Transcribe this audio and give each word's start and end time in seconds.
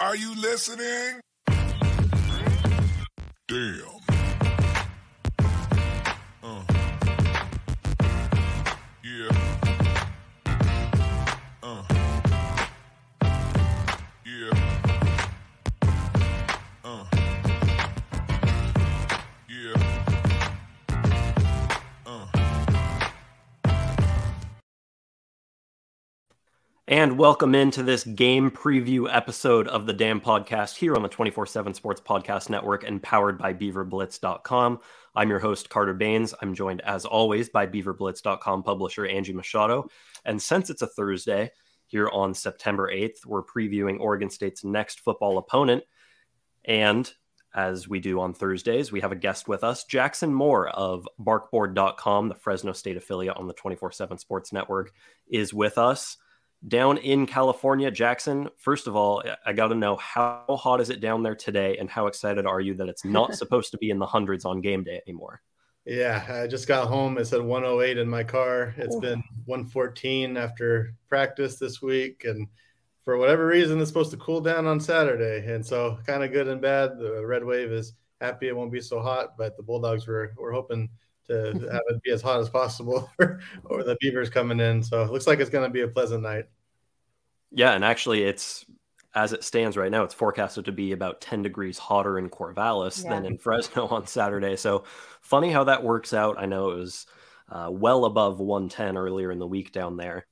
Are 0.00 0.14
you 0.14 0.32
listening? 0.36 1.20
Damn. 3.48 3.87
And 26.88 27.18
welcome 27.18 27.54
into 27.54 27.82
this 27.82 28.02
game 28.02 28.50
preview 28.50 29.14
episode 29.14 29.68
of 29.68 29.84
the 29.84 29.92
Dam 29.92 30.22
Podcast 30.22 30.74
here 30.74 30.96
on 30.96 31.02
the 31.02 31.08
24 31.10 31.44
7 31.44 31.74
Sports 31.74 32.00
Podcast 32.00 32.48
Network 32.48 32.82
and 32.82 33.02
powered 33.02 33.36
by 33.36 33.52
BeaverBlitz.com. 33.52 34.80
I'm 35.14 35.28
your 35.28 35.38
host, 35.38 35.68
Carter 35.68 35.94
Bahns. 35.94 36.32
I'm 36.40 36.54
joined, 36.54 36.80
as 36.80 37.04
always, 37.04 37.50
by 37.50 37.66
BeaverBlitz.com 37.66 38.62
publisher 38.62 39.04
Angie 39.04 39.34
Machado. 39.34 39.90
And 40.24 40.40
since 40.40 40.70
it's 40.70 40.80
a 40.80 40.86
Thursday 40.86 41.50
here 41.88 42.08
on 42.08 42.32
September 42.32 42.90
8th, 42.90 43.26
we're 43.26 43.44
previewing 43.44 44.00
Oregon 44.00 44.30
State's 44.30 44.64
next 44.64 45.00
football 45.00 45.36
opponent. 45.36 45.84
And 46.64 47.12
as 47.54 47.86
we 47.86 48.00
do 48.00 48.18
on 48.18 48.32
Thursdays, 48.32 48.90
we 48.90 49.02
have 49.02 49.12
a 49.12 49.16
guest 49.16 49.46
with 49.46 49.62
us, 49.62 49.84
Jackson 49.84 50.32
Moore 50.32 50.70
of 50.70 51.06
Barkboard.com, 51.20 52.30
the 52.30 52.34
Fresno 52.34 52.72
State 52.72 52.96
affiliate 52.96 53.36
on 53.36 53.46
the 53.46 53.52
24 53.52 53.92
7 53.92 54.16
Sports 54.16 54.54
Network, 54.54 54.94
is 55.28 55.52
with 55.52 55.76
us 55.76 56.16
down 56.66 56.98
in 56.98 57.26
California, 57.26 57.90
Jackson. 57.90 58.48
First 58.56 58.86
of 58.86 58.96
all, 58.96 59.22
I 59.46 59.52
got 59.52 59.68
to 59.68 59.74
know 59.74 59.96
how 59.96 60.44
hot 60.48 60.80
is 60.80 60.90
it 60.90 61.00
down 61.00 61.22
there 61.22 61.36
today, 61.36 61.76
and 61.78 61.88
how 61.88 62.06
excited 62.06 62.46
are 62.46 62.60
you 62.60 62.74
that 62.74 62.88
it's 62.88 63.04
not 63.06 63.34
supposed 63.34 63.70
to 63.72 63.78
be 63.78 63.90
in 63.90 63.98
the 63.98 64.06
hundreds 64.06 64.44
on 64.44 64.60
game 64.60 64.84
day 64.84 65.00
anymore? 65.06 65.40
Yeah, 65.84 66.24
I 66.28 66.46
just 66.46 66.68
got 66.68 66.88
home. 66.88 67.16
It 67.16 67.26
said 67.26 67.40
108 67.40 67.96
in 67.96 68.08
my 68.08 68.22
car. 68.22 68.74
It's 68.76 68.96
Ooh. 68.96 69.00
been 69.00 69.22
114 69.46 70.36
after 70.36 70.94
practice 71.08 71.58
this 71.58 71.80
week, 71.80 72.24
and 72.24 72.46
for 73.04 73.16
whatever 73.16 73.46
reason, 73.46 73.80
it's 73.80 73.88
supposed 73.88 74.10
to 74.10 74.18
cool 74.18 74.40
down 74.40 74.66
on 74.66 74.80
Saturday, 74.80 75.50
and 75.50 75.64
so 75.64 75.98
kind 76.06 76.22
of 76.22 76.32
good 76.32 76.48
and 76.48 76.60
bad. 76.60 76.98
The 76.98 77.24
red 77.24 77.44
wave 77.44 77.72
is 77.72 77.94
happy 78.20 78.48
it 78.48 78.56
won't 78.56 78.72
be 78.72 78.80
so 78.80 79.00
hot, 79.00 79.38
but 79.38 79.56
the 79.56 79.62
Bulldogs 79.62 80.06
were 80.06 80.32
were 80.36 80.52
hoping 80.52 80.90
to 81.28 81.52
have 81.70 81.82
it 81.88 82.02
be 82.02 82.10
as 82.10 82.22
hot 82.22 82.40
as 82.40 82.48
possible, 82.48 83.10
or 83.64 83.82
the 83.84 83.96
Beavers 84.00 84.30
coming 84.30 84.60
in. 84.60 84.82
So 84.82 85.02
it 85.02 85.10
looks 85.10 85.26
like 85.26 85.40
it's 85.40 85.50
going 85.50 85.64
to 85.68 85.72
be 85.72 85.82
a 85.82 85.88
pleasant 85.88 86.22
night. 86.22 86.44
Yeah, 87.50 87.72
and 87.72 87.84
actually, 87.84 88.24
it's 88.24 88.64
as 89.14 89.32
it 89.32 89.42
stands 89.42 89.76
right 89.76 89.90
now, 89.90 90.04
it's 90.04 90.14
forecasted 90.14 90.66
to 90.66 90.72
be 90.72 90.92
about 90.92 91.20
10 91.20 91.42
degrees 91.42 91.78
hotter 91.78 92.18
in 92.18 92.28
Corvallis 92.28 93.02
Yeah. 93.02 93.10
than 93.14 93.24
in 93.24 93.38
Fresno 93.38 93.86
on 93.88 94.06
Saturday. 94.06 94.54
So 94.56 94.84
funny 95.22 95.50
how 95.50 95.64
that 95.64 95.82
works 95.82 96.12
out. 96.12 96.36
I 96.38 96.46
know 96.46 96.70
it 96.70 96.76
was 96.76 97.06
uh, 97.50 97.68
well 97.72 98.04
above 98.04 98.38
110 98.38 98.96
earlier 98.98 99.32
in 99.32 99.38
the 99.38 99.46
week 99.46 99.72
down 99.72 99.96
there. 99.96 100.26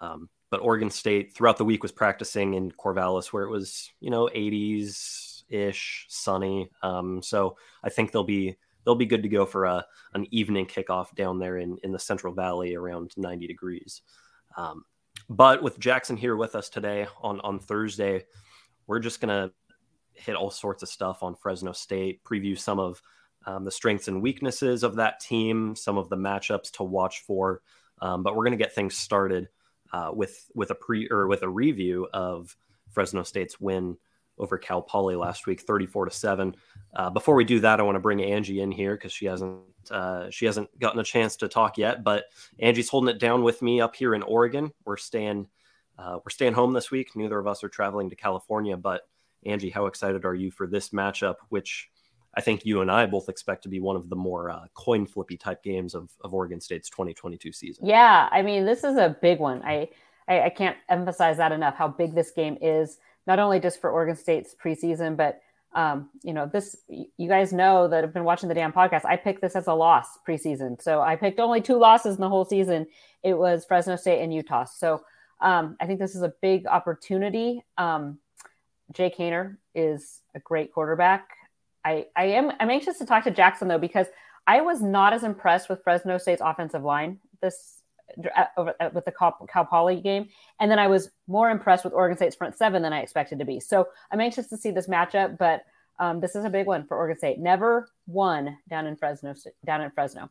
Um, 0.00 0.28
but 0.48 0.60
Oregon 0.62 0.90
State 0.90 1.34
throughout 1.34 1.58
the 1.58 1.64
week 1.64 1.82
was 1.82 1.92
practicing 1.92 2.54
in 2.54 2.70
Corvallis 2.72 3.26
where 3.26 3.42
it 3.44 3.50
was, 3.50 3.90
you 4.00 4.10
know, 4.10 4.28
80s 4.34 5.42
ish, 5.48 6.06
sunny. 6.08 6.70
Um, 6.82 7.22
so 7.22 7.56
I 7.82 7.88
think 7.90 8.12
they'll 8.12 8.24
be 8.24 8.56
they'll 8.84 8.94
be 8.94 9.06
good 9.06 9.22
to 9.22 9.28
go 9.28 9.46
for 9.46 9.64
a 9.64 9.84
an 10.14 10.26
evening 10.30 10.66
kickoff 10.66 11.14
down 11.14 11.38
there 11.38 11.58
in 11.58 11.78
in 11.82 11.92
the 11.92 11.98
Central 11.98 12.34
Valley 12.34 12.74
around 12.74 13.12
90 13.16 13.46
degrees. 13.46 14.02
Um, 14.56 14.84
but 15.28 15.62
with 15.62 15.78
Jackson 15.78 16.16
here 16.16 16.36
with 16.36 16.54
us 16.54 16.68
today 16.68 17.06
on 17.22 17.40
on 17.40 17.58
Thursday, 17.58 18.24
we're 18.86 19.00
just 19.00 19.20
gonna 19.20 19.50
hit 20.12 20.36
all 20.36 20.50
sorts 20.50 20.82
of 20.82 20.88
stuff 20.88 21.22
on 21.22 21.34
Fresno 21.34 21.72
State, 21.72 22.24
preview 22.24 22.58
some 22.58 22.78
of 22.78 23.00
um, 23.46 23.64
the 23.64 23.70
strengths 23.70 24.08
and 24.08 24.22
weaknesses 24.22 24.82
of 24.82 24.96
that 24.96 25.20
team, 25.20 25.74
some 25.74 25.96
of 25.96 26.08
the 26.10 26.16
matchups 26.16 26.72
to 26.72 26.82
watch 26.82 27.20
for. 27.26 27.62
Um, 28.02 28.22
but 28.22 28.34
we're 28.34 28.44
gonna 28.44 28.56
get 28.56 28.74
things 28.74 28.96
started 28.96 29.48
uh, 29.92 30.10
with 30.12 30.50
with 30.54 30.70
a 30.70 30.74
pre 30.74 31.08
or 31.10 31.26
with 31.26 31.42
a 31.42 31.48
review 31.48 32.08
of 32.12 32.56
Fresno 32.90 33.22
State's 33.22 33.60
win 33.60 33.96
over 34.40 34.58
Cal 34.58 34.82
Poly 34.82 35.14
last 35.14 35.46
week, 35.46 35.60
34 35.60 36.06
to 36.06 36.10
seven. 36.10 36.56
Uh, 36.94 37.10
before 37.10 37.34
we 37.34 37.44
do 37.44 37.60
that, 37.60 37.78
I 37.78 37.82
want 37.84 37.96
to 37.96 38.00
bring 38.00 38.22
Angie 38.22 38.60
in 38.60 38.72
here 38.72 38.96
because 38.96 39.12
she 39.12 39.26
hasn't 39.26 39.60
uh, 39.90 40.28
she 40.30 40.46
hasn't 40.46 40.76
gotten 40.78 41.00
a 41.00 41.04
chance 41.04 41.36
to 41.36 41.48
talk 41.48 41.78
yet. 41.78 42.02
But 42.02 42.24
Angie's 42.58 42.88
holding 42.88 43.14
it 43.14 43.20
down 43.20 43.42
with 43.42 43.62
me 43.62 43.80
up 43.80 43.94
here 43.94 44.14
in 44.14 44.22
Oregon. 44.22 44.72
We're 44.84 44.96
staying 44.96 45.46
uh, 45.98 46.18
we're 46.24 46.30
staying 46.30 46.54
home 46.54 46.72
this 46.72 46.90
week. 46.90 47.14
Neither 47.14 47.38
of 47.38 47.46
us 47.46 47.62
are 47.62 47.68
traveling 47.68 48.10
to 48.10 48.16
California. 48.16 48.76
But 48.76 49.02
Angie, 49.44 49.70
how 49.70 49.86
excited 49.86 50.24
are 50.24 50.34
you 50.34 50.50
for 50.50 50.66
this 50.66 50.90
matchup, 50.90 51.36
which 51.50 51.90
I 52.34 52.40
think 52.40 52.64
you 52.64 52.80
and 52.80 52.90
I 52.90 53.06
both 53.06 53.28
expect 53.28 53.62
to 53.64 53.68
be 53.68 53.80
one 53.80 53.96
of 53.96 54.08
the 54.08 54.16
more 54.16 54.50
uh, 54.50 54.64
coin 54.74 55.06
flippy 55.06 55.36
type 55.36 55.62
games 55.62 55.94
of, 55.94 56.10
of 56.22 56.32
Oregon 56.32 56.60
State's 56.60 56.88
2022 56.88 57.52
season. 57.52 57.86
Yeah, 57.86 58.28
I 58.30 58.42
mean, 58.42 58.64
this 58.64 58.84
is 58.84 58.96
a 58.96 59.16
big 59.20 59.40
one. 59.40 59.62
I, 59.62 59.88
I 60.28 60.42
I 60.42 60.50
can't 60.50 60.76
emphasize 60.88 61.36
that 61.38 61.52
enough. 61.52 61.74
How 61.74 61.88
big 61.88 62.14
this 62.14 62.30
game 62.30 62.56
is, 62.60 62.98
not 63.26 63.38
only 63.38 63.60
just 63.60 63.80
for 63.80 63.90
Oregon 63.90 64.16
State's 64.16 64.54
preseason, 64.54 65.16
but 65.16 65.40
um, 65.72 66.08
you 66.22 66.32
know, 66.32 66.46
this 66.46 66.76
you 66.88 67.28
guys 67.28 67.52
know 67.52 67.86
that 67.88 68.02
have 68.02 68.12
been 68.12 68.24
watching 68.24 68.48
the 68.48 68.54
dam 68.54 68.72
podcast. 68.72 69.04
I 69.04 69.16
picked 69.16 69.40
this 69.40 69.54
as 69.54 69.68
a 69.68 69.74
loss 69.74 70.06
preseason, 70.28 70.82
so 70.82 71.00
I 71.00 71.16
picked 71.16 71.38
only 71.38 71.60
two 71.60 71.78
losses 71.78 72.16
in 72.16 72.20
the 72.20 72.28
whole 72.28 72.44
season. 72.44 72.86
It 73.22 73.34
was 73.34 73.64
Fresno 73.64 73.96
State 73.96 74.20
and 74.20 74.34
Utah. 74.34 74.64
So 74.64 75.02
um, 75.40 75.76
I 75.80 75.86
think 75.86 76.00
this 76.00 76.16
is 76.16 76.22
a 76.22 76.32
big 76.42 76.66
opportunity. 76.66 77.64
Um, 77.78 78.18
Jake 78.92 79.16
Haener 79.16 79.58
is 79.74 80.20
a 80.34 80.40
great 80.40 80.72
quarterback. 80.72 81.28
I, 81.84 82.06
I 82.16 82.24
am 82.24 82.50
I'm 82.58 82.70
anxious 82.70 82.98
to 82.98 83.06
talk 83.06 83.24
to 83.24 83.30
Jackson 83.30 83.68
though 83.68 83.78
because 83.78 84.06
I 84.46 84.62
was 84.62 84.82
not 84.82 85.12
as 85.12 85.22
impressed 85.22 85.68
with 85.68 85.82
Fresno 85.84 86.18
State's 86.18 86.42
offensive 86.44 86.82
line 86.82 87.20
this 87.40 87.79
with 88.16 89.04
the 89.04 89.12
Cal, 89.16 89.36
Cal 89.50 89.64
Poly 89.64 90.00
game, 90.00 90.28
and 90.60 90.70
then 90.70 90.78
I 90.78 90.86
was 90.86 91.10
more 91.26 91.50
impressed 91.50 91.84
with 91.84 91.92
Oregon 91.92 92.16
State's 92.16 92.36
front 92.36 92.56
seven 92.56 92.82
than 92.82 92.92
I 92.92 93.00
expected 93.00 93.38
to 93.38 93.44
be. 93.44 93.60
So 93.60 93.88
I'm 94.10 94.20
anxious 94.20 94.48
to 94.48 94.56
see 94.56 94.70
this 94.70 94.88
matchup, 94.88 95.38
but 95.38 95.62
um, 95.98 96.20
this 96.20 96.34
is 96.34 96.44
a 96.44 96.50
big 96.50 96.66
one 96.66 96.86
for 96.86 96.96
Oregon 96.96 97.18
State. 97.18 97.38
Never 97.38 97.88
won 98.06 98.56
down 98.68 98.86
in 98.86 98.96
Fresno. 98.96 99.34
Down 99.64 99.82
in 99.82 99.90
Fresno. 99.90 100.30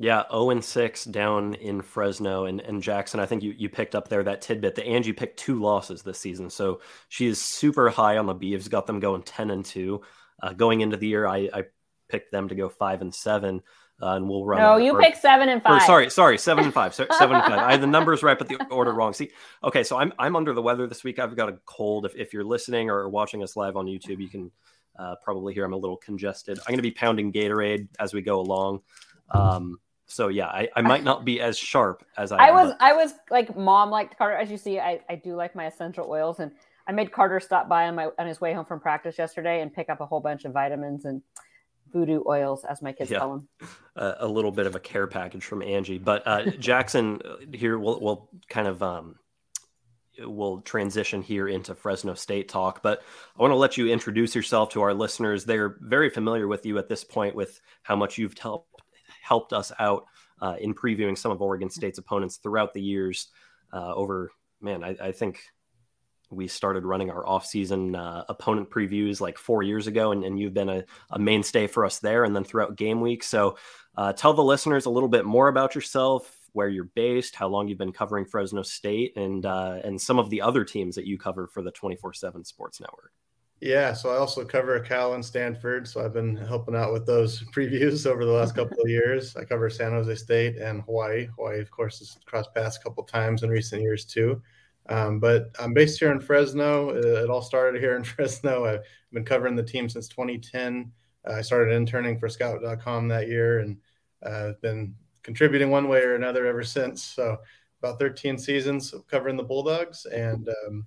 Yeah, 0.00 0.22
0 0.30 0.50
and 0.50 0.64
6 0.64 1.06
down 1.06 1.54
in 1.54 1.82
Fresno. 1.82 2.44
And, 2.44 2.60
and 2.60 2.82
Jackson, 2.82 3.18
I 3.18 3.26
think 3.26 3.42
you, 3.42 3.52
you 3.56 3.68
picked 3.68 3.96
up 3.96 4.08
there 4.08 4.22
that 4.22 4.42
tidbit 4.42 4.76
that 4.76 4.86
Angie 4.86 5.12
picked 5.12 5.40
two 5.40 5.60
losses 5.60 6.02
this 6.02 6.20
season. 6.20 6.50
So 6.50 6.82
she 7.08 7.26
is 7.26 7.40
super 7.40 7.88
high 7.88 8.18
on 8.18 8.26
the 8.26 8.34
Beavs, 8.34 8.70
got 8.70 8.86
them 8.86 9.00
going 9.00 9.22
10 9.22 9.50
and 9.50 9.64
2. 9.64 10.00
Uh, 10.40 10.52
going 10.52 10.82
into 10.82 10.96
the 10.96 11.08
year, 11.08 11.26
I, 11.26 11.48
I 11.52 11.64
picked 12.08 12.30
them 12.30 12.48
to 12.48 12.54
go 12.54 12.68
5 12.68 13.02
and 13.02 13.12
7. 13.12 13.60
Uh, 14.00 14.14
and 14.14 14.28
we'll 14.28 14.44
run. 14.44 14.60
No, 14.60 14.76
you 14.76 14.92
or- 14.94 15.00
picked 15.00 15.18
seven 15.18 15.48
and 15.48 15.60
or 15.60 15.64
five. 15.64 15.82
sorry, 15.82 16.08
sorry, 16.08 16.38
seven 16.38 16.64
and 16.64 16.72
five. 16.72 16.94
Seven 16.94 17.36
and 17.36 17.44
five. 17.44 17.58
I 17.58 17.72
had 17.72 17.80
the 17.80 17.86
numbers 17.86 18.22
right, 18.22 18.38
but 18.38 18.48
the 18.48 18.64
order 18.70 18.92
wrong. 18.92 19.12
See, 19.12 19.30
okay, 19.64 19.82
so 19.82 19.98
I'm 19.98 20.12
I'm 20.20 20.36
under 20.36 20.52
the 20.52 20.62
weather 20.62 20.86
this 20.86 21.02
week. 21.02 21.18
I've 21.18 21.34
got 21.34 21.48
a 21.48 21.58
cold. 21.66 22.06
If, 22.06 22.14
if 22.14 22.32
you're 22.32 22.44
listening 22.44 22.90
or 22.90 23.08
watching 23.08 23.42
us 23.42 23.56
live 23.56 23.76
on 23.76 23.86
YouTube, 23.86 24.20
you 24.20 24.28
can 24.28 24.52
uh, 24.98 25.16
probably 25.22 25.52
hear 25.52 25.64
I'm 25.64 25.72
a 25.72 25.76
little 25.76 25.96
congested. 25.96 26.58
I'm 26.60 26.72
going 26.72 26.78
to 26.78 26.82
be 26.82 26.90
pounding 26.92 27.32
Gatorade 27.32 27.88
as 27.98 28.14
we 28.14 28.22
go 28.22 28.40
along. 28.40 28.80
Um, 29.30 29.78
So 30.06 30.28
yeah, 30.28 30.46
I, 30.46 30.68
I 30.74 30.80
might 30.80 31.04
not 31.04 31.24
be 31.24 31.40
as 31.40 31.58
sharp 31.58 32.04
as 32.16 32.32
I. 32.32 32.48
I 32.48 32.50
was 32.50 32.70
but... 32.70 32.76
I 32.80 32.92
was 32.94 33.14
like 33.30 33.56
mom 33.56 33.90
liked 33.90 34.16
Carter. 34.16 34.36
As 34.36 34.50
you 34.50 34.56
see, 34.56 34.78
I, 34.80 35.00
I 35.08 35.16
do 35.16 35.34
like 35.34 35.54
my 35.54 35.66
essential 35.66 36.06
oils, 36.08 36.40
and 36.40 36.50
I 36.86 36.92
made 36.92 37.12
Carter 37.12 37.40
stop 37.40 37.68
by 37.68 37.88
on 37.88 37.94
my 37.94 38.08
on 38.18 38.26
his 38.26 38.40
way 38.40 38.54
home 38.54 38.64
from 38.64 38.80
practice 38.80 39.18
yesterday 39.18 39.60
and 39.60 39.72
pick 39.72 39.90
up 39.90 40.00
a 40.00 40.06
whole 40.06 40.20
bunch 40.20 40.44
of 40.46 40.52
vitamins 40.52 41.04
and 41.04 41.20
voodoo 41.92 42.22
oils, 42.26 42.64
as 42.64 42.82
my 42.82 42.92
kids 42.92 43.10
yeah. 43.10 43.18
call 43.18 43.38
them. 43.38 43.48
Uh, 43.96 44.14
a 44.18 44.26
little 44.26 44.52
bit 44.52 44.66
of 44.66 44.74
a 44.74 44.80
care 44.80 45.06
package 45.06 45.44
from 45.44 45.62
Angie, 45.62 45.98
but 45.98 46.26
uh, 46.26 46.50
Jackson 46.58 47.20
uh, 47.24 47.36
here 47.52 47.78
will 47.78 48.00
will 48.00 48.30
kind 48.48 48.68
of 48.68 48.82
um, 48.82 49.16
we'll 50.20 50.60
transition 50.60 51.22
here 51.22 51.48
into 51.48 51.74
Fresno 51.74 52.14
State 52.14 52.48
talk, 52.48 52.82
but 52.82 53.02
I 53.38 53.42
want 53.42 53.52
to 53.52 53.56
let 53.56 53.76
you 53.76 53.88
introduce 53.88 54.34
yourself 54.34 54.70
to 54.70 54.82
our 54.82 54.94
listeners. 54.94 55.44
They're 55.44 55.76
very 55.80 56.10
familiar 56.10 56.48
with 56.48 56.66
you 56.66 56.78
at 56.78 56.88
this 56.88 57.04
point 57.04 57.34
with 57.34 57.60
how 57.82 57.96
much 57.96 58.18
you've 58.18 58.36
helped 58.38 58.82
helped 59.22 59.52
us 59.52 59.72
out 59.78 60.04
uh, 60.40 60.56
in 60.60 60.74
previewing 60.74 61.16
some 61.16 61.30
of 61.30 61.42
Oregon 61.42 61.70
State's 61.70 61.98
opponents 61.98 62.36
throughout 62.36 62.72
the 62.72 62.82
years. 62.82 63.28
Uh, 63.72 63.94
over 63.94 64.30
man, 64.60 64.82
I, 64.82 64.96
I, 65.00 65.12
think 65.12 65.40
we 66.30 66.46
started 66.46 66.84
running 66.84 67.10
our 67.10 67.26
off-season 67.26 67.94
uh, 67.94 68.24
opponent 68.28 68.70
previews 68.70 69.20
like 69.20 69.38
four 69.38 69.62
years 69.62 69.86
ago, 69.86 70.12
and, 70.12 70.24
and 70.24 70.38
you've 70.38 70.54
been 70.54 70.68
a, 70.68 70.84
a, 71.10 71.18
mainstay 71.18 71.66
for 71.66 71.84
us 71.84 71.98
there, 71.98 72.24
and 72.24 72.34
then 72.34 72.44
throughout 72.44 72.76
game 72.76 73.00
week. 73.00 73.22
So, 73.22 73.56
uh, 73.96 74.12
tell 74.12 74.34
the 74.34 74.44
listeners 74.44 74.86
a 74.86 74.90
little 74.90 75.08
bit 75.08 75.24
more 75.24 75.48
about 75.48 75.74
yourself, 75.74 76.34
where 76.52 76.68
you're 76.68 76.90
based, 76.94 77.34
how 77.34 77.48
long 77.48 77.68
you've 77.68 77.78
been 77.78 77.92
covering 77.92 78.24
Fresno 78.24 78.62
State, 78.62 79.16
and 79.16 79.46
uh, 79.46 79.80
and 79.84 80.00
some 80.00 80.18
of 80.18 80.30
the 80.30 80.42
other 80.42 80.64
teams 80.64 80.94
that 80.94 81.06
you 81.06 81.18
cover 81.18 81.46
for 81.46 81.62
the 81.62 81.72
24/7 81.72 82.46
Sports 82.46 82.80
Network. 82.80 83.12
Yeah, 83.60 83.92
so 83.92 84.10
I 84.10 84.16
also 84.18 84.44
cover 84.44 84.78
Cal 84.78 85.14
and 85.14 85.24
Stanford, 85.24 85.88
so 85.88 86.04
I've 86.04 86.12
been 86.12 86.36
helping 86.36 86.76
out 86.76 86.92
with 86.92 87.06
those 87.06 87.42
previews 87.54 88.06
over 88.06 88.24
the 88.24 88.30
last 88.30 88.54
couple 88.54 88.80
of 88.80 88.88
years. 88.88 89.34
I 89.34 89.44
cover 89.44 89.68
San 89.68 89.92
Jose 89.92 90.14
State 90.14 90.56
and 90.58 90.82
Hawaii. 90.82 91.26
Hawaii, 91.36 91.60
of 91.60 91.70
course, 91.70 91.98
has 91.98 92.16
crossed 92.24 92.54
paths 92.54 92.76
a 92.76 92.80
couple 92.80 93.02
times 93.02 93.42
in 93.42 93.50
recent 93.50 93.82
years 93.82 94.04
too. 94.04 94.40
Um, 94.88 95.20
but 95.20 95.50
I'm 95.58 95.74
based 95.74 95.98
here 95.98 96.12
in 96.12 96.20
Fresno. 96.20 96.90
It 96.90 97.28
all 97.28 97.42
started 97.42 97.80
here 97.80 97.96
in 97.96 98.04
Fresno. 98.04 98.64
I've 98.64 98.84
been 99.12 99.24
covering 99.24 99.56
the 99.56 99.62
team 99.62 99.88
since 99.88 100.08
2010. 100.08 100.90
Uh, 101.28 101.34
I 101.34 101.40
started 101.42 101.74
interning 101.74 102.18
for 102.18 102.28
Scout.com 102.28 103.08
that 103.08 103.28
year, 103.28 103.60
and 103.60 103.76
uh, 104.24 104.52
been 104.62 104.94
contributing 105.22 105.70
one 105.70 105.88
way 105.88 106.00
or 106.00 106.14
another 106.14 106.46
ever 106.46 106.62
since. 106.62 107.02
So 107.02 107.36
about 107.82 107.98
13 107.98 108.38
seasons 108.38 108.92
of 108.92 109.06
covering 109.06 109.36
the 109.36 109.42
Bulldogs, 109.42 110.06
and 110.06 110.48
um, 110.66 110.86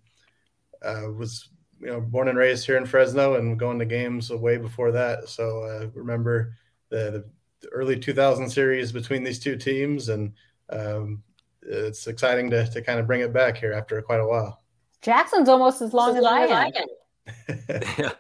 uh, 0.82 1.12
was 1.16 1.50
you 1.80 1.88
know 1.88 2.02
born 2.02 2.28
and 2.28 2.38
raised 2.38 2.66
here 2.66 2.78
in 2.78 2.86
Fresno, 2.86 3.36
and 3.36 3.60
going 3.60 3.80
to 3.80 3.86
games 3.86 4.32
way 4.32 4.58
before 4.58 4.92
that. 4.92 5.30
So 5.30 5.64
uh, 5.64 5.88
remember 5.94 6.56
the, 6.90 7.26
the, 7.62 7.70
early 7.72 8.00
2000 8.00 8.50
series 8.50 8.92
between 8.92 9.24
these 9.24 9.40
two 9.40 9.56
teams, 9.56 10.10
and 10.10 10.34
um, 10.70 11.22
it's 11.64 12.08
exciting 12.08 12.50
to 12.52 12.70
to 12.70 12.82
kind 12.82 13.00
of 13.00 13.08
bring 13.08 13.22
it 13.22 13.34
back 13.34 13.58
here 13.58 13.74
after 13.74 14.02
quite 14.02 14.20
a 14.20 14.28
while. 14.28 14.62
Jackson's 15.02 15.50
almost 15.50 15.82
as 15.82 15.94
long 15.94 16.12
as, 16.12 16.18
as, 16.18 16.24
long 16.24 16.44
as 16.44 16.52
I 16.52 16.66
am. 16.66 16.88
yeah, 17.98 18.12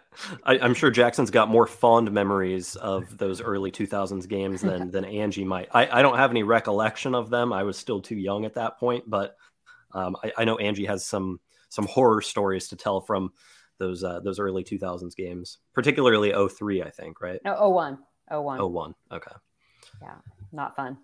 I, 0.44 0.58
am 0.58 0.74
sure 0.74 0.92
Jackson's 0.92 1.32
got 1.32 1.50
more 1.50 1.68
fond 1.68 2.12
memories 2.12 2.76
of 2.76 3.18
those 3.18 3.42
early 3.42 3.72
2000s 3.72 4.28
games 4.28 4.62
than 4.62 4.92
than 4.92 5.06
Angie 5.06 5.46
might. 5.46 5.70
I, 5.72 6.00
I 6.00 6.02
don't 6.02 6.18
have 6.18 6.32
any 6.32 6.44
recollection 6.44 7.16
of 7.16 7.30
them. 7.30 7.54
I 7.54 7.64
was 7.64 7.78
still 7.78 8.02
too 8.02 8.18
young 8.18 8.46
at 8.46 8.56
that 8.56 8.80
point, 8.80 9.04
but 9.08 9.36
um, 9.94 10.16
I, 10.24 10.32
I, 10.40 10.46
know 10.46 10.58
Angie 10.58 10.86
has 10.86 11.06
some 11.06 11.40
some 11.70 11.86
horror 11.88 12.22
stories 12.22 12.68
to 12.70 12.76
tell 12.76 13.02
from 13.02 13.32
those 13.78 14.04
uh, 14.04 14.20
those 14.22 14.40
early 14.40 14.64
2000s 14.64 15.16
games, 15.16 15.58
particularly 15.74 16.34
03, 16.50 16.84
I 16.84 16.90
think, 16.90 17.22
right? 17.22 17.40
No, 17.44 17.70
01. 17.70 17.98
01. 18.30 18.72
01. 18.72 18.96
Okay. 19.12 19.32
Yeah, 20.02 20.16
not 20.52 20.76
fun. 20.76 20.98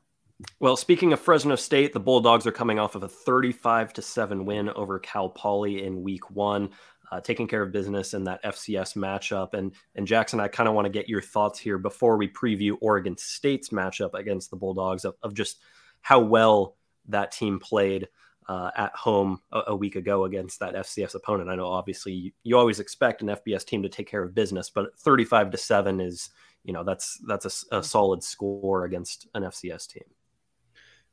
Well, 0.60 0.78
speaking 0.78 1.14
of 1.14 1.20
Fresno 1.20 1.56
State, 1.56 1.94
the 1.94 2.00
Bulldogs 2.00 2.46
are 2.46 2.52
coming 2.52 2.78
off 2.78 2.94
of 2.94 3.02
a 3.02 3.08
35 3.08 3.94
to 3.94 4.02
7 4.04 4.46
win 4.46 4.70
over 4.70 5.00
Cal 5.00 5.30
Poly 5.30 5.84
in 5.84 6.04
week 6.04 6.30
one 6.30 6.70
uh, 7.12 7.22
taking 7.22 7.48
care 7.48 7.62
of 7.62 7.72
business 7.72 8.14
in 8.14 8.24
that 8.26 8.44
FCS 8.44 8.96
matchup. 8.96 9.54
And 9.54 9.74
and 9.96 10.06
Jackson, 10.06 10.40
I 10.40 10.48
kind 10.48 10.68
of 10.68 10.76
want 10.76 10.86
to 10.86 10.92
get 10.92 11.10
your 11.10 11.22
thoughts 11.22 11.60
here 11.60 11.78
before 11.78 12.18
we 12.18 12.28
preview 12.28 12.78
Oregon 12.82 13.18
State's 13.18 13.70
matchup 13.70 14.14
against 14.14 14.50
the 14.50 14.58
Bulldogs 14.58 15.06
of, 15.06 15.16
of 15.24 15.34
just 15.34 15.60
how 16.02 16.20
well 16.20 16.76
that 17.08 17.32
team 17.32 17.60
played 17.60 18.08
uh, 18.48 18.72
at 18.76 18.96
home 18.96 19.42
a, 19.52 19.62
a, 19.68 19.76
week 19.76 19.98
ago 19.98 20.24
against 20.24 20.60
that 20.60 20.74
FCS 20.74 21.16
opponent. 21.16 21.50
I 21.50 21.56
know 21.56 21.68
obviously 21.68 22.14
you, 22.14 22.32
you, 22.44 22.58
always 22.58 22.80
expect 22.80 23.22
an 23.22 23.28
FBS 23.28 23.66
team 23.66 23.84
to 23.84 23.90
take 23.90 24.08
care 24.08 24.24
of 24.24 24.34
business, 24.34 24.70
but 24.70 24.98
35 25.00 25.52
to 25.52 25.58
seven 25.58 26.00
is 26.00 26.30
you 26.64 26.72
know 26.72 26.84
that's 26.84 27.20
that's 27.28 27.66
a, 27.72 27.78
a 27.78 27.84
solid 27.84 28.24
score 28.24 28.86
against 28.86 29.28
an 29.36 29.44
FCS 29.44 29.88
team. 29.88 30.04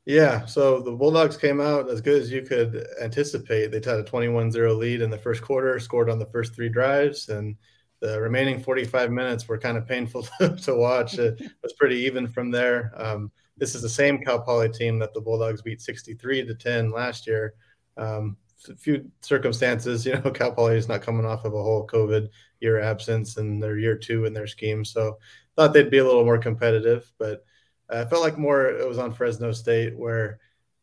Yeah, 0.05 0.45
so 0.45 0.81
the 0.81 0.91
Bulldogs 0.91 1.35
came 1.35 1.59
out 1.59 1.89
as 1.89 1.99
good 1.99 2.21
as 2.21 2.31
you 2.31 2.43
could 2.43 2.85
anticipate. 3.01 3.71
They 3.71 3.77
had 3.77 3.99
a 3.99 4.03
21 4.03 4.51
0 4.51 4.73
lead 4.75 5.01
in 5.01 5.09
the 5.09 5.17
first 5.17 5.41
quarter, 5.41 5.79
scored 5.79 6.09
on 6.11 6.19
the 6.19 6.27
first 6.27 6.53
three 6.53 6.69
drives, 6.69 7.29
and 7.29 7.55
the 8.01 8.21
remaining 8.21 8.61
45 8.61 9.11
minutes 9.11 9.47
were 9.47 9.57
kind 9.57 9.77
of 9.77 9.87
painful 9.87 10.23
to, 10.39 10.75
watch. 10.75 11.17
It 11.17 11.41
was 11.63 11.73
pretty 11.73 11.97
even 11.97 12.27
from 12.27 12.51
there. 12.51 12.91
Um, 12.95 13.31
this 13.57 13.73
is 13.73 13.81
the 13.81 13.89
same 13.89 14.19
Cal 14.19 14.41
Poly 14.41 14.69
team 14.69 14.99
that 14.99 15.13
the 15.13 15.21
Bulldogs 15.21 15.63
beat 15.63 15.81
63 15.81 16.45
to 16.45 16.53
10 16.53 16.91
last 16.91 17.25
year. 17.25 17.55
Um, 17.97 18.37
a 18.69 18.75
few 18.75 19.09
circumstances, 19.21 20.05
you 20.05 20.13
know, 20.13 20.31
Cal 20.31 20.51
Poly 20.51 20.77
is 20.77 20.87
not 20.87 21.01
coming 21.01 21.25
off 21.25 21.45
of 21.45 21.53
a 21.53 21.63
whole 21.63 21.87
COVID 21.87 22.29
year 22.59 22.79
absence 22.79 23.37
and 23.37 23.61
their 23.61 23.79
year 23.79 23.97
two 23.97 24.25
in 24.25 24.33
their 24.33 24.47
scheme. 24.47 24.85
So 24.85 25.17
thought 25.55 25.73
they'd 25.73 25.89
be 25.89 25.97
a 25.99 26.05
little 26.05 26.25
more 26.25 26.37
competitive, 26.37 27.11
but 27.17 27.43
I 27.89 28.05
felt 28.05 28.23
like 28.23 28.37
more 28.37 28.67
it 28.67 28.87
was 28.87 28.97
on 28.97 29.13
Fresno 29.13 29.51
State 29.51 29.95
where 29.97 30.39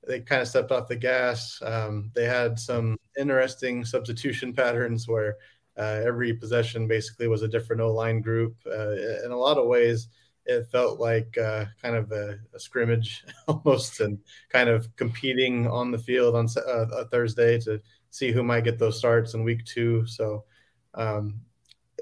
they 0.07 0.21
kind 0.21 0.43
of 0.43 0.49
stepped 0.49 0.73
off 0.73 0.89
the 0.89 0.97
gas. 0.97 1.61
Um, 1.63 2.11
they 2.15 2.27
had 2.27 2.59
some 2.59 2.97
interesting 3.19 3.85
substitution 3.85 4.53
patterns 4.55 5.09
where 5.09 5.37
uh, 5.79 6.01
every 6.05 6.35
possession 6.35 6.87
basically 6.87 7.29
was 7.29 7.43
a 7.43 7.49
different 7.49 7.83
O 7.83 7.93
line 7.93 8.21
group. 8.21 8.57
Uh, 8.67 8.93
in 9.25 9.31
a 9.31 9.37
lot 9.37 9.59
of 9.59 9.67
ways, 9.67 10.09
it 10.45 10.67
felt 10.71 10.99
like 10.99 11.39
uh, 11.39 11.67
kind 11.81 11.97
of 11.97 12.11
a, 12.13 12.39
a, 12.53 12.59
scrimmage 12.59 13.25
almost 13.49 14.01
and 14.01 14.19
kind 14.49 14.69
of 14.69 14.95
competing 14.97 15.69
on 15.69 15.91
the 15.91 15.99
field 15.99 16.35
on 16.35 16.49
uh, 16.57 16.87
a 16.89 17.05
Thursday 17.07 17.61
to 17.61 17.81
see 18.11 18.33
who 18.33 18.43
might 18.43 18.65
get 18.65 18.79
those 18.79 18.99
starts 18.99 19.35
in 19.35 19.45
week 19.45 19.65
two. 19.65 20.05
So 20.07 20.45
um, 20.95 21.41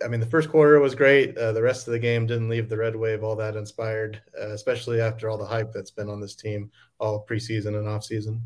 I 0.04 0.08
mean, 0.08 0.20
the 0.20 0.26
first 0.26 0.48
quarter 0.48 0.80
was 0.80 0.94
great. 0.94 1.36
Uh, 1.36 1.52
the 1.52 1.62
rest 1.62 1.86
of 1.86 1.92
the 1.92 1.98
game 1.98 2.26
didn't 2.26 2.48
leave 2.48 2.68
the 2.68 2.76
Red 2.76 2.96
Wave 2.96 3.22
all 3.22 3.36
that 3.36 3.56
inspired, 3.56 4.22
uh, 4.40 4.50
especially 4.50 5.00
after 5.00 5.28
all 5.28 5.38
the 5.38 5.44
hype 5.44 5.72
that's 5.72 5.90
been 5.90 6.08
on 6.08 6.20
this 6.20 6.34
team 6.34 6.70
all 6.98 7.26
preseason 7.28 7.78
and 7.78 7.86
offseason. 7.86 8.40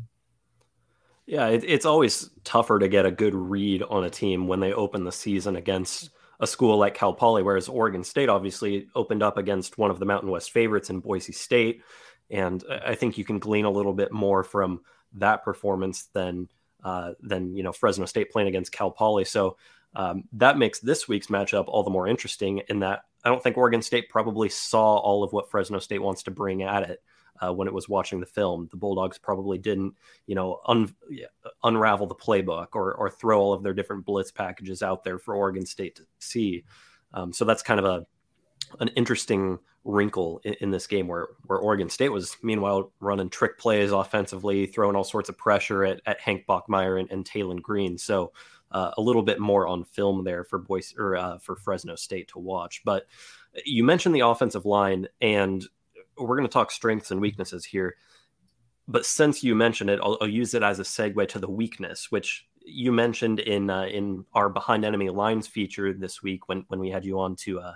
Yeah, 1.25 1.47
it, 1.47 1.63
it's 1.65 1.85
always 1.85 2.29
tougher 2.43 2.79
to 2.79 2.87
get 2.87 3.05
a 3.05 3.11
good 3.11 3.33
read 3.33 3.83
on 3.83 4.03
a 4.03 4.09
team 4.09 4.47
when 4.47 4.59
they 4.59 4.73
open 4.73 5.03
the 5.03 5.11
season 5.11 5.55
against 5.55 6.11
a 6.39 6.47
school 6.47 6.77
like 6.77 6.93
Cal 6.93 7.13
Poly, 7.13 7.43
whereas 7.43 7.69
Oregon 7.69 8.03
State 8.03 8.29
obviously 8.29 8.87
opened 8.93 9.23
up 9.23 9.37
against 9.37 9.77
one 9.77 9.89
of 9.89 9.99
the 9.99 10.05
Mountain 10.05 10.29
West 10.29 10.51
favorites 10.51 10.89
in 10.89 10.99
Boise 10.99 11.33
State. 11.33 11.81
And 12.29 12.63
I 12.85 12.95
think 12.95 13.17
you 13.17 13.23
can 13.23 13.39
glean 13.39 13.65
a 13.65 13.71
little 13.71 13.93
bit 13.93 14.11
more 14.11 14.43
from 14.43 14.81
that 15.13 15.43
performance 15.43 16.09
than 16.13 16.49
uh, 16.83 17.13
than 17.21 17.55
you 17.55 17.63
know 17.63 17.71
Fresno 17.71 18.05
State 18.05 18.31
playing 18.31 18.47
against 18.47 18.71
Cal 18.71 18.91
Poly. 18.91 19.25
So 19.25 19.57
um, 19.95 20.25
that 20.33 20.57
makes 20.57 20.79
this 20.79 21.07
week's 21.07 21.27
matchup 21.27 21.65
all 21.67 21.83
the 21.83 21.89
more 21.89 22.07
interesting 22.07 22.61
in 22.69 22.79
that 22.79 23.03
I 23.23 23.29
don't 23.29 23.41
think 23.41 23.57
Oregon 23.57 23.81
State 23.81 24.09
probably 24.09 24.49
saw 24.49 24.97
all 24.97 25.23
of 25.23 25.33
what 25.33 25.49
Fresno 25.49 25.79
State 25.79 26.01
wants 26.01 26.23
to 26.23 26.31
bring 26.31 26.63
at 26.63 26.89
it 26.89 27.01
uh, 27.41 27.53
when 27.53 27.67
it 27.67 27.73
was 27.73 27.89
watching 27.89 28.19
the 28.19 28.25
film. 28.25 28.67
The 28.69 28.77
Bulldogs 28.77 29.17
probably 29.17 29.57
didn't, 29.57 29.95
you 30.27 30.35
know, 30.35 30.61
un- 30.67 30.95
unravel 31.63 32.07
the 32.07 32.15
playbook 32.15 32.69
or, 32.73 32.93
or 32.93 33.09
throw 33.09 33.39
all 33.39 33.53
of 33.53 33.63
their 33.63 33.73
different 33.73 34.05
blitz 34.05 34.31
packages 34.31 34.83
out 34.83 35.03
there 35.03 35.17
for 35.17 35.35
Oregon 35.35 35.65
State 35.65 35.95
to 35.95 36.03
see. 36.19 36.63
Um, 37.13 37.33
so 37.33 37.45
that's 37.45 37.63
kind 37.63 37.79
of 37.79 37.85
a 37.85 38.05
an 38.79 38.89
interesting 38.89 39.59
wrinkle 39.83 40.41
in, 40.43 40.55
in, 40.61 40.71
this 40.71 40.87
game 40.87 41.07
where 41.07 41.27
where 41.45 41.59
Oregon 41.59 41.89
State 41.89 42.09
was 42.09 42.35
meanwhile 42.41 42.91
running 42.99 43.29
trick 43.29 43.57
plays 43.59 43.91
offensively, 43.91 44.65
throwing 44.65 44.95
all 44.95 45.03
sorts 45.03 45.29
of 45.29 45.37
pressure 45.37 45.85
at, 45.85 46.01
at 46.05 46.19
Hank 46.19 46.45
Bachmeier 46.47 46.99
and, 46.99 47.09
and 47.11 47.23
Taylen 47.23 47.61
Green. 47.61 47.97
So 47.97 48.33
uh, 48.71 48.91
a 48.97 49.01
little 49.01 49.23
bit 49.23 49.39
more 49.39 49.67
on 49.67 49.83
film 49.83 50.23
there 50.23 50.43
for 50.43 50.59
Boise 50.59 50.95
or 50.97 51.15
uh, 51.15 51.37
for 51.39 51.55
Fresno 51.55 51.95
State 51.95 52.27
to 52.29 52.39
watch. 52.39 52.81
But 52.83 53.07
you 53.65 53.83
mentioned 53.83 54.15
the 54.15 54.21
offensive 54.21 54.65
line, 54.65 55.07
and 55.21 55.65
we're 56.17 56.37
going 56.37 56.47
to 56.47 56.53
talk 56.53 56.71
strengths 56.71 57.11
and 57.11 57.21
weaknesses 57.21 57.65
here. 57.65 57.95
But 58.87 59.05
since 59.05 59.43
you 59.43 59.55
mentioned 59.55 59.89
it, 59.89 59.99
I'll, 60.01 60.17
I'll, 60.21 60.27
use 60.27 60.53
it 60.53 60.61
as 60.61 60.79
a 60.79 60.83
segue 60.83 61.27
to 61.29 61.39
the 61.39 61.49
weakness, 61.49 62.11
which 62.11 62.47
you 62.63 62.91
mentioned 62.91 63.39
in 63.39 63.69
uh, 63.69 63.85
in 63.85 64.25
our 64.33 64.49
behind 64.49 64.85
enemy 64.85 65.09
lines 65.09 65.47
feature 65.47 65.93
this 65.93 66.21
week 66.21 66.47
when 66.47 66.65
when 66.67 66.79
we 66.79 66.89
had 66.89 67.05
you 67.05 67.19
on 67.19 67.35
to 67.37 67.59
uh, 67.59 67.75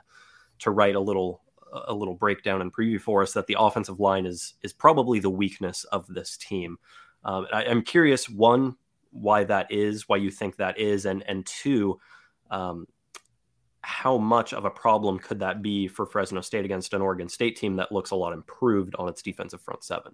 to 0.60 0.72
write 0.72 0.96
a 0.96 1.00
little 1.00 1.42
a 1.88 1.94
little 1.94 2.16
breakdown 2.16 2.62
and 2.62 2.74
preview 2.74 3.00
for 3.00 3.22
us 3.22 3.34
that 3.34 3.48
the 3.48 3.56
offensive 3.60 4.00
line 4.00 4.26
is 4.26 4.56
is 4.64 4.74
probably 4.74 5.20
the 5.20 5.30
weakness 5.30 5.84
of 5.86 6.08
this 6.08 6.38
team. 6.38 6.78
Um, 7.24 7.48
I, 7.52 7.64
am 7.64 7.82
curious, 7.82 8.30
one, 8.30 8.78
why 9.12 9.44
that 9.44 9.72
is, 9.72 10.08
why 10.08 10.18
you 10.18 10.32
think 10.32 10.58
that 10.58 10.80
is, 10.80 11.06
and 11.06 11.24
and 11.28 11.46
two, 11.46 12.00
um, 12.52 12.88
how 13.82 14.18
much 14.18 14.54
of 14.54 14.66
a 14.66 14.70
problem 14.70 15.20
could 15.20 15.40
that 15.40 15.62
be 15.62 15.88
for 15.88 16.06
Fresno 16.06 16.42
State 16.42 16.66
against 16.66 16.94
an 16.94 17.02
Oregon 17.02 17.30
State 17.30 17.56
team 17.56 17.76
that 17.78 17.92
looks 17.92 18.12
a 18.12 18.16
lot 18.16 18.34
improved 18.34 18.96
on 18.96 19.10
its 19.10 19.22
defensive 19.22 19.62
front 19.62 19.84
seven? 19.84 20.14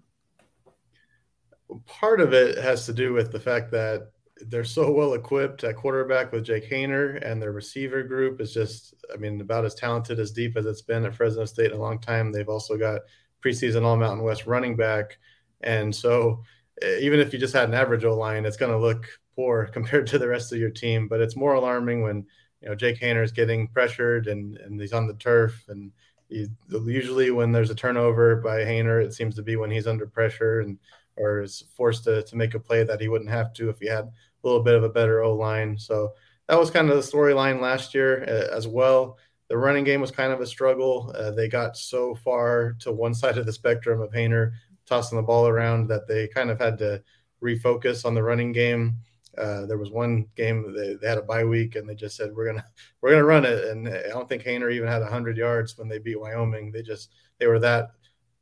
Part 1.86 2.20
of 2.20 2.32
it 2.32 2.58
has 2.58 2.86
to 2.86 2.92
do 2.92 3.12
with 3.12 3.32
the 3.32 3.40
fact 3.40 3.70
that 3.72 4.12
they're 4.48 4.64
so 4.64 4.92
well 4.92 5.14
equipped 5.14 5.64
at 5.64 5.76
quarterback 5.76 6.30
with 6.30 6.44
Jake 6.44 6.70
Haener, 6.70 7.18
and 7.28 7.40
their 7.40 7.52
receiver 7.52 8.02
group 8.02 8.40
is 8.40 8.52
just, 8.52 8.94
I 9.12 9.16
mean, 9.16 9.40
about 9.40 9.64
as 9.64 9.74
talented 9.74 10.20
as 10.20 10.30
deep 10.30 10.56
as 10.56 10.66
it's 10.66 10.82
been 10.82 11.06
at 11.06 11.14
Fresno 11.14 11.44
State 11.44 11.72
in 11.72 11.78
a 11.78 11.80
long 11.80 11.98
time. 11.98 12.30
They've 12.30 12.48
also 12.48 12.76
got 12.76 13.00
preseason 13.44 13.84
All 13.84 13.96
Mountain 13.96 14.24
West 14.24 14.46
running 14.46 14.76
back, 14.76 15.18
and 15.62 15.94
so 15.94 16.42
even 16.82 17.20
if 17.20 17.32
you 17.32 17.38
just 17.38 17.54
had 17.54 17.68
an 17.68 17.74
average 17.74 18.04
O 18.04 18.14
line, 18.14 18.44
it's 18.44 18.56
going 18.56 18.72
to 18.72 18.78
look 18.78 19.06
poor 19.34 19.66
compared 19.72 20.06
to 20.08 20.18
the 20.18 20.28
rest 20.28 20.52
of 20.52 20.58
your 20.58 20.70
team. 20.70 21.08
But 21.08 21.20
it's 21.20 21.36
more 21.36 21.54
alarming 21.54 22.02
when 22.02 22.26
you 22.60 22.68
know 22.68 22.74
Jake 22.74 23.00
Haener 23.00 23.24
is 23.24 23.32
getting 23.32 23.68
pressured 23.68 24.26
and 24.26 24.56
and 24.58 24.80
he's 24.80 24.92
on 24.92 25.06
the 25.06 25.14
turf, 25.14 25.64
and 25.68 25.92
he, 26.28 26.46
usually 26.70 27.30
when 27.30 27.52
there's 27.52 27.70
a 27.70 27.74
turnover 27.74 28.36
by 28.36 28.60
Haener, 28.60 29.04
it 29.04 29.14
seems 29.14 29.34
to 29.36 29.42
be 29.42 29.56
when 29.56 29.70
he's 29.70 29.86
under 29.86 30.06
pressure 30.06 30.60
and 30.60 30.78
or 31.16 31.42
is 31.42 31.64
forced 31.74 32.04
to, 32.04 32.22
to 32.22 32.36
make 32.36 32.54
a 32.54 32.60
play 32.60 32.84
that 32.84 33.00
he 33.00 33.08
wouldn't 33.08 33.30
have 33.30 33.52
to 33.54 33.70
if 33.70 33.78
he 33.78 33.86
had 33.86 34.04
a 34.04 34.12
little 34.42 34.62
bit 34.62 34.74
of 34.74 34.84
a 34.84 34.88
better 34.88 35.22
O 35.22 35.34
line. 35.34 35.78
So 35.78 36.12
that 36.48 36.58
was 36.58 36.70
kind 36.70 36.90
of 36.90 36.96
the 36.96 37.02
storyline 37.02 37.60
last 37.60 37.94
year 37.94 38.22
uh, 38.24 38.54
as 38.54 38.68
well. 38.68 39.18
The 39.48 39.56
running 39.56 39.84
game 39.84 40.00
was 40.00 40.10
kind 40.10 40.32
of 40.32 40.40
a 40.40 40.46
struggle. 40.46 41.14
Uh, 41.16 41.30
they 41.30 41.48
got 41.48 41.76
so 41.76 42.14
far 42.14 42.76
to 42.80 42.92
one 42.92 43.14
side 43.22 43.38
of 43.38 43.46
the 43.46 43.52
spectrum 43.52 44.00
of 44.00 44.12
Haener 44.12 44.52
tossing 44.86 45.16
the 45.16 45.22
ball 45.22 45.46
around 45.46 45.88
that 45.88 46.06
they 46.06 46.28
kind 46.28 46.50
of 46.50 46.58
had 46.58 46.78
to 46.78 47.02
refocus 47.42 48.04
on 48.04 48.14
the 48.14 48.22
running 48.22 48.52
game. 48.52 48.96
Uh, 49.36 49.66
there 49.66 49.76
was 49.76 49.90
one 49.90 50.26
game 50.34 50.74
they, 50.74 50.94
they 50.94 51.06
had 51.06 51.18
a 51.18 51.22
bye 51.22 51.44
week 51.44 51.76
and 51.76 51.86
they 51.86 51.94
just 51.94 52.16
said 52.16 52.34
we're 52.34 52.46
gonna 52.46 52.64
we're 53.00 53.10
gonna 53.10 53.24
run 53.24 53.44
it 53.44 53.64
and 53.66 53.86
I 53.86 54.08
don't 54.08 54.28
think 54.28 54.42
Haener 54.44 54.72
even 54.72 54.88
had 54.88 55.02
hundred 55.02 55.36
yards 55.36 55.76
when 55.76 55.88
they 55.88 55.98
beat 55.98 56.18
Wyoming. 56.18 56.72
They 56.72 56.82
just 56.82 57.12
they 57.38 57.46
were 57.46 57.58
that 57.58 57.90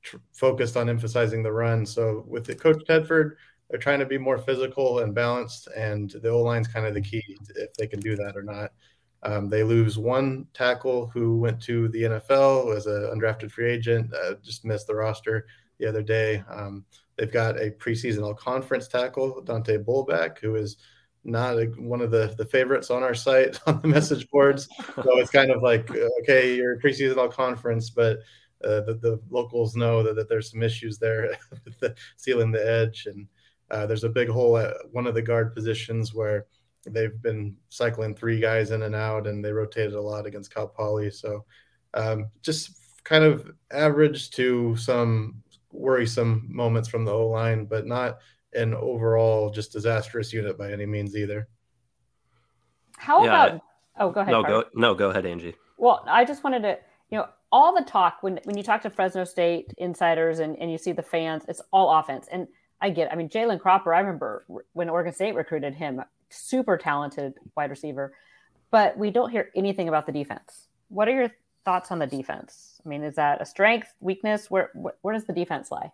tr- 0.03 0.19
focused 0.33 0.77
on 0.77 0.89
emphasizing 0.89 1.43
the 1.43 1.53
run. 1.53 1.85
So 1.85 2.25
with 2.29 2.45
the 2.45 2.55
coach 2.55 2.85
Tedford, 2.85 3.33
they're 3.69 3.81
trying 3.81 3.99
to 3.99 4.07
be 4.07 4.19
more 4.19 4.39
physical 4.39 5.01
and 5.01 5.15
balanced, 5.15 5.69
and 5.77 6.11
the 6.11 6.29
O 6.29 6.43
line's 6.43 6.69
kind 6.69 6.87
of 6.87 6.95
the 6.95 7.01
key 7.01 7.25
if 7.57 7.75
they 7.75 7.87
can 7.87 7.99
do 7.99 8.15
that 8.17 8.37
or 8.37 8.43
not. 8.43 8.71
Um, 9.25 9.49
they 9.49 9.65
lose 9.65 9.97
one 9.97 10.47
tackle 10.53 11.07
who 11.07 11.39
went 11.39 11.61
to 11.63 11.89
the 11.89 12.03
NFL 12.03 12.77
as 12.77 12.87
an 12.87 13.11
undrafted 13.15 13.51
free 13.51 13.71
agent, 13.71 14.13
uh, 14.15 14.35
just 14.43 14.67
missed 14.67 14.87
the 14.87 14.95
roster 14.95 15.47
the 15.85 15.91
other 15.91 16.03
day. 16.03 16.43
Um, 16.51 16.85
they've 17.17 17.31
got 17.31 17.61
a 17.61 17.71
preseason 17.71 18.23
all 18.23 18.35
conference 18.35 18.89
tackle, 18.89 19.43
Dante 19.43 19.79
Bullback, 19.79 20.39
who 20.39 20.57
is 20.57 20.79
not 21.25 21.59
a, 21.59 21.67
one 21.77 22.01
of 22.01 22.11
the, 22.11 22.35
the 22.39 22.45
favorites 22.45 22.91
on 22.91 23.03
our 23.03 23.15
site 23.15 23.59
on 23.67 23.81
the 23.83 23.89
message 23.89 24.29
boards. 24.31 24.69
So 24.97 25.19
it's 25.19 25.31
kind 25.31 25.51
of 25.51 25.63
like, 25.63 25.91
okay, 26.23 26.57
you're 26.57 26.79
preseason 26.79 27.17
all 27.17 27.29
conference, 27.29 27.91
but 27.91 28.19
uh, 28.65 28.81
the, 28.81 28.99
the, 29.03 29.21
locals 29.31 29.77
know 29.77 30.03
that, 30.03 30.17
that, 30.17 30.29
there's 30.29 30.51
some 30.51 30.63
issues 30.63 30.99
there 30.99 31.37
with 31.65 31.79
the 31.81 31.95
sealing 32.17 32.51
the 32.51 32.67
edge. 32.67 33.07
And 33.07 33.27
uh, 33.71 33.87
there's 33.87 34.05
a 34.05 34.09
big 34.09 34.29
hole 34.29 34.57
at 34.57 34.75
one 34.93 35.07
of 35.07 35.15
the 35.15 35.23
guard 35.23 35.55
positions 35.55 36.15
where 36.15 36.47
they've 36.87 37.21
been 37.21 37.57
cycling 37.69 38.15
three 38.15 38.41
guys 38.41 38.71
in 38.71 38.83
and 38.83 38.95
out, 38.95 39.27
and 39.27 39.45
they 39.45 39.53
rotated 39.53 39.95
a 39.95 40.01
lot 40.01 40.27
against 40.27 40.53
Cal 40.55 40.69
Poly. 40.69 41.11
So 41.11 41.45
um, 41.93 42.29
just 42.43 42.79
kind 43.05 43.23
of 43.23 43.51
average 43.71 44.31
to 44.31 44.77
some 44.77 45.43
worrisome 45.75 46.47
moments 46.49 46.89
from 46.89 47.05
the 47.05 47.13
O 47.13 47.27
line, 47.27 47.67
but 47.67 47.87
not 47.87 48.19
an 48.55 48.75
overall 48.75 49.51
just 49.51 49.73
disastrous 49.73 50.33
unit 50.33 50.57
by 50.57 50.73
any 50.73 50.87
means 50.87 51.17
either. 51.17 51.49
How 52.97 53.25
yeah, 53.25 53.47
about? 53.47 53.61
Oh, 53.99 54.11
go 54.11 54.21
ahead. 54.21 54.33
No, 54.33 54.43
go 54.43 54.65
no, 54.75 54.95
go 54.95 55.11
ahead, 55.11 55.27
Angie. 55.27 55.55
Well, 55.77 56.05
I 56.07 56.25
just 56.25 56.45
wanted 56.45 56.63
to, 56.63 56.79
you 57.11 57.19
know, 57.19 57.27
all 57.53 57.75
the 57.75 57.85
talk 57.85 58.19
when 58.23 58.41
when 58.45 58.57
you 58.57 58.63
talk 58.63 58.83
to 58.83 58.91
Fresno 58.91 59.25
State 59.25 59.73
insiders 59.79 60.39
and 60.39 60.57
and 60.59 60.71
you 60.71 60.79
see 60.79 60.93
the 60.93 61.03
fans, 61.03 61.45
it's 61.49 61.61
all 61.73 61.91
offense. 61.99 62.29
And 62.31 62.47
I 62.81 62.91
get, 62.91 63.13
I 63.13 63.17
mean, 63.17 63.29
Jalen 63.29 63.61
Cropper. 63.61 63.95
I 63.95 64.01
remember 64.01 64.47
when 64.73 64.89
Oregon 64.89 65.13
State 65.13 65.35
recruited 65.35 65.75
him, 65.75 66.03
super 66.31 66.77
talented 66.77 67.35
wide 67.57 67.71
receiver, 67.71 68.15
but 68.71 68.97
we 68.97 69.11
don't 69.11 69.31
hear 69.31 69.51
anything 69.55 69.89
about 69.89 70.07
the 70.07 70.13
defense. 70.13 70.69
What 70.89 71.09
are 71.09 71.15
your 71.15 71.31
thoughts 71.65 71.91
on 71.91 71.99
the 71.99 72.07
defense? 72.07 72.81
I 72.85 72.89
mean, 72.89 73.03
is 73.03 73.17
that 73.17 73.41
a 73.41 73.47
strength, 73.47 73.89
weakness? 74.01 74.51
Where 74.51 74.71
where, 74.75 74.95
where 75.03 75.15
does 75.15 75.25
the 75.25 75.33
defense 75.33 75.71
lie? 75.71 75.93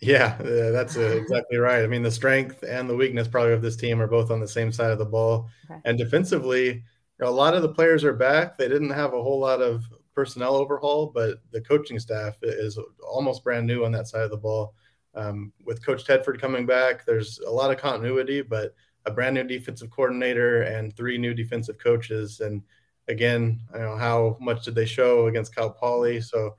Yeah, 0.00 0.36
uh, 0.40 0.72
that's 0.72 0.96
uh, 0.96 1.16
exactly 1.22 1.56
right. 1.56 1.82
I 1.82 1.86
mean, 1.86 2.02
the 2.02 2.10
strength 2.10 2.62
and 2.62 2.88
the 2.88 2.96
weakness 2.96 3.28
probably 3.28 3.54
of 3.54 3.62
this 3.62 3.76
team 3.76 4.00
are 4.02 4.06
both 4.06 4.30
on 4.30 4.40
the 4.40 4.48
same 4.48 4.70
side 4.70 4.90
of 4.90 4.98
the 4.98 5.06
ball. 5.06 5.48
Okay. 5.70 5.80
And 5.86 5.96
defensively, 5.96 6.84
a 7.22 7.30
lot 7.30 7.54
of 7.54 7.62
the 7.62 7.72
players 7.72 8.04
are 8.04 8.12
back. 8.12 8.58
They 8.58 8.68
didn't 8.68 8.90
have 8.90 9.14
a 9.14 9.22
whole 9.22 9.40
lot 9.40 9.62
of 9.62 9.84
personnel 10.14 10.54
overhaul, 10.56 11.12
but 11.14 11.38
the 11.50 11.62
coaching 11.62 11.98
staff 11.98 12.36
is 12.42 12.78
almost 13.06 13.42
brand 13.42 13.66
new 13.66 13.84
on 13.84 13.92
that 13.92 14.06
side 14.06 14.22
of 14.22 14.30
the 14.30 14.36
ball. 14.36 14.74
Um, 15.14 15.52
with 15.64 15.84
Coach 15.84 16.04
Tedford 16.04 16.40
coming 16.40 16.66
back, 16.66 17.06
there's 17.06 17.38
a 17.38 17.50
lot 17.50 17.70
of 17.70 17.78
continuity, 17.78 18.42
but 18.42 18.74
a 19.06 19.10
brand 19.10 19.34
new 19.34 19.44
defensive 19.44 19.90
coordinator 19.90 20.62
and 20.62 20.94
three 20.94 21.16
new 21.16 21.32
defensive 21.32 21.78
coaches. 21.78 22.40
And 22.40 22.62
again, 23.08 23.60
I 23.74 23.78
know 23.78 23.96
how 23.96 24.36
much 24.40 24.64
did 24.64 24.74
they 24.74 24.86
show 24.86 25.26
against 25.26 25.54
Cal 25.54 25.70
Poly? 25.70 26.20
So 26.20 26.56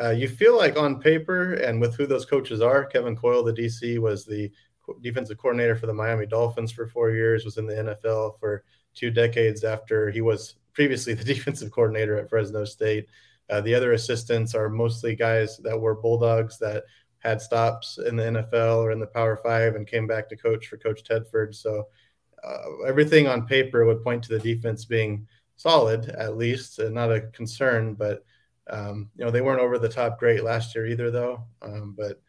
uh, 0.00 0.10
you 0.10 0.28
feel 0.28 0.56
like 0.56 0.78
on 0.78 1.00
paper 1.00 1.54
and 1.54 1.80
with 1.80 1.94
who 1.94 2.06
those 2.06 2.24
coaches 2.24 2.60
are, 2.60 2.84
Kevin 2.84 3.16
Coyle, 3.16 3.42
the 3.42 3.52
DC, 3.52 3.98
was 3.98 4.24
the 4.24 4.50
defensive 5.02 5.38
coordinator 5.38 5.76
for 5.76 5.86
the 5.86 5.94
Miami 5.94 6.26
Dolphins 6.26 6.72
for 6.72 6.86
four 6.86 7.10
years, 7.10 7.44
was 7.44 7.58
in 7.58 7.66
the 7.66 7.74
NFL 7.74 8.38
for 8.38 8.64
two 8.94 9.10
decades 9.10 9.64
after 9.64 10.10
he 10.10 10.20
was 10.20 10.56
previously 10.72 11.14
the 11.14 11.24
defensive 11.24 11.70
coordinator 11.70 12.18
at 12.18 12.28
Fresno 12.28 12.64
State. 12.64 13.06
Uh, 13.50 13.60
the 13.60 13.74
other 13.74 13.92
assistants 13.92 14.54
are 14.54 14.70
mostly 14.70 15.14
guys 15.14 15.58
that 15.58 15.78
were 15.78 15.94
Bulldogs 15.94 16.58
that 16.58 16.84
had 17.18 17.40
stops 17.40 17.98
in 17.98 18.16
the 18.16 18.22
NFL 18.22 18.78
or 18.78 18.90
in 18.92 18.98
the 18.98 19.06
Power 19.06 19.36
Five 19.36 19.76
and 19.76 19.86
came 19.86 20.06
back 20.06 20.28
to 20.28 20.36
coach 20.36 20.66
for 20.66 20.76
Coach 20.76 21.04
Tedford. 21.04 21.54
So 21.54 21.86
uh, 22.42 22.84
everything 22.86 23.28
on 23.28 23.46
paper 23.46 23.84
would 23.84 24.02
point 24.02 24.24
to 24.24 24.30
the 24.30 24.38
defense 24.38 24.84
being 24.84 25.26
solid, 25.62 26.08
at 26.08 26.36
least, 26.36 26.78
and 26.78 26.94
not 26.94 27.12
a 27.12 27.20
concern. 27.20 27.94
But 27.94 28.24
um, 28.68 29.10
you 29.16 29.24
know, 29.24 29.30
they 29.30 29.40
weren't 29.40 29.60
over 29.60 29.78
the 29.78 29.88
top 29.88 30.18
great 30.18 30.44
last 30.44 30.74
year 30.74 30.86
either, 30.86 31.10
though. 31.10 31.44
Um, 31.62 31.94
but 31.96 32.20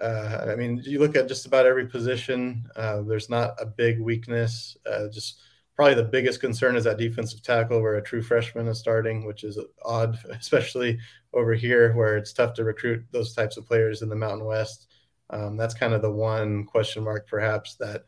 uh, 0.00 0.48
I 0.50 0.56
mean, 0.56 0.82
you 0.84 0.98
look 0.98 1.16
at 1.16 1.28
just 1.28 1.46
about 1.46 1.66
every 1.66 1.86
position. 1.86 2.66
Uh, 2.76 3.02
there's 3.02 3.30
not 3.30 3.54
a 3.60 3.66
big 3.66 4.00
weakness. 4.00 4.76
Uh, 4.84 5.08
just 5.08 5.40
probably 5.74 5.94
the 5.94 6.02
biggest 6.02 6.40
concern 6.40 6.76
is 6.76 6.84
that 6.84 6.98
defensive 6.98 7.42
tackle, 7.42 7.80
where 7.80 7.96
a 7.96 8.02
true 8.02 8.22
freshman 8.22 8.68
is 8.68 8.78
starting, 8.78 9.26
which 9.26 9.44
is 9.44 9.58
odd, 9.84 10.18
especially 10.30 10.98
over 11.32 11.54
here, 11.54 11.94
where 11.94 12.16
it's 12.16 12.32
tough 12.32 12.54
to 12.54 12.64
recruit 12.64 13.04
those 13.10 13.34
types 13.34 13.56
of 13.56 13.66
players 13.66 14.02
in 14.02 14.08
the 14.08 14.16
Mountain 14.16 14.46
West. 14.46 14.88
Um, 15.30 15.56
that's 15.56 15.74
kind 15.74 15.92
of 15.92 16.02
the 16.02 16.10
one 16.10 16.64
question 16.64 17.02
mark, 17.02 17.28
perhaps, 17.28 17.74
that 17.76 18.04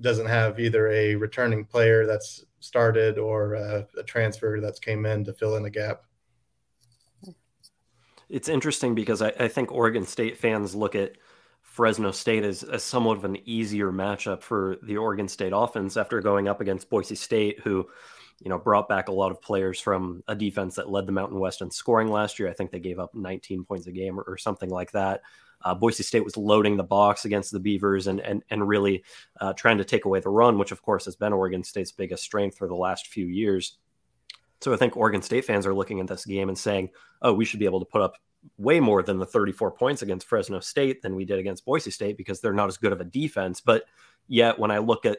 doesn't 0.00 0.26
have 0.26 0.58
either 0.58 0.88
a 0.88 1.14
returning 1.16 1.64
player 1.64 2.06
that's 2.06 2.44
started 2.62 3.18
or 3.18 3.54
a, 3.54 3.86
a 3.98 4.02
transfer 4.02 4.60
that's 4.60 4.78
came 4.78 5.06
in 5.06 5.24
to 5.24 5.32
fill 5.32 5.56
in 5.56 5.64
a 5.64 5.70
gap. 5.70 6.02
It's 8.28 8.48
interesting 8.48 8.94
because 8.94 9.20
I, 9.20 9.32
I, 9.38 9.48
think 9.48 9.70
Oregon 9.70 10.06
State 10.06 10.38
fans 10.38 10.74
look 10.74 10.94
at 10.94 11.18
Fresno 11.60 12.12
State 12.12 12.44
as, 12.44 12.62
as 12.62 12.82
somewhat 12.82 13.18
of 13.18 13.24
an 13.24 13.36
easier 13.44 13.92
matchup 13.92 14.42
for 14.42 14.78
the 14.82 14.96
Oregon 14.96 15.28
State 15.28 15.52
offense 15.54 15.96
after 15.98 16.20
going 16.20 16.48
up 16.48 16.60
against 16.62 16.88
Boise 16.88 17.14
State, 17.14 17.60
who, 17.60 17.86
you 18.40 18.48
know, 18.48 18.58
brought 18.58 18.88
back 18.88 19.08
a 19.08 19.12
lot 19.12 19.30
of 19.30 19.42
players 19.42 19.78
from 19.78 20.22
a 20.28 20.34
defense 20.34 20.76
that 20.76 20.90
led 20.90 21.06
the 21.06 21.12
Mountain 21.12 21.38
West 21.38 21.60
in 21.60 21.70
scoring 21.70 22.08
last 22.08 22.38
year. 22.38 22.48
I 22.48 22.54
think 22.54 22.70
they 22.70 22.80
gave 22.80 22.98
up 22.98 23.14
19 23.14 23.64
points 23.64 23.86
a 23.86 23.92
game 23.92 24.18
or, 24.18 24.22
or 24.22 24.38
something 24.38 24.70
like 24.70 24.92
that. 24.92 25.20
Uh, 25.64 25.74
Boise 25.74 26.02
State 26.02 26.24
was 26.24 26.36
loading 26.36 26.76
the 26.76 26.82
box 26.82 27.24
against 27.24 27.52
the 27.52 27.60
Beavers 27.60 28.06
and 28.06 28.20
and 28.20 28.42
and 28.50 28.66
really 28.66 29.04
uh, 29.40 29.52
trying 29.52 29.78
to 29.78 29.84
take 29.84 30.04
away 30.04 30.20
the 30.20 30.28
run, 30.28 30.58
which 30.58 30.72
of 30.72 30.82
course 30.82 31.04
has 31.04 31.16
been 31.16 31.32
Oregon 31.32 31.64
State's 31.64 31.92
biggest 31.92 32.22
strength 32.22 32.56
for 32.56 32.68
the 32.68 32.74
last 32.74 33.08
few 33.08 33.26
years. 33.26 33.78
So 34.60 34.72
I 34.72 34.76
think 34.76 34.96
Oregon 34.96 35.22
State 35.22 35.44
fans 35.44 35.66
are 35.66 35.74
looking 35.74 36.00
at 36.00 36.06
this 36.06 36.24
game 36.24 36.48
and 36.48 36.58
saying, 36.58 36.90
"Oh, 37.20 37.32
we 37.32 37.44
should 37.44 37.60
be 37.60 37.66
able 37.66 37.80
to 37.80 37.86
put 37.86 38.02
up 38.02 38.14
way 38.58 38.80
more 38.80 39.02
than 39.02 39.18
the 39.18 39.26
34 39.26 39.70
points 39.72 40.02
against 40.02 40.26
Fresno 40.26 40.60
State 40.60 41.02
than 41.02 41.14
we 41.14 41.24
did 41.24 41.38
against 41.38 41.64
Boise 41.64 41.90
State 41.90 42.16
because 42.16 42.40
they're 42.40 42.52
not 42.52 42.68
as 42.68 42.76
good 42.76 42.92
of 42.92 43.00
a 43.00 43.04
defense." 43.04 43.60
But 43.60 43.84
yet, 44.28 44.58
when 44.58 44.70
I 44.70 44.78
look 44.78 45.06
at 45.06 45.18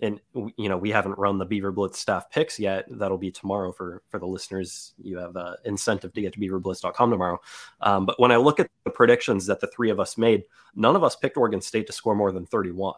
and 0.00 0.20
you 0.34 0.68
know 0.68 0.76
we 0.76 0.90
haven't 0.90 1.18
run 1.18 1.38
the 1.38 1.44
beaver 1.44 1.72
blitz 1.72 1.98
staff 1.98 2.30
picks 2.30 2.58
yet. 2.58 2.86
That'll 2.88 3.18
be 3.18 3.30
tomorrow 3.30 3.72
for 3.72 4.02
for 4.08 4.18
the 4.18 4.26
listeners. 4.26 4.94
You 5.02 5.18
have 5.18 5.36
an 5.36 5.56
incentive 5.64 6.12
to 6.14 6.20
get 6.20 6.32
to 6.34 6.40
beaverblitz.com 6.40 7.10
tomorrow. 7.10 7.40
Um, 7.80 8.06
but 8.06 8.18
when 8.20 8.32
i 8.32 8.36
look 8.36 8.60
at 8.60 8.68
the 8.84 8.90
predictions 8.90 9.46
that 9.46 9.60
the 9.60 9.66
three 9.66 9.90
of 9.90 10.00
us 10.00 10.16
made 10.16 10.44
none 10.74 10.96
of 10.96 11.04
us 11.04 11.16
picked 11.16 11.36
oregon 11.36 11.60
state 11.60 11.86
to 11.86 11.92
score 11.92 12.14
more 12.14 12.32
than 12.32 12.46
31 12.46 12.94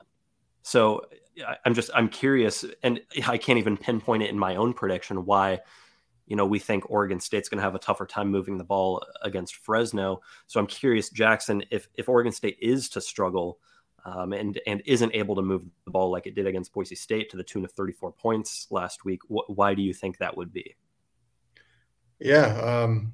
so 0.63 1.03
i'm 1.65 1.75
just 1.75 1.91
i'm 1.95 2.09
curious 2.09 2.65
and 2.83 3.01
i 3.27 3.37
can't 3.37 3.59
even 3.59 3.77
pinpoint 3.77 4.23
it 4.23 4.31
in 4.31 4.39
my 4.39 4.57
own 4.57 4.73
prediction 4.73 5.25
why 5.25 5.59
you 6.27 6.37
know 6.37 6.47
we 6.47 6.59
think 6.59 6.89
oregon 6.91 7.19
state's 7.19 7.49
going 7.49 7.59
to 7.59 7.65
have 7.65 7.75
a 7.75 7.79
tougher 7.79 8.07
time 8.07 8.31
moving 8.31 8.57
the 8.57 8.65
ball 8.65 9.03
against 9.23 9.57
fresno. 9.57 10.21
So 10.47 10.61
i'm 10.61 10.67
curious 10.67 11.11
jackson 11.11 11.65
if 11.71 11.89
if 11.95 12.09
oregon 12.09 12.33
state 12.33 12.59
is 12.61 12.89
to 12.91 13.01
struggle 13.01 13.59
um, 14.05 14.33
and 14.33 14.59
and 14.67 14.83
isn't 14.87 15.15
able 15.15 15.37
to 15.37 15.43
move 15.43 15.63
the 15.85 15.91
ball 15.91 16.11
like 16.11 16.27
it 16.27 16.35
did 16.35 16.47
against 16.47 16.73
Boise 16.73 16.95
State 16.95 17.31
to 17.31 17.37
the 17.37 17.45
tune 17.45 17.65
of 17.65 17.73
34 17.73 18.13
points 18.13 18.67
last 18.71 19.05
week. 19.05 19.21
Wh- 19.29 19.49
why 19.51 19.75
do 19.75 19.83
you 19.83 19.93
think 19.93 20.19
that 20.19 20.37
would 20.37 20.53
be? 20.53 20.75
Yeah, 22.19 22.59
um, 22.61 23.13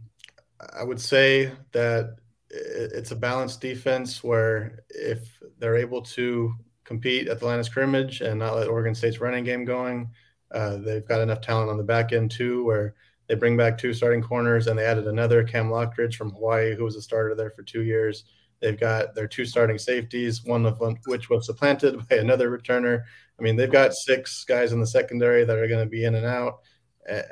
I 0.76 0.82
would 0.82 1.00
say 1.00 1.52
that 1.72 2.16
it's 2.50 3.10
a 3.10 3.16
balanced 3.16 3.60
defense 3.60 4.22
where 4.22 4.80
if 4.90 5.40
they're 5.58 5.76
able 5.76 6.02
to 6.02 6.54
compete 6.84 7.28
at 7.28 7.40
the 7.40 7.46
line 7.46 7.58
of 7.58 7.66
scrimmage 7.66 8.20
and 8.20 8.38
not 8.38 8.54
let 8.54 8.68
Oregon 8.68 8.94
State's 8.94 9.20
running 9.20 9.44
game 9.44 9.64
going, 9.64 10.10
uh, 10.52 10.76
they've 10.76 11.06
got 11.06 11.20
enough 11.20 11.40
talent 11.40 11.70
on 11.70 11.76
the 11.76 11.82
back 11.82 12.12
end 12.12 12.30
too, 12.30 12.64
where 12.64 12.94
they 13.26 13.34
bring 13.34 13.56
back 13.56 13.76
two 13.76 13.92
starting 13.92 14.22
corners 14.22 14.68
and 14.68 14.78
they 14.78 14.84
added 14.84 15.06
another 15.06 15.42
Cam 15.42 15.68
Lockridge 15.68 16.14
from 16.14 16.30
Hawaii, 16.30 16.74
who 16.76 16.84
was 16.84 16.96
a 16.96 17.02
starter 17.02 17.34
there 17.34 17.50
for 17.50 17.62
two 17.62 17.82
years. 17.82 18.24
They've 18.66 18.78
got 18.78 19.14
their 19.14 19.28
two 19.28 19.44
starting 19.44 19.78
safeties, 19.78 20.42
one 20.42 20.66
of 20.66 20.82
which 21.06 21.30
was 21.30 21.46
supplanted 21.46 21.96
by 22.10 22.16
another 22.16 22.50
returner. 22.50 23.04
I 23.38 23.42
mean, 23.42 23.54
they've 23.54 23.70
got 23.70 23.94
six 23.94 24.42
guys 24.42 24.72
in 24.72 24.80
the 24.80 24.86
secondary 24.88 25.44
that 25.44 25.56
are 25.56 25.68
going 25.68 25.84
to 25.84 25.88
be 25.88 26.04
in 26.04 26.16
and 26.16 26.26
out. 26.26 26.62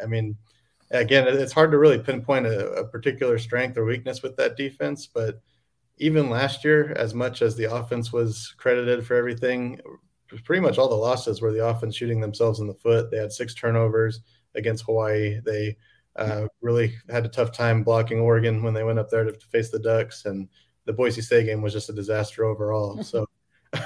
I 0.01 0.07
mean, 0.07 0.37
again, 0.93 1.27
it's 1.27 1.53
hard 1.53 1.73
to 1.73 1.79
really 1.79 1.99
pinpoint 1.99 2.47
a, 2.47 2.69
a, 2.75 2.87
particular 2.87 3.37
strength 3.37 3.77
or 3.77 3.85
weakness 3.85 4.23
with 4.23 4.37
that 4.37 4.57
defense. 4.57 5.09
But 5.13 5.41
even 5.99 6.31
last 6.31 6.63
year, 6.63 6.93
as 6.93 7.15
much 7.15 7.43
as 7.43 7.57
the 7.57 7.75
offense 7.75 8.13
was 8.13 8.55
credited 8.57 9.05
for 9.05 9.17
everything, 9.17 9.81
pretty 10.45 10.63
much 10.63 10.79
all 10.79 10.89
the 10.89 10.95
losses 10.95 11.41
were 11.41 11.51
the 11.51 11.67
offense 11.67 11.97
shooting 11.97 12.21
themselves 12.21 12.61
in 12.61 12.69
the 12.69 12.75
foot. 12.75 13.11
They 13.11 13.19
had 13.19 13.33
six 13.33 13.55
turnovers 13.55 14.21
against 14.55 14.85
Hawaii. 14.85 15.41
They 15.45 15.77
uh, 16.15 16.47
really 16.63 16.95
had 17.11 17.27
a 17.27 17.29
tough 17.29 17.51
time 17.51 17.83
blocking 17.83 18.21
Oregon 18.21 18.63
when 18.63 18.73
they 18.73 18.85
went 18.85 19.01
up 19.01 19.11
there 19.11 19.25
to, 19.25 19.33
to, 19.33 19.47
face 19.49 19.71
the 19.71 19.81
Ducks, 19.81 20.27
and 20.27 20.49
the 20.85 20.93
Boise 20.93 21.23
State 21.23 21.47
game 21.47 21.63
was 21.63 21.73
just 21.73 21.91
a 21.91 21.95
disaster 21.95 22.45
overall. 22.45 23.03
So, 23.05 23.27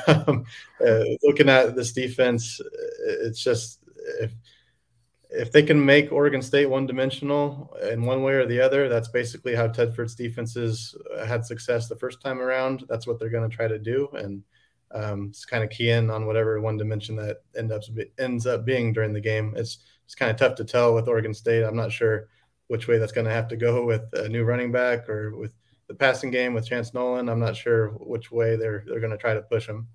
um, 0.06 0.44
uh, 0.86 1.04
looking 1.22 1.48
at 1.48 1.74
this 1.74 1.92
defense, 1.92 2.60
it's 3.06 3.42
just 3.42 3.80
if 4.20 4.32
if 5.30 5.52
they 5.52 5.62
can 5.62 5.82
make 5.82 6.12
Oregon 6.12 6.42
State 6.42 6.66
one 6.66 6.86
dimensional 6.86 7.74
in 7.90 8.04
one 8.04 8.22
way 8.22 8.34
or 8.34 8.46
the 8.46 8.60
other, 8.60 8.88
that's 8.88 9.08
basically 9.08 9.54
how 9.54 9.68
Tedford's 9.68 10.14
defenses 10.14 10.94
had 11.26 11.44
success 11.44 11.88
the 11.88 11.96
first 11.96 12.20
time 12.20 12.40
around. 12.40 12.84
That's 12.88 13.06
what 13.06 13.18
they're 13.18 13.28
going 13.30 13.48
to 13.48 13.54
try 13.54 13.68
to 13.68 13.78
do, 13.78 14.08
and 14.14 14.42
um, 14.92 15.28
it's 15.30 15.44
kind 15.44 15.62
of 15.62 15.70
key 15.70 15.90
in 15.90 16.10
on 16.10 16.26
whatever 16.26 16.60
one 16.60 16.76
dimension 16.76 17.16
that 17.16 17.38
end 17.56 17.72
up 17.72 17.82
ends 18.18 18.46
up 18.46 18.64
being 18.64 18.92
during 18.92 19.12
the 19.12 19.20
game. 19.20 19.54
It's 19.56 19.78
it's 20.04 20.14
kind 20.14 20.30
of 20.30 20.36
tough 20.36 20.54
to 20.56 20.64
tell 20.64 20.94
with 20.94 21.08
Oregon 21.08 21.34
State. 21.34 21.62
I'm 21.62 21.76
not 21.76 21.92
sure 21.92 22.28
which 22.68 22.88
way 22.88 22.98
that's 22.98 23.12
going 23.12 23.26
to 23.26 23.32
have 23.32 23.48
to 23.48 23.56
go 23.56 23.84
with 23.84 24.02
a 24.14 24.28
new 24.28 24.44
running 24.44 24.72
back 24.72 25.08
or 25.08 25.36
with 25.36 25.52
the 25.88 25.94
passing 25.94 26.30
game 26.30 26.54
with 26.54 26.66
Chance 26.66 26.94
Nolan. 26.94 27.28
I'm 27.28 27.40
not 27.40 27.56
sure 27.56 27.88
which 27.88 28.30
way 28.30 28.56
they're 28.56 28.84
they're 28.86 29.00
going 29.00 29.12
to 29.12 29.18
try 29.18 29.34
to 29.34 29.42
push 29.42 29.66
him 29.66 29.88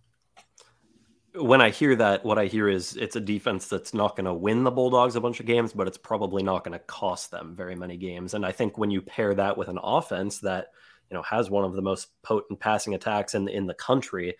when 1.36 1.62
I 1.62 1.70
hear 1.70 1.96
that, 1.96 2.24
what 2.24 2.38
I 2.38 2.46
hear 2.46 2.70
is 2.70 2.96
it's 2.96 3.16
a 3.16 3.22
defense 3.22 3.68
that's 3.68 3.94
not 3.94 4.16
going 4.16 4.26
to 4.26 4.34
win 4.34 4.64
the 4.64 4.72
Bulldogs 4.72 5.16
a 5.16 5.22
bunch 5.22 5.40
of 5.40 5.46
games, 5.46 5.74
but 5.74 5.88
it's 5.88 5.98
probably 5.98 6.44
not 6.44 6.64
going 6.64 6.78
to 6.78 6.86
cost 6.86 7.32
them 7.32 7.56
very 7.56 7.76
many 7.76 7.98
games. 7.98 8.34
And 8.34 8.46
I 8.46 8.52
think 8.52 8.78
when 8.78 8.92
you 8.92 9.02
pair 9.02 9.34
that 9.34 9.58
with 9.58 9.68
an 9.68 9.80
offense 9.82 10.40
that 10.40 10.68
you 11.10 11.16
know 11.16 11.24
has 11.24 11.50
one 11.50 11.66
of 11.66 11.74
the 11.74 11.82
most 11.82 12.10
potent 12.22 12.60
passing 12.60 12.94
attacks 12.94 13.34
in 13.34 13.48
in 13.48 13.66
the 13.66 13.74
country, 13.74 14.36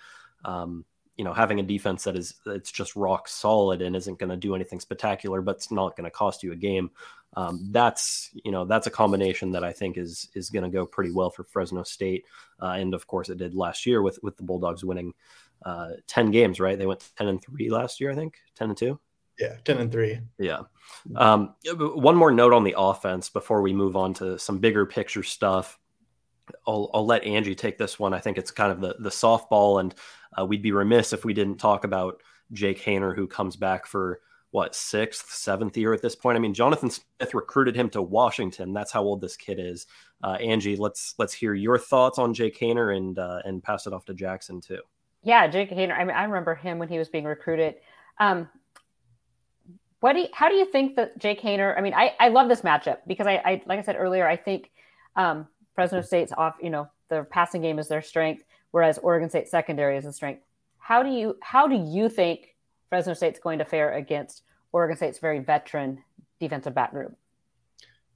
um, 0.46 0.86
you 1.18 1.26
know, 1.26 1.34
having 1.34 1.60
a 1.60 1.64
defense 1.64 2.04
that 2.04 2.16
is 2.16 2.36
it's 2.46 2.72
just 2.72 2.96
rock 2.96 3.28
solid 3.28 3.82
and 3.82 3.96
isn't 3.96 4.20
going 4.20 4.30
to 4.30 4.38
do 4.38 4.54
anything 4.54 4.80
spectacular, 4.80 5.42
but 5.42 5.56
it's 5.56 5.72
not 5.72 5.96
going 5.96 6.06
to 6.06 6.12
cost 6.12 6.44
you 6.44 6.52
a 6.52 6.56
game. 6.56 6.92
Um, 7.36 7.68
that's 7.72 8.30
you 8.44 8.52
know 8.52 8.66
that's 8.66 8.88
a 8.88 8.92
combination 8.92 9.52
that 9.52 9.64
I 9.64 9.72
think 9.72 9.98
is 9.98 10.30
is 10.36 10.50
going 10.50 10.64
to 10.64 10.70
go 10.70 10.86
pretty 10.86 11.12
well 11.12 11.30
for 11.30 11.44
Fresno 11.44 11.84
State, 11.84 12.26
uh, 12.62 12.76
and 12.78 12.94
of 12.94 13.08
course 13.08 13.30
it 13.30 13.38
did 13.38 13.56
last 13.56 13.86
year 13.86 14.02
with 14.02 14.20
with 14.22 14.38
the 14.38 14.44
Bulldogs 14.44 14.84
winning 14.84 15.14
uh, 15.66 15.92
10 16.08 16.32
games, 16.32 16.60
right? 16.60 16.78
They 16.78 16.86
went 16.86 17.10
10 17.18 17.28
and 17.28 17.44
3 17.44 17.70
last 17.70 18.00
year, 18.00 18.12
I 18.12 18.16
think. 18.16 18.36
10 18.56 18.70
and 18.70 18.78
2. 18.78 19.00
Yeah, 19.40 19.56
10 19.66 19.78
and 19.78 19.92
3. 19.92 20.20
Yeah. 20.38 20.62
Um, 21.16 21.56
one 21.66 22.16
more 22.16 22.32
note 22.32 22.54
on 22.54 22.64
the 22.64 22.76
offense 22.78 23.30
before 23.30 23.62
we 23.62 23.74
move 23.74 23.96
on 23.96 24.14
to 24.16 24.38
some 24.38 24.60
bigger 24.60 24.86
picture 24.86 25.24
stuff. 25.24 25.80
I'll, 26.68 26.92
I'll 26.94 27.06
let 27.06 27.24
Angie 27.24 27.56
take 27.56 27.78
this 27.78 27.98
one. 27.98 28.14
I 28.14 28.20
think 28.20 28.38
it's 28.38 28.52
kind 28.52 28.72
of 28.72 28.82
the, 28.82 28.96
the 29.00 29.10
softball, 29.10 29.80
and 29.80 29.96
uh, 30.38 30.46
we'd 30.46 30.62
be 30.62 30.72
remiss 30.72 31.14
if 31.14 31.26
we 31.26 31.34
didn't 31.34 31.58
talk 31.58 31.84
about 31.84 32.22
Jake 32.52 32.82
Haener, 32.82 33.16
who 33.16 33.28
comes 33.28 33.56
back 33.56 33.86
for 33.88 34.20
what 34.54 34.76
sixth, 34.76 35.32
seventh 35.32 35.76
year 35.76 35.94
at 35.94 36.02
this 36.04 36.16
point. 36.16 36.36
I 36.36 36.40
mean, 36.40 36.54
Jonathan 36.54 36.92
Smith 36.92 37.34
recruited 37.34 37.76
him 37.76 37.90
to 37.90 38.04
Washington. 38.04 38.72
That's 38.72 38.92
how 38.92 39.02
old 39.02 39.20
this 39.20 39.36
kid 39.36 39.58
is. 39.60 39.88
Uh, 40.24 40.34
Angie, 40.34 40.76
let's 40.76 41.16
let's 41.18 41.34
hear 41.34 41.56
your 41.56 41.80
thoughts 41.80 42.20
on 42.20 42.36
Jake 42.36 42.60
Haener 42.60 42.96
and 42.96 43.18
uh, 43.18 43.40
and 43.46 43.64
pass 43.64 43.88
it 43.88 43.94
off 43.94 44.06
to 44.06 44.14
Jackson 44.14 44.62
too. 44.62 44.78
Yeah, 45.24 45.48
Jake 45.48 45.72
Haener. 45.72 45.98
I 45.98 46.04
mean, 46.04 46.16
I 46.16 46.24
remember 46.26 46.54
him 46.54 46.78
when 46.78 46.88
he 46.88 47.00
was 47.00 47.10
being 47.10 47.24
recruited. 47.24 47.78
Um, 48.20 48.48
what 50.02 50.14
do 50.14 50.20
you, 50.20 50.28
how 50.34 50.50
do 50.50 50.56
you 50.56 50.66
think 50.66 50.98
that 50.98 51.18
Jake 51.18 51.42
Haener? 51.42 51.76
I 51.76 51.82
mean, 51.82 51.96
I, 51.96 52.14
I 52.20 52.28
love 52.28 52.48
this 52.48 52.62
matchup 52.62 53.00
because 53.08 53.26
I, 53.26 53.42
I 53.44 53.64
like 53.66 53.80
I 53.80 53.82
said 53.82 53.96
earlier, 53.98 54.28
I 54.28 54.36
think 54.36 54.70
um, 55.16 55.48
Fresno 55.74 56.02
State's 56.02 56.32
off. 56.32 56.58
You 56.62 56.70
know, 56.70 56.88
their 57.10 57.24
passing 57.24 57.64
game 57.64 57.80
is 57.80 57.88
their 57.88 58.04
strength, 58.04 58.44
whereas 58.70 59.00
Oregon 59.00 59.32
State 59.32 59.48
secondary 59.48 59.98
is 59.98 60.06
a 60.06 60.14
strength. 60.14 60.44
How 60.78 61.02
do 61.02 61.10
you 61.10 61.38
how 61.42 61.68
do 61.68 61.76
you 61.76 62.08
think 62.08 62.53
Fresno 62.94 63.16
State's 63.16 63.40
going 63.40 63.58
to 63.58 63.66
fare 63.66 63.94
against 63.94 64.44
Oregon 64.72 64.96
State's 64.96 65.18
very 65.18 65.40
veteran 65.40 66.04
defensive 66.40 66.76
back 66.76 66.92
group? 66.92 67.18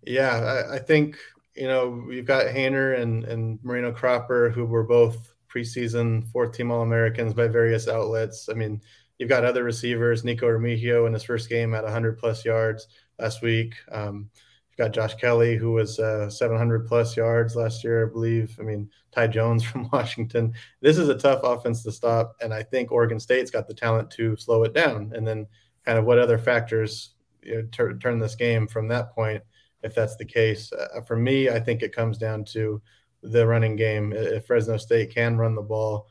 Yeah, 0.05 0.37
I, 0.69 0.75
I 0.75 0.77
think 0.77 1.17
you 1.55 1.65
know 1.65 2.05
you've 2.11 2.27
got 2.27 2.45
Haener 2.45 2.99
and 2.99 3.25
and 3.25 3.57
Marino 3.63 3.91
Cropper, 3.91 4.51
who 4.51 4.65
were 4.65 4.83
both 4.83 5.33
preseason 5.51 6.29
fourth 6.31 6.55
team 6.55 6.69
All 6.69 6.83
Americans 6.83 7.33
by 7.33 7.47
various 7.47 7.87
outlets. 7.87 8.49
I 8.51 8.53
mean, 8.53 8.79
you've 9.17 9.29
got 9.29 9.43
other 9.43 9.63
receivers, 9.63 10.23
Nico 10.23 10.45
Remigio 10.45 11.07
in 11.07 11.13
his 11.13 11.23
first 11.23 11.49
game 11.49 11.73
at 11.73 11.83
100 11.83 12.19
plus 12.19 12.45
yards 12.45 12.87
last 13.17 13.41
week. 13.41 13.73
Um, 13.91 14.29
got 14.77 14.93
Josh 14.93 15.15
Kelly, 15.15 15.55
who 15.55 15.71
was 15.71 15.99
uh, 15.99 16.29
700 16.29 16.87
plus 16.87 17.17
yards 17.17 17.55
last 17.55 17.83
year, 17.83 18.07
I 18.07 18.11
believe. 18.11 18.55
I 18.59 18.63
mean, 18.63 18.89
Ty 19.11 19.27
Jones 19.27 19.63
from 19.65 19.89
Washington. 19.91 20.53
This 20.81 20.97
is 20.97 21.09
a 21.09 21.17
tough 21.17 21.41
offense 21.43 21.83
to 21.83 21.91
stop, 21.91 22.35
and 22.41 22.53
I 22.53 22.63
think 22.63 22.91
Oregon 22.91 23.19
State's 23.19 23.51
got 23.51 23.67
the 23.67 23.73
talent 23.73 24.11
to 24.11 24.37
slow 24.37 24.63
it 24.63 24.73
down. 24.73 25.11
And 25.15 25.27
then, 25.27 25.47
kind 25.85 25.97
of, 25.97 26.05
what 26.05 26.19
other 26.19 26.37
factors 26.37 27.15
you 27.41 27.55
know, 27.55 27.61
t- 27.71 27.99
turn 27.99 28.19
this 28.19 28.35
game 28.35 28.67
from 28.67 28.87
that 28.89 29.13
point? 29.13 29.43
If 29.83 29.95
that's 29.95 30.15
the 30.15 30.25
case, 30.25 30.71
uh, 30.73 31.01
for 31.01 31.15
me, 31.15 31.49
I 31.49 31.59
think 31.59 31.81
it 31.81 31.95
comes 31.95 32.17
down 32.17 32.45
to 32.45 32.81
the 33.21 33.45
running 33.45 33.75
game. 33.75 34.13
If 34.13 34.47
Fresno 34.47 34.77
State 34.77 35.13
can 35.13 35.37
run 35.37 35.55
the 35.55 35.61
ball, 35.61 36.07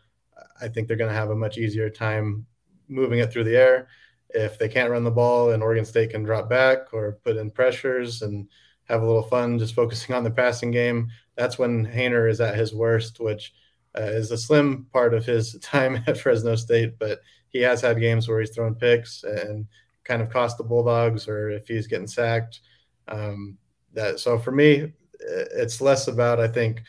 I 0.61 0.69
think 0.69 0.89
they're 0.89 0.97
going 0.97 1.11
to 1.11 1.17
have 1.17 1.31
a 1.31 1.37
much 1.37 1.59
easier 1.59 1.91
time 1.91 2.47
moving 2.89 3.19
it 3.19 3.33
through 3.33 3.45
the 3.45 3.57
air. 3.57 3.89
If 4.37 4.59
they 4.59 4.69
can't 4.69 4.91
run 4.91 5.05
the 5.05 5.11
ball 5.11 5.51
and 5.51 5.63
Oregon 5.63 5.85
State 5.85 6.11
can 6.11 6.23
drop 6.23 6.49
back 6.49 6.93
or 6.93 7.19
put 7.25 7.37
in 7.37 7.51
pressures 7.51 8.23
and 8.23 8.49
have 8.85 9.03
a 9.03 9.07
little 9.07 9.23
fun 9.23 9.59
just 9.59 9.75
focusing 9.75 10.15
on 10.15 10.25
the 10.25 10.31
passing 10.31 10.71
game, 10.71 11.09
that's 11.37 11.59
when 11.59 11.87
Haener 11.87 12.31
is 12.31 12.41
at 12.41 12.57
his 12.57 12.75
worst, 12.75 13.19
which 13.19 13.55
uh, 13.97 14.03
is 14.03 14.31
a 14.31 14.39
slim 14.39 14.87
part 14.93 15.15
of 15.15 15.25
his 15.25 15.59
time 15.63 16.03
at 16.07 16.19
Fresno 16.19 16.55
State. 16.57 16.99
But 16.99 17.21
he 17.49 17.61
has 17.61 17.81
had 17.81 18.01
games 18.01 18.29
where 18.29 18.41
he's 18.41 18.55
thrown 18.55 18.75
picks 18.75 19.25
and 19.25 19.67
kind 20.05 20.23
of 20.23 20.31
cost 20.31 20.59
the 20.59 20.65
Bulldogs, 20.65 21.27
or 21.29 21.51
if 21.51 21.67
he's 21.67 21.87
getting 21.87 22.07
sacked. 22.07 22.61
Um, 23.09 23.57
that 23.95 24.21
so 24.21 24.39
for 24.39 24.53
me, 24.53 24.93
it's 25.19 25.81
less 25.81 26.09
about 26.09 26.41
I 26.41 26.49
think 26.49 26.83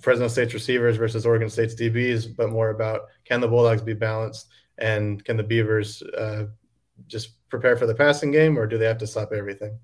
Fresno 0.00 0.28
State's 0.28 0.54
receivers 0.54 0.96
versus 0.96 1.26
Oregon 1.26 1.50
State's 1.50 1.74
DBs, 1.74 2.34
but 2.36 2.50
more 2.50 2.70
about 2.70 3.02
can 3.24 3.40
the 3.40 3.48
Bulldogs 3.48 3.82
be 3.82 3.94
balanced 3.94 4.48
and 4.78 5.24
can 5.24 5.36
the 5.36 5.42
Beavers 5.42 6.02
uh, 6.02 6.46
just 7.06 7.48
prepare 7.48 7.76
for 7.76 7.86
the 7.86 7.94
passing 7.94 8.30
game, 8.30 8.58
or 8.58 8.66
do 8.66 8.78
they 8.78 8.86
have 8.86 8.98
to 8.98 9.06
stop 9.06 9.32
everything? 9.32 9.78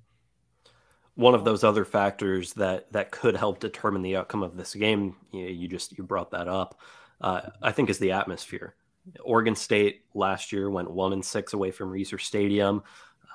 One 1.16 1.34
of 1.34 1.44
those 1.44 1.62
other 1.62 1.84
factors 1.84 2.52
that 2.54 2.92
that 2.92 3.10
could 3.10 3.36
help 3.36 3.60
determine 3.60 4.02
the 4.02 4.16
outcome 4.16 4.42
of 4.42 4.56
this 4.56 4.74
game, 4.74 5.16
you, 5.32 5.46
you 5.46 5.68
just 5.68 5.96
you 5.96 6.04
brought 6.04 6.30
that 6.32 6.48
up, 6.48 6.80
uh, 7.20 7.42
I 7.62 7.72
think, 7.72 7.90
is 7.90 7.98
the 7.98 8.12
atmosphere. 8.12 8.74
Oregon 9.22 9.54
State 9.54 10.02
last 10.14 10.50
year 10.50 10.70
went 10.70 10.90
one 10.90 11.12
and 11.12 11.24
six 11.24 11.52
away 11.52 11.70
from 11.70 11.92
Reser 11.92 12.20
Stadium. 12.20 12.82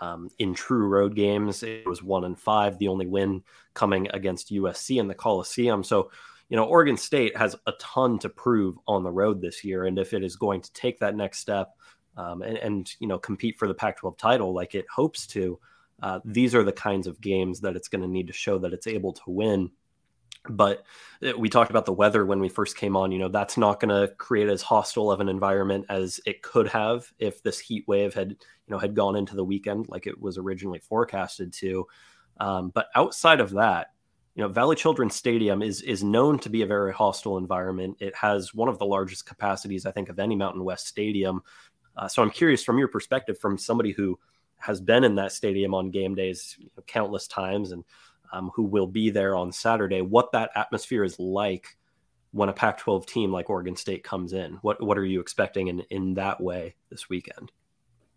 Um, 0.01 0.29
in 0.39 0.53
true 0.53 0.87
road 0.87 1.13
games, 1.13 1.61
it 1.61 1.85
was 1.85 2.01
one 2.01 2.23
and 2.23 2.39
five, 2.39 2.77
the 2.77 2.87
only 2.87 3.05
win 3.05 3.43
coming 3.73 4.07
against 4.13 4.51
USC 4.51 4.97
in 4.97 5.07
the 5.07 5.13
Coliseum. 5.13 5.83
So 5.83 6.09
you 6.49 6.57
know, 6.57 6.65
Oregon 6.65 6.97
State 6.97 7.37
has 7.37 7.55
a 7.67 7.73
ton 7.79 8.19
to 8.19 8.29
prove 8.29 8.75
on 8.87 9.03
the 9.03 9.11
road 9.11 9.39
this 9.39 9.63
year. 9.63 9.85
And 9.85 9.97
if 9.99 10.13
it 10.13 10.23
is 10.23 10.35
going 10.35 10.61
to 10.61 10.73
take 10.73 10.99
that 10.99 11.15
next 11.15 11.39
step 11.39 11.75
um, 12.17 12.41
and, 12.41 12.57
and, 12.57 12.95
you 12.99 13.07
know, 13.07 13.19
compete 13.19 13.57
for 13.57 13.67
the 13.67 13.73
Pac 13.73 13.97
12 13.97 14.17
title 14.17 14.53
like 14.53 14.73
it 14.73 14.85
hopes 14.93 15.27
to, 15.27 15.59
uh, 16.01 16.19
these 16.25 16.55
are 16.55 16.63
the 16.63 16.71
kinds 16.71 17.05
of 17.05 17.21
games 17.21 17.61
that 17.61 17.75
it's 17.75 17.87
going 17.87 18.01
to 18.01 18.07
need 18.07 18.27
to 18.27 18.33
show 18.33 18.57
that 18.57 18.73
it's 18.73 18.87
able 18.87 19.13
to 19.13 19.23
win. 19.27 19.69
But 20.49 20.85
uh, 21.23 21.37
we 21.37 21.49
talked 21.49 21.69
about 21.69 21.85
the 21.85 21.93
weather 21.93 22.25
when 22.25 22.39
we 22.39 22.49
first 22.49 22.77
came 22.77 22.95
on. 22.95 23.11
You 23.11 23.19
know, 23.19 23.27
that's 23.27 23.57
not 23.57 23.79
going 23.79 23.89
to 23.89 24.13
create 24.15 24.49
as 24.49 24.63
hostile 24.63 25.11
of 25.11 25.19
an 25.19 25.29
environment 25.29 25.85
as 25.89 26.19
it 26.25 26.41
could 26.41 26.67
have 26.69 27.11
if 27.19 27.43
this 27.43 27.59
heat 27.59 27.87
wave 27.87 28.15
had, 28.15 28.31
you 28.31 28.37
know, 28.69 28.79
had 28.79 28.95
gone 28.95 29.15
into 29.15 29.35
the 29.35 29.43
weekend 29.43 29.87
like 29.89 30.07
it 30.07 30.19
was 30.19 30.37
originally 30.37 30.79
forecasted 30.79 31.53
to. 31.53 31.85
Um, 32.39 32.69
but 32.69 32.87
outside 32.95 33.41
of 33.41 33.51
that, 33.51 33.87
you 34.35 34.43
know, 34.43 34.49
Valley 34.49 34.75
Children's 34.75 35.15
Stadium 35.15 35.61
is 35.61 35.81
is 35.81 36.03
known 36.03 36.39
to 36.39 36.49
be 36.49 36.61
a 36.61 36.67
very 36.67 36.93
hostile 36.93 37.37
environment. 37.37 37.97
It 37.99 38.15
has 38.15 38.53
one 38.53 38.69
of 38.69 38.79
the 38.79 38.85
largest 38.85 39.25
capacities, 39.25 39.85
I 39.85 39.91
think, 39.91 40.09
of 40.09 40.19
any 40.19 40.35
Mountain 40.35 40.63
West 40.63 40.87
stadium. 40.87 41.41
Uh, 41.97 42.07
so 42.07 42.21
I'm 42.21 42.31
curious, 42.31 42.63
from 42.63 42.77
your 42.77 42.87
perspective, 42.87 43.37
from 43.39 43.57
somebody 43.57 43.91
who 43.91 44.17
has 44.57 44.79
been 44.79 45.03
in 45.03 45.15
that 45.15 45.31
stadium 45.31 45.73
on 45.73 45.91
game 45.91 46.15
days 46.15 46.55
you 46.59 46.69
know, 46.75 46.83
countless 46.85 47.27
times 47.27 47.71
and 47.71 47.83
um, 48.31 48.51
who 48.53 48.63
will 48.63 48.87
be 48.87 49.09
there 49.09 49.35
on 49.35 49.51
Saturday, 49.51 50.01
what 50.01 50.31
that 50.31 50.51
atmosphere 50.55 51.03
is 51.03 51.19
like 51.19 51.77
when 52.31 52.49
a 52.49 52.53
Pac-12 52.53 53.05
team 53.07 53.31
like 53.31 53.49
Oregon 53.49 53.75
State 53.75 54.03
comes 54.03 54.33
in. 54.33 54.53
What 54.61 54.81
what 54.81 54.97
are 54.97 55.05
you 55.05 55.19
expecting 55.19 55.67
in 55.67 55.81
in 55.89 56.13
that 56.15 56.39
way 56.41 56.75
this 56.89 57.09
weekend? 57.09 57.51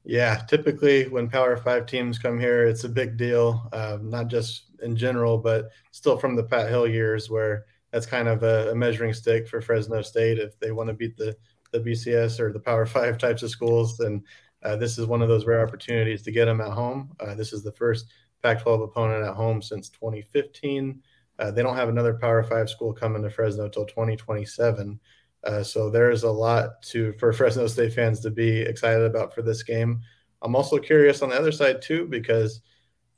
Yeah, 0.05 0.43
typically 0.49 1.09
when 1.09 1.29
Power 1.29 1.57
Five 1.57 1.87
teams 1.87 2.19
come 2.19 2.39
here, 2.39 2.67
it's 2.67 2.85
a 2.85 2.89
big 2.89 3.17
deal. 3.17 3.69
Um, 3.73 4.11
not 4.11 4.29
just 4.29 4.71
in 4.83 4.97
general, 4.97 5.39
but 5.39 5.71
still 5.93 6.19
from 6.19 6.35
the 6.35 6.43
Pat 6.43 6.69
Hill 6.69 6.89
years, 6.89 7.31
where 7.31 7.67
that's 7.93 8.07
kind 8.07 8.27
of 8.27 8.43
a, 8.43 8.71
a 8.73 8.75
measuring 8.75 9.15
stick 9.15 9.47
for 9.47 9.61
Fresno 9.61 10.03
State 10.03 10.39
if 10.39 10.59
they 10.59 10.73
want 10.73 10.89
to 10.89 10.95
beat 10.95 11.17
the 11.17 11.37
the 11.71 11.81
BCS 11.81 12.41
or 12.41 12.53
the 12.53 12.59
Power 12.61 12.85
Five 12.87 13.17
types 13.19 13.43
of 13.43 13.51
schools. 13.51 13.97
Then 13.97 14.25
uh, 14.65 14.77
this 14.77 14.99
is 14.99 15.07
one 15.07 15.23
of 15.23 15.29
those 15.29 15.47
rare 15.47 15.65
opportunities 15.67 16.23
to 16.23 16.33
get 16.33 16.47
them 16.47 16.61
at 16.61 16.73
home. 16.73 17.13
Uh, 17.21 17.35
this 17.35 17.53
is 17.53 17.63
the 17.63 17.73
first 17.73 18.07
Pac-12 18.43 18.85
opponent 18.85 19.25
at 19.25 19.35
home 19.35 19.63
since 19.63 19.89
2015. 19.89 21.01
Uh, 21.39 21.51
they 21.51 21.63
don't 21.63 21.77
have 21.77 21.89
another 21.89 22.15
Power 22.15 22.43
Five 22.43 22.69
school 22.69 22.93
coming 22.93 23.23
to 23.23 23.31
Fresno 23.31 23.67
until 23.67 23.87
2027. 23.87 24.99
Uh, 25.45 25.63
so 25.63 25.91
there's 25.91 26.23
a 26.23 26.31
lot 26.31 26.83
to 26.83 27.13
for 27.15 27.33
Fresno 27.33 27.67
State 27.67 27.93
fans 27.93 28.21
to 28.21 28.31
be 28.31 28.61
excited 28.61 29.03
about 29.03 29.35
for 29.35 29.43
this 29.43 29.63
game. 29.63 30.01
I'm 30.43 30.57
also 30.57 30.79
curious 30.79 31.23
on 31.23 31.31
the 31.31 31.39
other 31.39 31.53
side 31.53 31.83
too 31.83 32.07
because, 32.07 32.61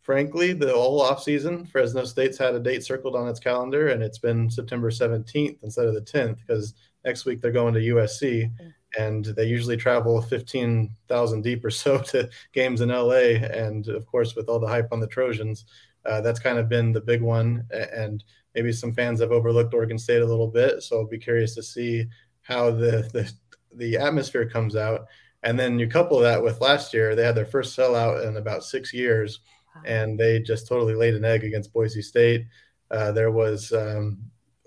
frankly, 0.02 0.52
the 0.52 0.72
whole 0.72 1.02
offseason, 1.02 1.68
Fresno 1.68 2.04
State's 2.04 2.38
had 2.38 2.54
a 2.54 2.60
date 2.60 2.84
circled 2.84 3.16
on 3.16 3.28
its 3.28 3.40
calendar, 3.40 3.88
and 3.88 4.02
it's 4.02 4.18
been 4.18 4.50
September 4.50 4.90
17th 4.90 5.58
instead 5.62 5.86
of 5.86 5.94
the 5.94 6.02
10th 6.02 6.38
because 6.46 6.74
next 7.04 7.24
week 7.24 7.40
they're 7.40 7.52
going 7.52 7.74
to 7.74 7.80
USC, 7.80 8.50
and 8.98 9.24
they 9.24 9.44
usually 9.44 9.76
travel 9.76 10.20
15,000 10.20 11.42
deep 11.42 11.64
or 11.64 11.70
so 11.70 11.98
to 12.10 12.28
games 12.52 12.80
in 12.80 12.90
LA. 12.90 13.36
And 13.50 13.88
of 13.88 14.06
course, 14.06 14.34
with 14.34 14.48
all 14.48 14.60
the 14.60 14.68
hype 14.68 14.88
on 14.92 15.00
the 15.00 15.06
Trojans, 15.06 15.64
uh, 16.06 16.20
that's 16.20 16.40
kind 16.40 16.58
of 16.58 16.68
been 16.68 16.92
the 16.92 17.00
big 17.00 17.22
one. 17.22 17.66
And 17.70 18.22
maybe 18.54 18.72
some 18.72 18.92
fans 18.92 19.20
have 19.20 19.32
overlooked 19.32 19.74
Oregon 19.74 19.98
State 19.98 20.22
a 20.22 20.26
little 20.26 20.48
bit. 20.48 20.82
So 20.82 20.98
I'll 20.98 21.06
be 21.06 21.18
curious 21.18 21.54
to 21.56 21.62
see 21.62 22.06
how 22.42 22.70
the 22.70 23.08
the, 23.12 23.32
the 23.74 23.96
atmosphere 23.96 24.48
comes 24.48 24.76
out. 24.76 25.06
And 25.42 25.58
then 25.58 25.78
you 25.78 25.86
couple 25.88 26.18
that 26.20 26.42
with 26.42 26.60
last 26.60 26.94
year, 26.94 27.14
they 27.14 27.24
had 27.24 27.34
their 27.34 27.44
first 27.44 27.76
sellout 27.76 28.26
in 28.26 28.38
about 28.38 28.64
six 28.64 28.94
years, 28.94 29.40
and 29.84 30.18
they 30.18 30.40
just 30.40 30.66
totally 30.66 30.94
laid 30.94 31.14
an 31.14 31.24
egg 31.24 31.44
against 31.44 31.72
Boise 31.72 32.00
State. 32.00 32.46
Uh, 32.90 33.12
there 33.12 33.30
was 33.30 33.72
um, 33.72 34.18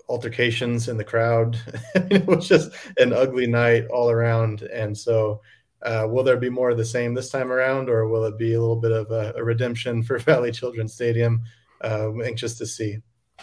altercations 0.08 0.88
in 0.88 0.96
the 0.96 1.04
crowd. 1.04 1.58
it 1.94 2.26
was 2.26 2.48
just 2.48 2.70
an 2.98 3.12
ugly 3.12 3.46
night 3.46 3.86
all 3.88 4.10
around. 4.10 4.62
And 4.62 4.96
so, 4.96 5.40
uh, 5.82 6.06
will 6.08 6.24
there 6.24 6.36
be 6.36 6.50
more 6.50 6.70
of 6.70 6.76
the 6.76 6.84
same 6.84 7.14
this 7.14 7.30
time 7.30 7.52
around, 7.52 7.88
or 7.88 8.08
will 8.08 8.24
it 8.24 8.38
be 8.38 8.54
a 8.54 8.60
little 8.60 8.80
bit 8.80 8.92
of 8.92 9.10
a, 9.10 9.32
a 9.36 9.44
redemption 9.44 10.02
for 10.02 10.18
Valley 10.18 10.52
Children's 10.52 10.94
Stadium? 10.94 11.42
Uh, 11.82 12.10
I'm 12.10 12.22
anxious 12.22 12.56
to 12.58 12.66
see. 12.66 12.98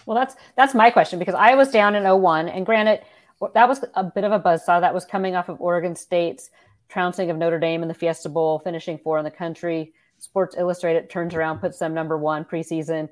Well, 0.06 0.18
that's 0.18 0.36
that's 0.56 0.74
my 0.74 0.90
question 0.90 1.20
because 1.20 1.36
I 1.36 1.56
was 1.56 1.72
down 1.72 1.96
in 1.96 2.04
01, 2.04 2.50
and 2.50 2.66
granted, 2.66 3.02
that 3.54 3.68
was 3.68 3.84
a 3.96 4.04
bit 4.04 4.24
of 4.24 4.32
a 4.32 4.40
buzzsaw. 4.40 4.82
That 4.82 4.94
was 4.94 5.06
coming 5.06 5.36
off 5.36 5.50
of 5.50 5.60
Oregon 5.60 5.96
State's 5.96 6.50
trouncing 6.90 7.30
of 7.30 7.38
Notre 7.38 7.60
Dame 7.60 7.82
in 7.82 7.88
the 7.88 7.94
Fiesta 7.94 8.30
Bowl, 8.30 8.60
finishing 8.60 8.98
four 8.98 9.18
in 9.18 9.26
the 9.26 9.32
country. 9.32 9.94
Sports 10.18 10.56
Illustrated 10.58 11.10
turns 11.10 11.34
around, 11.36 11.60
puts 11.60 11.80
them 11.80 11.94
number 11.94 12.18
one 12.18 12.46
preseason. 12.46 13.10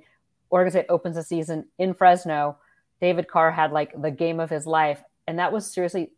Oregon 0.49 0.71
State 0.71 0.85
opens 0.89 1.15
the 1.15 1.23
season 1.23 1.65
in 1.77 1.93
Fresno. 1.93 2.57
David 3.01 3.27
Carr 3.27 3.51
had 3.51 3.71
like 3.71 3.99
the 3.99 4.11
game 4.11 4.39
of 4.39 4.49
his 4.49 4.65
life, 4.65 5.01
and 5.27 5.39
that 5.39 5.51
was 5.51 5.71
seriously. 5.71 6.11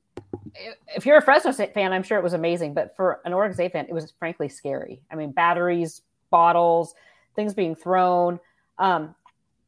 If 0.96 1.06
you're 1.06 1.18
a 1.18 1.22
Fresno 1.22 1.52
State 1.52 1.74
fan, 1.74 1.92
I'm 1.92 2.04
sure 2.04 2.18
it 2.18 2.24
was 2.24 2.34
amazing, 2.34 2.74
but 2.74 2.96
for 2.96 3.22
an 3.26 3.34
Oregon 3.34 3.56
State 3.56 3.72
fan, 3.72 3.86
it 3.90 3.94
was 3.94 4.14
frankly 4.20 4.50
scary. 4.50 5.02
I 5.12 5.16
mean, 5.16 5.32
batteries, 5.32 6.02
bottles, 6.30 6.94
things 7.36 7.54
being 7.54 7.76
thrown. 7.76 8.40
Um, 8.78 9.16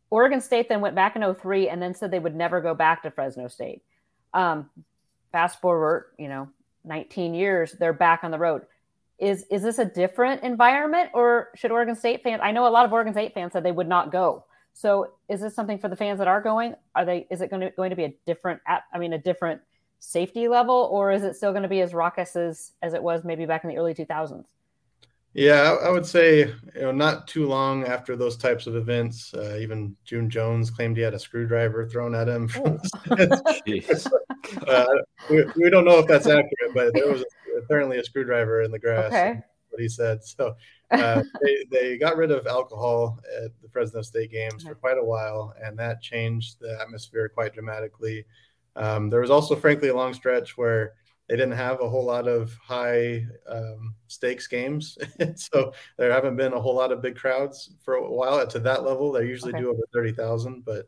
Oregon 0.09 0.41
State 0.41 0.69
then 0.69 0.81
went 0.81 0.95
back 0.95 1.15
in 1.15 1.35
03 1.35 1.69
and 1.69 1.81
then 1.81 1.93
said 1.93 2.11
they 2.11 2.19
would 2.19 2.35
never 2.35 2.61
go 2.61 2.73
back 2.73 3.03
to 3.03 3.11
Fresno 3.11 3.47
State. 3.47 3.81
Um, 4.33 4.69
fast 5.31 5.59
forward, 5.59 6.11
you 6.17 6.29
know, 6.29 6.49
19 6.85 7.33
years, 7.33 7.73
they're 7.73 7.93
back 7.93 8.23
on 8.23 8.31
the 8.31 8.37
road. 8.37 8.63
Is 9.19 9.45
is 9.49 9.63
this 9.63 9.79
a 9.79 9.85
different 9.85 10.43
environment, 10.43 11.09
or 11.13 11.49
should 11.55 11.71
Oregon 11.71 11.95
State 11.95 12.21
fans? 12.21 12.39
I 12.43 12.51
know 12.51 12.67
a 12.67 12.69
lot 12.69 12.85
of 12.85 12.93
Oregon 12.93 13.13
State 13.13 13.33
fans 13.33 13.53
said 13.53 13.63
they 13.63 13.71
would 13.71 13.87
not 13.87 14.11
go. 14.11 14.45
So, 14.73 15.13
is 15.27 15.41
this 15.41 15.55
something 15.55 15.79
for 15.79 15.89
the 15.89 15.95
fans 15.95 16.19
that 16.19 16.27
are 16.27 16.39
going? 16.39 16.75
Are 16.93 17.03
they? 17.03 17.25
Is 17.31 17.41
it 17.41 17.49
going 17.49 17.61
to 17.61 17.71
going 17.71 17.89
to 17.89 17.95
be 17.95 18.03
a 18.03 18.13
different? 18.27 18.61
I 18.67 18.99
mean, 18.99 19.13
a 19.13 19.17
different 19.17 19.59
safety 19.99 20.47
level, 20.47 20.87
or 20.91 21.11
is 21.11 21.23
it 21.23 21.35
still 21.35 21.51
going 21.51 21.63
to 21.63 21.67
be 21.67 21.81
as 21.81 21.95
raucous 21.95 22.35
as 22.35 22.73
as 22.83 22.93
it 22.93 23.01
was 23.01 23.23
maybe 23.23 23.47
back 23.47 23.63
in 23.63 23.71
the 23.71 23.77
early 23.77 23.95
2000s? 23.95 24.45
Yeah, 25.37 25.77
I 25.83 25.91
would 25.91 26.05
say 26.05 26.47
you 26.47 26.81
know 26.81 26.91
not 26.91 27.27
too 27.27 27.47
long 27.47 27.83
after 27.83 28.15
those 28.15 28.37
types 28.37 28.65
of 28.65 28.75
events, 28.75 29.35
uh, 29.35 29.57
even 29.61 29.95
June 30.03 30.31
Jones 30.31 30.71
claimed 30.71 30.97
he 30.97 31.03
had 31.03 31.13
a 31.13 31.19
screwdriver 31.19 31.87
thrown 31.87 32.15
at 32.15 32.27
him. 32.27 32.47
From 32.47 32.79
uh, 34.67 34.85
we, 35.29 35.45
we, 35.55 35.69
don't 35.69 35.85
know 35.85 35.99
if 35.99 36.07
that's 36.07 36.25
accurate, 36.25 36.73
but 36.73 36.91
there 36.95 37.11
was 37.11 37.23
apparently 37.55 37.99
a 37.99 38.03
screwdriver 38.03 38.63
in 38.63 38.71
the 38.71 38.79
grass. 38.79 39.13
Okay. 39.13 39.39
What 39.69 39.79
he 39.79 39.87
said. 39.87 40.23
So 40.23 40.55
uh, 40.89 41.21
they, 41.43 41.65
they 41.69 41.97
got 41.99 42.17
rid 42.17 42.31
of 42.31 42.47
alcohol 42.47 43.19
at 43.43 43.51
the 43.61 43.69
Fresno 43.69 44.01
State 44.01 44.31
games 44.31 44.63
for 44.63 44.73
quite 44.73 44.97
a 44.97 45.05
while, 45.05 45.53
and 45.63 45.77
that 45.77 46.01
changed 46.01 46.59
the 46.59 46.79
atmosphere 46.81 47.29
quite 47.29 47.53
dramatically. 47.53 48.25
Um, 48.75 49.11
there 49.11 49.21
was 49.21 49.29
also, 49.29 49.55
frankly, 49.55 49.89
a 49.89 49.95
long 49.95 50.15
stretch 50.15 50.57
where 50.57 50.93
they 51.27 51.35
didn't 51.35 51.53
have 51.53 51.81
a 51.81 51.89
whole 51.89 52.05
lot 52.05 52.27
of 52.27 52.53
high 52.55 53.25
um, 53.47 53.95
stakes 54.07 54.47
games, 54.47 54.97
so 55.35 55.73
there 55.97 56.11
haven't 56.11 56.37
been 56.37 56.53
a 56.53 56.59
whole 56.59 56.75
lot 56.75 56.91
of 56.91 57.01
big 57.01 57.17
crowds 57.17 57.71
for 57.83 57.95
a 57.95 58.09
while. 58.09 58.45
To 58.47 58.59
that 58.59 58.83
level, 58.83 59.11
they 59.11 59.25
usually 59.25 59.53
okay. 59.53 59.61
do 59.61 59.69
over 59.69 59.81
thirty 59.93 60.13
thousand. 60.13 60.63
But 60.63 60.85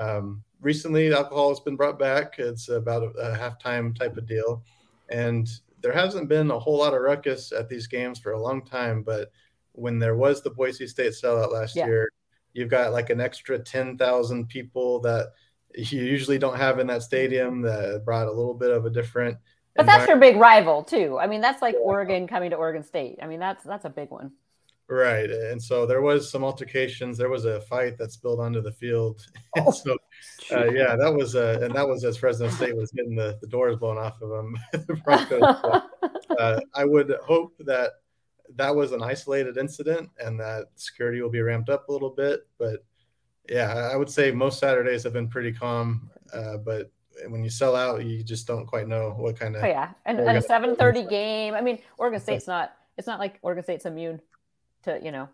um, 0.00 0.42
recently, 0.60 1.12
alcohol 1.12 1.50
has 1.50 1.60
been 1.60 1.76
brought 1.76 1.98
back. 1.98 2.38
It's 2.38 2.68
about 2.68 3.04
a, 3.04 3.06
a 3.10 3.36
halftime 3.36 3.96
type 3.96 4.16
of 4.16 4.26
deal, 4.26 4.64
and 5.08 5.48
there 5.82 5.92
hasn't 5.92 6.28
been 6.28 6.50
a 6.50 6.58
whole 6.58 6.78
lot 6.78 6.94
of 6.94 7.02
ruckus 7.02 7.52
at 7.52 7.68
these 7.68 7.86
games 7.86 8.18
for 8.18 8.32
a 8.32 8.42
long 8.42 8.64
time. 8.64 9.02
But 9.02 9.30
when 9.72 10.00
there 10.00 10.16
was 10.16 10.42
the 10.42 10.50
Boise 10.50 10.88
State 10.88 11.12
sellout 11.12 11.52
last 11.52 11.76
yeah. 11.76 11.86
year, 11.86 12.08
you've 12.54 12.70
got 12.70 12.92
like 12.92 13.10
an 13.10 13.20
extra 13.20 13.56
ten 13.56 13.96
thousand 13.96 14.48
people 14.48 14.98
that 15.02 15.28
you 15.76 16.02
usually 16.02 16.38
don't 16.38 16.56
have 16.56 16.80
in 16.80 16.88
that 16.88 17.02
stadium 17.02 17.60
that 17.62 18.02
brought 18.04 18.26
a 18.26 18.32
little 18.32 18.54
bit 18.54 18.70
of 18.70 18.86
a 18.86 18.90
different 18.90 19.36
but 19.76 19.86
that's 19.86 20.08
your 20.08 20.16
big 20.16 20.36
rival 20.36 20.82
too. 20.82 21.18
I 21.18 21.26
mean, 21.26 21.40
that's 21.40 21.62
like 21.62 21.74
yeah. 21.74 21.80
Oregon 21.80 22.26
coming 22.26 22.50
to 22.50 22.56
Oregon 22.56 22.82
State. 22.82 23.18
I 23.22 23.26
mean, 23.26 23.40
that's 23.40 23.64
that's 23.64 23.84
a 23.84 23.90
big 23.90 24.10
one. 24.10 24.32
Right, 24.88 25.28
and 25.28 25.60
so 25.60 25.84
there 25.84 26.00
was 26.00 26.30
some 26.30 26.44
altercations. 26.44 27.18
There 27.18 27.28
was 27.28 27.44
a 27.44 27.60
fight 27.62 27.98
that 27.98 28.12
spilled 28.12 28.38
onto 28.38 28.60
the 28.60 28.72
field. 28.72 29.26
Oh. 29.58 29.70
so, 29.70 29.96
uh, 30.52 30.66
yeah, 30.66 30.96
that 30.96 31.10
was 31.10 31.34
uh, 31.34 31.58
and 31.62 31.74
that 31.74 31.88
was 31.88 32.04
as 32.04 32.18
Fresno 32.18 32.50
State 32.50 32.76
was 32.76 32.90
getting 32.90 33.16
the, 33.16 33.38
the 33.40 33.46
doors 33.46 33.76
blown 33.76 33.96
off 33.96 34.20
of 34.20 34.28
them. 34.28 34.54
the 34.72 35.00
Broncos. 35.02 35.40
so, 35.40 36.36
uh, 36.38 36.60
I 36.74 36.84
would 36.84 37.16
hope 37.24 37.54
that 37.60 37.92
that 38.56 38.76
was 38.76 38.92
an 38.92 39.02
isolated 39.02 39.56
incident 39.56 40.10
and 40.18 40.38
that 40.40 40.66
security 40.76 41.22
will 41.22 41.30
be 41.30 41.40
ramped 41.40 41.70
up 41.70 41.88
a 41.88 41.92
little 41.92 42.10
bit. 42.10 42.46
But 42.58 42.84
yeah, 43.48 43.88
I 43.90 43.96
would 43.96 44.10
say 44.10 44.30
most 44.30 44.58
Saturdays 44.58 45.04
have 45.04 45.14
been 45.14 45.28
pretty 45.28 45.52
calm. 45.52 46.10
Uh, 46.34 46.58
but 46.58 46.90
when 47.28 47.42
you 47.42 47.50
sell 47.50 47.76
out, 47.76 48.04
you 48.04 48.22
just 48.22 48.46
don't 48.46 48.66
quite 48.66 48.88
know 48.88 49.14
what 49.16 49.38
kind 49.38 49.56
of. 49.56 49.64
Oh 49.64 49.66
yeah, 49.66 49.90
and, 50.04 50.20
and 50.20 50.38
a 50.38 50.42
seven 50.42 50.76
thirty 50.76 51.04
game. 51.04 51.54
I 51.54 51.60
mean, 51.60 51.78
Oregon 51.98 52.20
State's 52.20 52.46
not. 52.46 52.74
It's 52.96 53.06
not 53.06 53.18
like 53.18 53.38
Oregon 53.42 53.64
State's 53.64 53.86
immune 53.86 54.20
to 54.82 54.98
you 55.02 55.12
know 55.12 55.28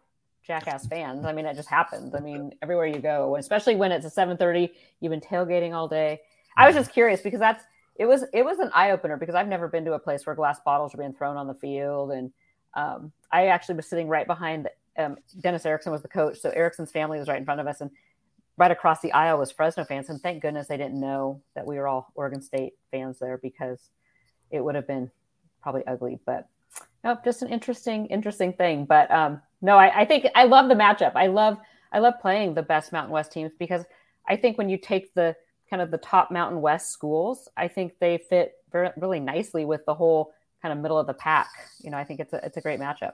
jackass 0.47 0.87
fans. 0.87 1.25
I 1.25 1.33
mean, 1.33 1.47
it 1.47 1.55
just 1.55 1.69
happens. 1.69 2.15
I 2.15 2.21
mean, 2.21 2.53
everywhere 2.63 2.87
you 2.87 2.99
go, 2.99 3.37
especially 3.37 3.77
when 3.77 3.93
it's 3.93 4.07
a 4.07 4.11
seven 4.11 4.37
thirty, 4.37 4.73
you've 5.01 5.11
been 5.11 5.21
tailgating 5.21 5.73
all 5.73 5.89
day. 5.89 6.21
I 6.57 6.67
was 6.67 6.77
just 6.77 6.93
curious 6.93 7.21
because 7.21 7.41
that's 7.41 7.65
it 7.97 8.07
was 8.07 8.25
it 8.33 8.45
was 8.45 8.59
an 8.59 8.71
eye 8.75 8.91
opener 8.91 9.17
because 9.17 9.35
I've 9.35 9.49
never 9.49 9.69
been 9.69 9.85
to 9.85 9.95
a 9.95 9.99
place 9.99 10.27
where 10.27 10.35
glass 10.35 10.61
bottles 10.65 10.95
are 10.95 10.99
being 10.99 11.13
thrown 11.13 11.37
on 11.37 11.47
the 11.47 11.55
field, 11.55 12.13
and 12.13 12.33
um, 12.75 13.13
I 13.31 13.47
actually 13.47 13.77
was 13.77 13.89
sitting 13.89 14.09
right 14.09 14.27
behind. 14.27 14.69
Um, 14.99 15.17
Dennis 15.41 15.65
Erickson 15.65 15.91
was 15.91 16.03
the 16.03 16.09
coach, 16.09 16.39
so 16.41 16.51
Erickson's 16.51 16.91
family 16.91 17.19
was 17.19 17.29
right 17.29 17.39
in 17.39 17.45
front 17.45 17.61
of 17.61 17.67
us, 17.67 17.81
and 17.81 17.91
right 18.57 18.71
across 18.71 19.01
the 19.01 19.13
aisle 19.13 19.39
was 19.39 19.51
Fresno 19.51 19.85
fans, 19.85 20.09
and 20.09 20.21
thank 20.21 20.43
goodness 20.43 20.69
they 20.69 20.77
didn't 20.77 21.01
know 21.01 21.43
that 21.55 21.67
we 21.67 21.77
were 21.77 21.89
all 21.89 22.13
Oregon 22.15 22.43
State 22.43 22.75
fans 22.91 23.19
there 23.19 23.39
because 23.39 23.91
it 24.51 24.63
would 24.63 24.75
have 24.75 24.87
been 24.87 25.11
probably 25.63 25.87
ugly. 25.87 26.19
But 26.27 26.49
nope, 27.05 27.25
just 27.25 27.43
an 27.43 27.49
interesting, 27.49 28.07
interesting 28.07 28.53
thing. 28.53 28.85
But 28.85 29.11
um, 29.11 29.41
no, 29.61 29.77
I, 29.77 30.01
I 30.01 30.05
think 30.05 30.27
I 30.35 30.45
love 30.45 30.69
the 30.69 30.75
matchup. 30.75 31.13
I 31.15 31.29
love 31.29 31.59
I 31.93 31.99
love 31.99 32.15
playing 32.21 32.55
the 32.55 32.63
best 32.63 32.93
Mountain 32.93 33.13
West 33.13 33.33
teams 33.33 33.53
because 33.59 33.85
I 34.29 34.37
think 34.37 34.59
when 34.59 34.69
you 34.69 34.79
take 34.79 35.15
the 35.15 35.37
kind 35.69 35.83
of 35.83 35.91
the 35.91 35.99
top 35.99 36.31
Mountain 36.31 36.61
West 36.61 36.91
schools, 36.91 37.49
I 37.57 37.69
think 37.69 37.95
they 37.99 38.19
fit 38.19 38.55
very, 38.71 38.91
really 38.97 39.21
nicely 39.21 39.65
with 39.65 39.85
the 39.87 39.95
whole 39.95 40.33
kind 40.61 40.73
of 40.73 40.79
middle 40.79 40.99
of 40.99 41.07
the 41.07 41.15
pack. 41.15 41.49
You 41.81 41.91
know, 41.91 41.97
I 41.97 42.05
think 42.05 42.21
it's 42.21 42.33
a 42.33 42.45
it's 42.45 42.57
a 42.57 42.61
great 42.61 42.81
matchup. 42.81 43.13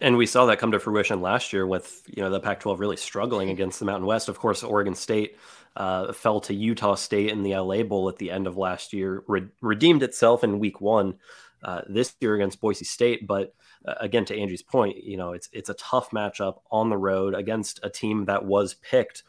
And 0.00 0.16
we 0.16 0.26
saw 0.26 0.46
that 0.46 0.60
come 0.60 0.70
to 0.72 0.78
fruition 0.78 1.20
last 1.20 1.52
year 1.52 1.66
with 1.66 2.02
you 2.06 2.22
know 2.22 2.30
the 2.30 2.40
Pac-12 2.40 2.78
really 2.78 2.96
struggling 2.96 3.50
against 3.50 3.78
the 3.78 3.84
Mountain 3.84 4.06
West. 4.06 4.28
Of 4.28 4.38
course, 4.38 4.62
Oregon 4.62 4.94
State 4.94 5.36
uh, 5.76 6.12
fell 6.12 6.40
to 6.42 6.54
Utah 6.54 6.94
State 6.94 7.30
in 7.30 7.42
the 7.42 7.56
LA 7.56 7.82
Bowl 7.82 8.08
at 8.08 8.16
the 8.16 8.30
end 8.30 8.46
of 8.46 8.56
last 8.56 8.92
year, 8.92 9.24
re- 9.26 9.48
redeemed 9.60 10.02
itself 10.02 10.44
in 10.44 10.58
Week 10.58 10.80
One, 10.80 11.18
uh, 11.62 11.82
this 11.88 12.14
year 12.20 12.34
against 12.34 12.60
Boise 12.60 12.84
State. 12.84 13.26
But 13.26 13.54
uh, 13.84 13.94
again, 14.00 14.24
to 14.26 14.38
Angie's 14.38 14.62
point, 14.62 15.02
you 15.02 15.16
know, 15.16 15.32
it's 15.32 15.48
it's 15.52 15.68
a 15.68 15.74
tough 15.74 16.10
matchup 16.10 16.58
on 16.70 16.90
the 16.90 16.96
road 16.96 17.34
against 17.34 17.80
a 17.82 17.90
team 17.90 18.24
that 18.26 18.44
was 18.44 18.74
picked 18.74 19.24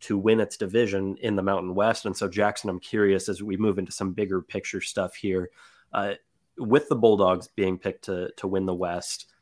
to 0.00 0.18
win 0.18 0.40
its 0.40 0.56
division 0.56 1.16
in 1.20 1.36
the 1.36 1.42
Mountain 1.42 1.74
West. 1.74 2.04
And 2.04 2.16
so, 2.16 2.28
Jackson, 2.28 2.68
I'm 2.68 2.80
curious 2.80 3.28
as 3.28 3.42
we 3.42 3.56
move 3.56 3.78
into 3.78 3.92
some 3.92 4.12
bigger 4.12 4.42
picture 4.42 4.80
stuff 4.80 5.14
here, 5.14 5.50
uh, 5.92 6.14
with 6.58 6.88
the 6.88 6.96
Bulldogs 6.96 7.48
being 7.48 7.78
picked 7.78 8.04
to 8.04 8.30
to 8.36 8.46
win 8.46 8.66
the 8.66 8.74
West, 8.74 9.32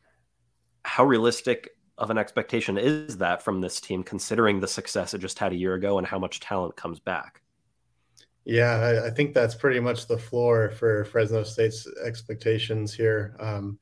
how 0.85 1.05
realistic 1.05 1.71
of 1.99 2.11
an 2.11 2.19
expectation 2.19 2.79
is 2.79 3.19
that 3.19 3.43
from 3.43 3.61
this 3.61 3.81
team, 3.81 4.03
considering 4.03 4.61
the 4.61 4.69
success 4.69 5.15
it 5.15 5.19
just 5.19 5.39
had 5.39 5.53
a 5.53 5.57
year 5.57 5.75
ago 5.75 5.99
and 5.99 6.07
how 6.07 6.19
much 6.19 6.41
talent 6.41 6.77
comes 6.77 6.99
back? 6.99 7.43
Yeah, 8.45 8.73
I, 8.73 9.07
I, 9.07 9.11
think 9.11 9.35
that's 9.35 9.55
pretty 9.55 9.79
much 9.79 10.09
the 10.09 10.19
floor 10.19 10.71
for 10.71 11.05
Fresno 11.05 11.45
State's 11.45 11.87
expectations 12.05 12.93
here. 12.93 13.37
Um, 13.39 13.79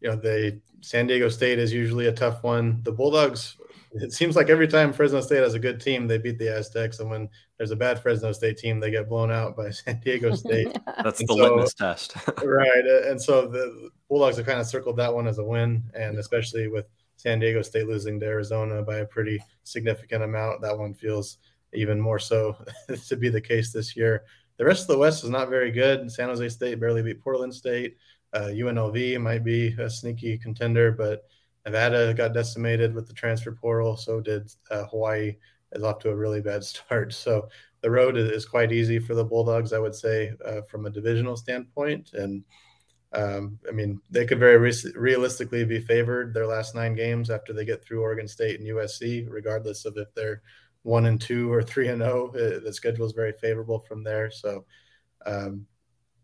you 0.00 0.08
know, 0.08 0.14
they 0.14 0.60
San 0.80 1.08
Diego 1.08 1.28
State 1.28 1.58
is 1.58 1.72
usually 1.72 2.06
a 2.06 2.12
tough 2.12 2.44
one. 2.44 2.80
The 2.84 2.92
Bulldogs, 2.92 3.56
it 3.92 4.12
seems 4.12 4.36
like 4.36 4.50
every 4.50 4.68
time 4.68 4.92
Fresno 4.92 5.20
State 5.20 5.42
has 5.42 5.54
a 5.54 5.58
good 5.58 5.80
team, 5.80 6.06
they 6.06 6.18
beat 6.18 6.38
the 6.38 6.54
Aztecs, 6.54 7.00
and 7.00 7.10
when 7.10 7.28
there's 7.56 7.70
a 7.70 7.76
bad 7.76 8.00
Fresno 8.00 8.32
State 8.32 8.58
team, 8.58 8.80
they 8.80 8.90
get 8.90 9.08
blown 9.08 9.30
out 9.30 9.56
by 9.56 9.70
San 9.70 10.00
Diego 10.00 10.34
State. 10.34 10.68
That's 11.02 11.20
and 11.20 11.28
the 11.28 11.34
so, 11.34 11.42
litmus 11.42 11.74
test, 11.74 12.14
right? 12.44 12.84
And 13.06 13.20
so 13.20 13.46
the 13.46 13.90
Bulldogs 14.08 14.36
have 14.36 14.46
kind 14.46 14.60
of 14.60 14.66
circled 14.66 14.96
that 14.96 15.12
one 15.12 15.26
as 15.26 15.38
a 15.38 15.44
win, 15.44 15.82
and 15.94 16.18
especially 16.18 16.68
with 16.68 16.86
San 17.16 17.40
Diego 17.40 17.62
State 17.62 17.88
losing 17.88 18.20
to 18.20 18.26
Arizona 18.26 18.82
by 18.82 18.98
a 18.98 19.06
pretty 19.06 19.42
significant 19.64 20.22
amount, 20.22 20.62
that 20.62 20.78
one 20.78 20.94
feels 20.94 21.38
even 21.74 22.00
more 22.00 22.18
so 22.18 22.56
to 23.06 23.16
be 23.16 23.28
the 23.28 23.40
case 23.40 23.72
this 23.72 23.96
year. 23.96 24.24
The 24.56 24.64
rest 24.64 24.82
of 24.82 24.88
the 24.88 24.98
West 24.98 25.24
is 25.24 25.30
not 25.30 25.48
very 25.48 25.70
good. 25.70 26.10
San 26.10 26.28
Jose 26.28 26.48
State 26.48 26.80
barely 26.80 27.02
beat 27.02 27.22
Portland 27.22 27.54
State. 27.54 27.96
Uh, 28.32 28.50
UNLV 28.52 29.20
might 29.20 29.44
be 29.44 29.74
a 29.78 29.88
sneaky 29.88 30.36
contender, 30.36 30.92
but 30.92 31.24
Nevada 31.68 32.14
got 32.14 32.32
decimated 32.32 32.94
with 32.94 33.06
the 33.06 33.12
transfer 33.12 33.52
portal. 33.52 33.96
So 33.96 34.20
did 34.20 34.50
uh, 34.70 34.84
Hawaii. 34.86 35.36
Is 35.72 35.82
off 35.82 35.98
to 35.98 36.08
a 36.08 36.16
really 36.16 36.40
bad 36.40 36.64
start. 36.72 37.12
So 37.12 37.48
the 37.82 37.90
road 37.90 38.16
is 38.16 38.46
quite 38.46 38.72
easy 38.72 38.98
for 38.98 39.14
the 39.14 39.24
Bulldogs, 39.24 39.74
I 39.74 39.78
would 39.78 39.94
say, 39.94 40.32
uh, 40.42 40.62
from 40.62 40.86
a 40.86 40.90
divisional 40.90 41.36
standpoint. 41.36 42.14
And 42.14 42.42
um, 43.12 43.58
I 43.68 43.72
mean, 43.72 44.00
they 44.10 44.24
could 44.24 44.38
very 44.38 44.56
re- 44.56 44.92
realistically 44.94 45.66
be 45.66 45.80
favored 45.80 46.32
their 46.32 46.46
last 46.46 46.74
nine 46.74 46.94
games 46.94 47.28
after 47.28 47.52
they 47.52 47.66
get 47.66 47.84
through 47.84 48.00
Oregon 48.00 48.26
State 48.26 48.60
and 48.60 48.68
USC, 48.68 49.26
regardless 49.28 49.84
of 49.84 49.98
if 49.98 50.12
they're 50.14 50.40
one 50.84 51.04
and 51.04 51.20
two 51.20 51.52
or 51.52 51.62
three 51.62 51.88
and 51.88 52.00
zero. 52.00 52.32
Oh, 52.34 52.38
uh, 52.38 52.60
the 52.60 52.72
schedule 52.72 53.04
is 53.04 53.12
very 53.12 53.32
favorable 53.32 53.78
from 53.78 54.02
there. 54.02 54.30
So 54.30 54.64
um, 55.26 55.66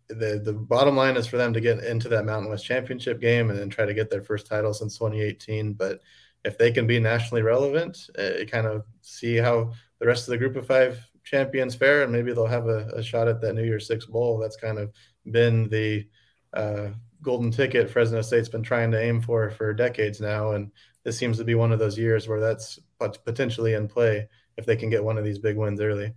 the 0.08 0.40
the 0.42 0.52
bottom 0.52 0.96
line 0.96 1.16
is 1.16 1.26
for 1.26 1.36
them 1.36 1.52
to 1.52 1.60
get 1.60 1.82
into 1.82 2.08
that 2.10 2.24
Mountain 2.24 2.50
West 2.50 2.64
Championship 2.64 3.20
game 3.20 3.50
and 3.50 3.58
then 3.58 3.70
try 3.70 3.86
to 3.86 3.94
get 3.94 4.10
their 4.10 4.22
first 4.22 4.46
title 4.46 4.74
since 4.74 4.98
2018. 4.98 5.74
But 5.74 6.00
if 6.44 6.58
they 6.58 6.70
can 6.70 6.86
be 6.86 7.00
nationally 7.00 7.42
relevant, 7.42 8.10
uh, 8.18 8.44
kind 8.46 8.66
of 8.66 8.84
see 9.00 9.36
how 9.36 9.72
the 9.98 10.06
rest 10.06 10.28
of 10.28 10.32
the 10.32 10.38
Group 10.38 10.56
of 10.56 10.66
Five 10.66 11.00
champions 11.22 11.74
fare, 11.74 12.02
and 12.02 12.12
maybe 12.12 12.32
they'll 12.32 12.46
have 12.46 12.68
a, 12.68 12.86
a 12.94 13.02
shot 13.02 13.28
at 13.28 13.40
that 13.40 13.54
New 13.54 13.64
Year's 13.64 13.86
Six 13.86 14.06
bowl. 14.06 14.38
That's 14.38 14.56
kind 14.56 14.78
of 14.78 14.92
been 15.30 15.68
the 15.68 16.06
uh, 16.52 16.88
golden 17.22 17.50
ticket 17.50 17.90
Fresno 17.90 18.20
State's 18.20 18.48
been 18.48 18.62
trying 18.62 18.90
to 18.92 19.02
aim 19.02 19.20
for 19.20 19.50
for 19.50 19.72
decades 19.72 20.20
now, 20.20 20.52
and 20.52 20.70
this 21.02 21.18
seems 21.18 21.38
to 21.38 21.44
be 21.44 21.54
one 21.54 21.72
of 21.72 21.78
those 21.78 21.98
years 21.98 22.28
where 22.28 22.40
that's 22.40 22.78
potentially 22.98 23.74
in 23.74 23.88
play 23.88 24.28
if 24.56 24.66
they 24.66 24.76
can 24.76 24.90
get 24.90 25.02
one 25.02 25.18
of 25.18 25.24
these 25.24 25.38
big 25.38 25.56
wins 25.56 25.80
early. 25.80 26.12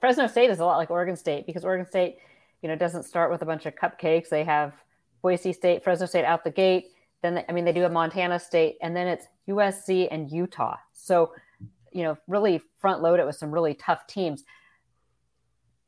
Fresno 0.00 0.26
State 0.26 0.50
is 0.50 0.60
a 0.60 0.64
lot 0.64 0.76
like 0.76 0.90
Oregon 0.90 1.16
State 1.16 1.46
because 1.46 1.64
Oregon 1.64 1.86
State, 1.86 2.16
you 2.62 2.68
know, 2.68 2.74
it 2.74 2.78
doesn't 2.78 3.04
start 3.04 3.30
with 3.30 3.42
a 3.42 3.46
bunch 3.46 3.66
of 3.66 3.74
cupcakes. 3.74 4.28
They 4.28 4.44
have 4.44 4.74
Boise 5.22 5.52
State, 5.52 5.82
Fresno 5.82 6.06
State 6.06 6.24
out 6.24 6.44
the 6.44 6.50
gate. 6.50 6.92
Then, 7.22 7.34
they, 7.34 7.44
I 7.48 7.52
mean, 7.52 7.64
they 7.64 7.72
do 7.72 7.84
a 7.84 7.88
Montana 7.88 8.38
State, 8.38 8.76
and 8.82 8.94
then 8.96 9.06
it's 9.08 9.26
USC 9.48 10.08
and 10.10 10.30
Utah. 10.30 10.76
So, 10.92 11.32
you 11.92 12.02
know, 12.02 12.16
really 12.26 12.62
front 12.80 13.02
load 13.02 13.20
it 13.20 13.26
with 13.26 13.36
some 13.36 13.50
really 13.50 13.74
tough 13.74 14.06
teams. 14.06 14.44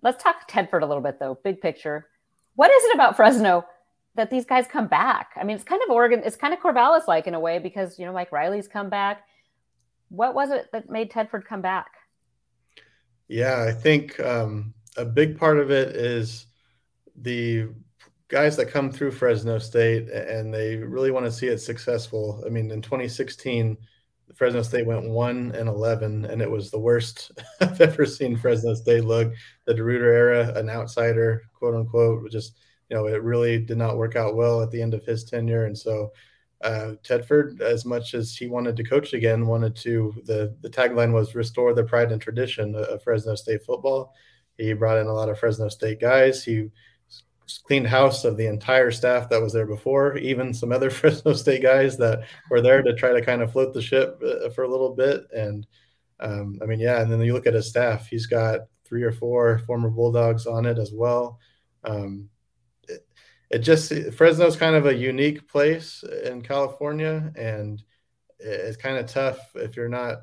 Let's 0.02 0.22
talk 0.22 0.48
Tedford 0.48 0.82
a 0.82 0.86
little 0.86 1.02
bit, 1.02 1.18
though. 1.20 1.38
Big 1.44 1.60
picture. 1.60 2.08
What 2.56 2.70
is 2.70 2.84
it 2.84 2.94
about 2.94 3.16
Fresno 3.16 3.64
that 4.16 4.30
these 4.30 4.44
guys 4.44 4.66
come 4.66 4.88
back? 4.88 5.30
I 5.36 5.44
mean, 5.44 5.56
it's 5.56 5.64
kind 5.64 5.82
of 5.82 5.90
Oregon, 5.90 6.22
it's 6.24 6.36
kind 6.36 6.52
of 6.52 6.60
Corvallis 6.60 7.06
like 7.06 7.26
in 7.26 7.34
a 7.34 7.40
way 7.40 7.58
because, 7.58 7.98
you 7.98 8.06
know, 8.06 8.12
Mike 8.12 8.32
Riley's 8.32 8.66
come 8.66 8.88
back 8.88 9.24
what 10.10 10.34
was 10.34 10.50
it 10.50 10.70
that 10.72 10.90
made 10.90 11.10
Tedford 11.10 11.44
come 11.44 11.62
back? 11.62 11.92
Yeah, 13.28 13.64
I 13.66 13.72
think 13.72 14.20
um, 14.20 14.74
a 14.96 15.04
big 15.04 15.38
part 15.38 15.58
of 15.58 15.70
it 15.70 15.96
is 15.96 16.46
the 17.20 17.68
guys 18.28 18.56
that 18.56 18.70
come 18.70 18.90
through 18.90 19.10
Fresno 19.10 19.58
State 19.58 20.08
and 20.08 20.54
they 20.54 20.76
really 20.76 21.10
want 21.10 21.26
to 21.26 21.32
see 21.32 21.48
it 21.48 21.58
successful. 21.58 22.42
I 22.46 22.48
mean, 22.48 22.70
in 22.70 22.80
2016, 22.80 23.76
Fresno 24.34 24.62
State 24.62 24.86
went 24.86 25.10
one 25.10 25.52
and 25.56 25.68
11, 25.68 26.24
and 26.24 26.40
it 26.40 26.50
was 26.50 26.70
the 26.70 26.78
worst 26.78 27.32
I've 27.60 27.80
ever 27.80 28.06
seen 28.06 28.36
Fresno 28.36 28.74
State 28.74 29.04
look. 29.04 29.32
The 29.66 29.74
DeRuyter 29.74 30.02
era, 30.02 30.52
an 30.54 30.70
outsider, 30.70 31.42
quote 31.54 31.74
unquote, 31.74 32.30
just 32.30 32.56
you 32.88 32.96
know, 32.96 33.06
it 33.06 33.22
really 33.22 33.58
did 33.58 33.78
not 33.78 33.96
work 33.96 34.16
out 34.16 34.36
well 34.36 34.62
at 34.62 34.70
the 34.70 34.82
end 34.82 34.94
of 34.94 35.04
his 35.04 35.24
tenure, 35.24 35.66
and 35.66 35.76
so 35.76 36.12
uh, 36.62 36.94
Tedford, 37.02 37.60
as 37.60 37.84
much 37.84 38.14
as 38.14 38.36
he 38.36 38.46
wanted 38.46 38.76
to 38.76 38.84
coach 38.84 39.12
again, 39.14 39.46
wanted 39.46 39.74
to. 39.76 40.14
the 40.24 40.54
The 40.60 40.70
tagline 40.70 41.12
was 41.12 41.34
"Restore 41.34 41.72
the 41.72 41.84
pride 41.84 42.12
and 42.12 42.20
tradition 42.20 42.74
of 42.74 43.02
Fresno 43.02 43.34
State 43.34 43.64
football." 43.64 44.14
He 44.58 44.72
brought 44.74 44.98
in 44.98 45.06
a 45.06 45.12
lot 45.12 45.28
of 45.30 45.38
Fresno 45.38 45.68
State 45.68 46.00
guys. 46.00 46.44
He 46.44 46.68
cleaned 47.58 47.86
house 47.86 48.24
of 48.24 48.36
the 48.36 48.46
entire 48.46 48.90
staff 48.90 49.28
that 49.28 49.40
was 49.40 49.52
there 49.52 49.66
before, 49.66 50.16
even 50.18 50.54
some 50.54 50.72
other 50.72 50.90
Fresno 50.90 51.32
State 51.32 51.62
guys 51.62 51.96
that 51.98 52.24
were 52.50 52.60
there 52.60 52.82
to 52.82 52.94
try 52.94 53.12
to 53.12 53.24
kind 53.24 53.42
of 53.42 53.52
float 53.52 53.74
the 53.74 53.82
ship 53.82 54.20
uh, 54.24 54.50
for 54.50 54.64
a 54.64 54.70
little 54.70 54.94
bit. 54.94 55.22
And 55.32 55.66
um, 56.20 56.58
I 56.62 56.66
mean, 56.66 56.80
yeah. 56.80 57.00
And 57.00 57.10
then 57.10 57.20
you 57.20 57.32
look 57.32 57.46
at 57.46 57.54
his 57.54 57.68
staff; 57.68 58.06
he's 58.06 58.26
got 58.26 58.60
three 58.84 59.02
or 59.02 59.12
four 59.12 59.58
former 59.60 59.90
Bulldogs 59.90 60.46
on 60.46 60.66
it 60.66 60.78
as 60.78 60.92
well. 60.92 61.38
Um, 61.84 62.28
it 63.50 63.58
just 63.58 63.92
Fresno's 64.14 64.56
kind 64.56 64.76
of 64.76 64.86
a 64.86 64.94
unique 64.94 65.48
place 65.48 66.04
in 66.24 66.42
California, 66.42 67.32
and 67.36 67.82
it's 68.38 68.76
kind 68.76 68.96
of 68.96 69.06
tough 69.06 69.38
if 69.54 69.76
you're 69.76 69.88
not 69.88 70.18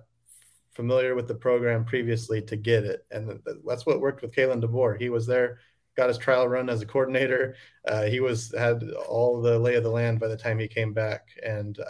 familiar 0.74 1.16
with 1.16 1.28
the 1.28 1.36
program 1.36 1.84
previously 1.84 2.42
to 2.44 2.56
get 2.56 2.86
it. 2.86 3.06
And 3.12 3.40
that's 3.66 3.86
what 3.86 4.00
worked 4.00 4.22
with 4.22 4.34
Kalen 4.34 4.64
DeBoer. 4.64 5.00
He 5.00 5.10
was 5.10 5.26
there, 5.28 5.60
got 5.98 6.08
his 6.08 6.18
trial 6.18 6.48
run 6.48 6.70
as 6.70 6.82
a 6.82 6.86
coordinator. 6.86 7.56
Uh, 7.88 8.04
he 8.04 8.20
was 8.20 8.54
had 8.58 8.84
all 9.10 9.42
the 9.42 9.58
lay 9.58 9.76
of 9.76 9.84
the 9.84 9.90
land 9.90 10.20
by 10.20 10.28
the 10.28 10.38
time 10.38 10.60
he 10.60 10.68
came 10.68 10.94
back, 10.94 11.28
and 11.44 11.80
uh, 11.80 11.84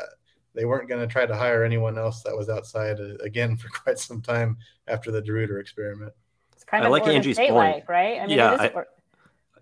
they 0.56 0.66
weren't 0.66 0.90
going 0.90 1.02
to 1.02 1.12
try 1.12 1.26
to 1.26 1.36
hire 1.36 1.64
anyone 1.64 1.98
else 1.98 2.24
that 2.24 2.36
was 2.36 2.50
outside 2.50 3.00
uh, 3.00 3.16
again 3.24 3.56
for 3.58 3.70
quite 3.70 4.00
some 4.00 4.22
time 4.22 4.58
after 4.88 5.12
the 5.12 5.22
DeRuyter 5.22 5.60
experiment. 5.60 6.14
It's 6.54 6.64
kind 6.64 6.84
I 6.84 6.88
of 6.88 6.92
like 6.92 7.08
Angie's 7.08 7.38
point, 7.38 7.54
like, 7.54 7.90
right? 7.90 8.20
I 8.20 8.28
mean, 8.28 8.38
yeah, 8.38 8.52
I, 8.54 8.84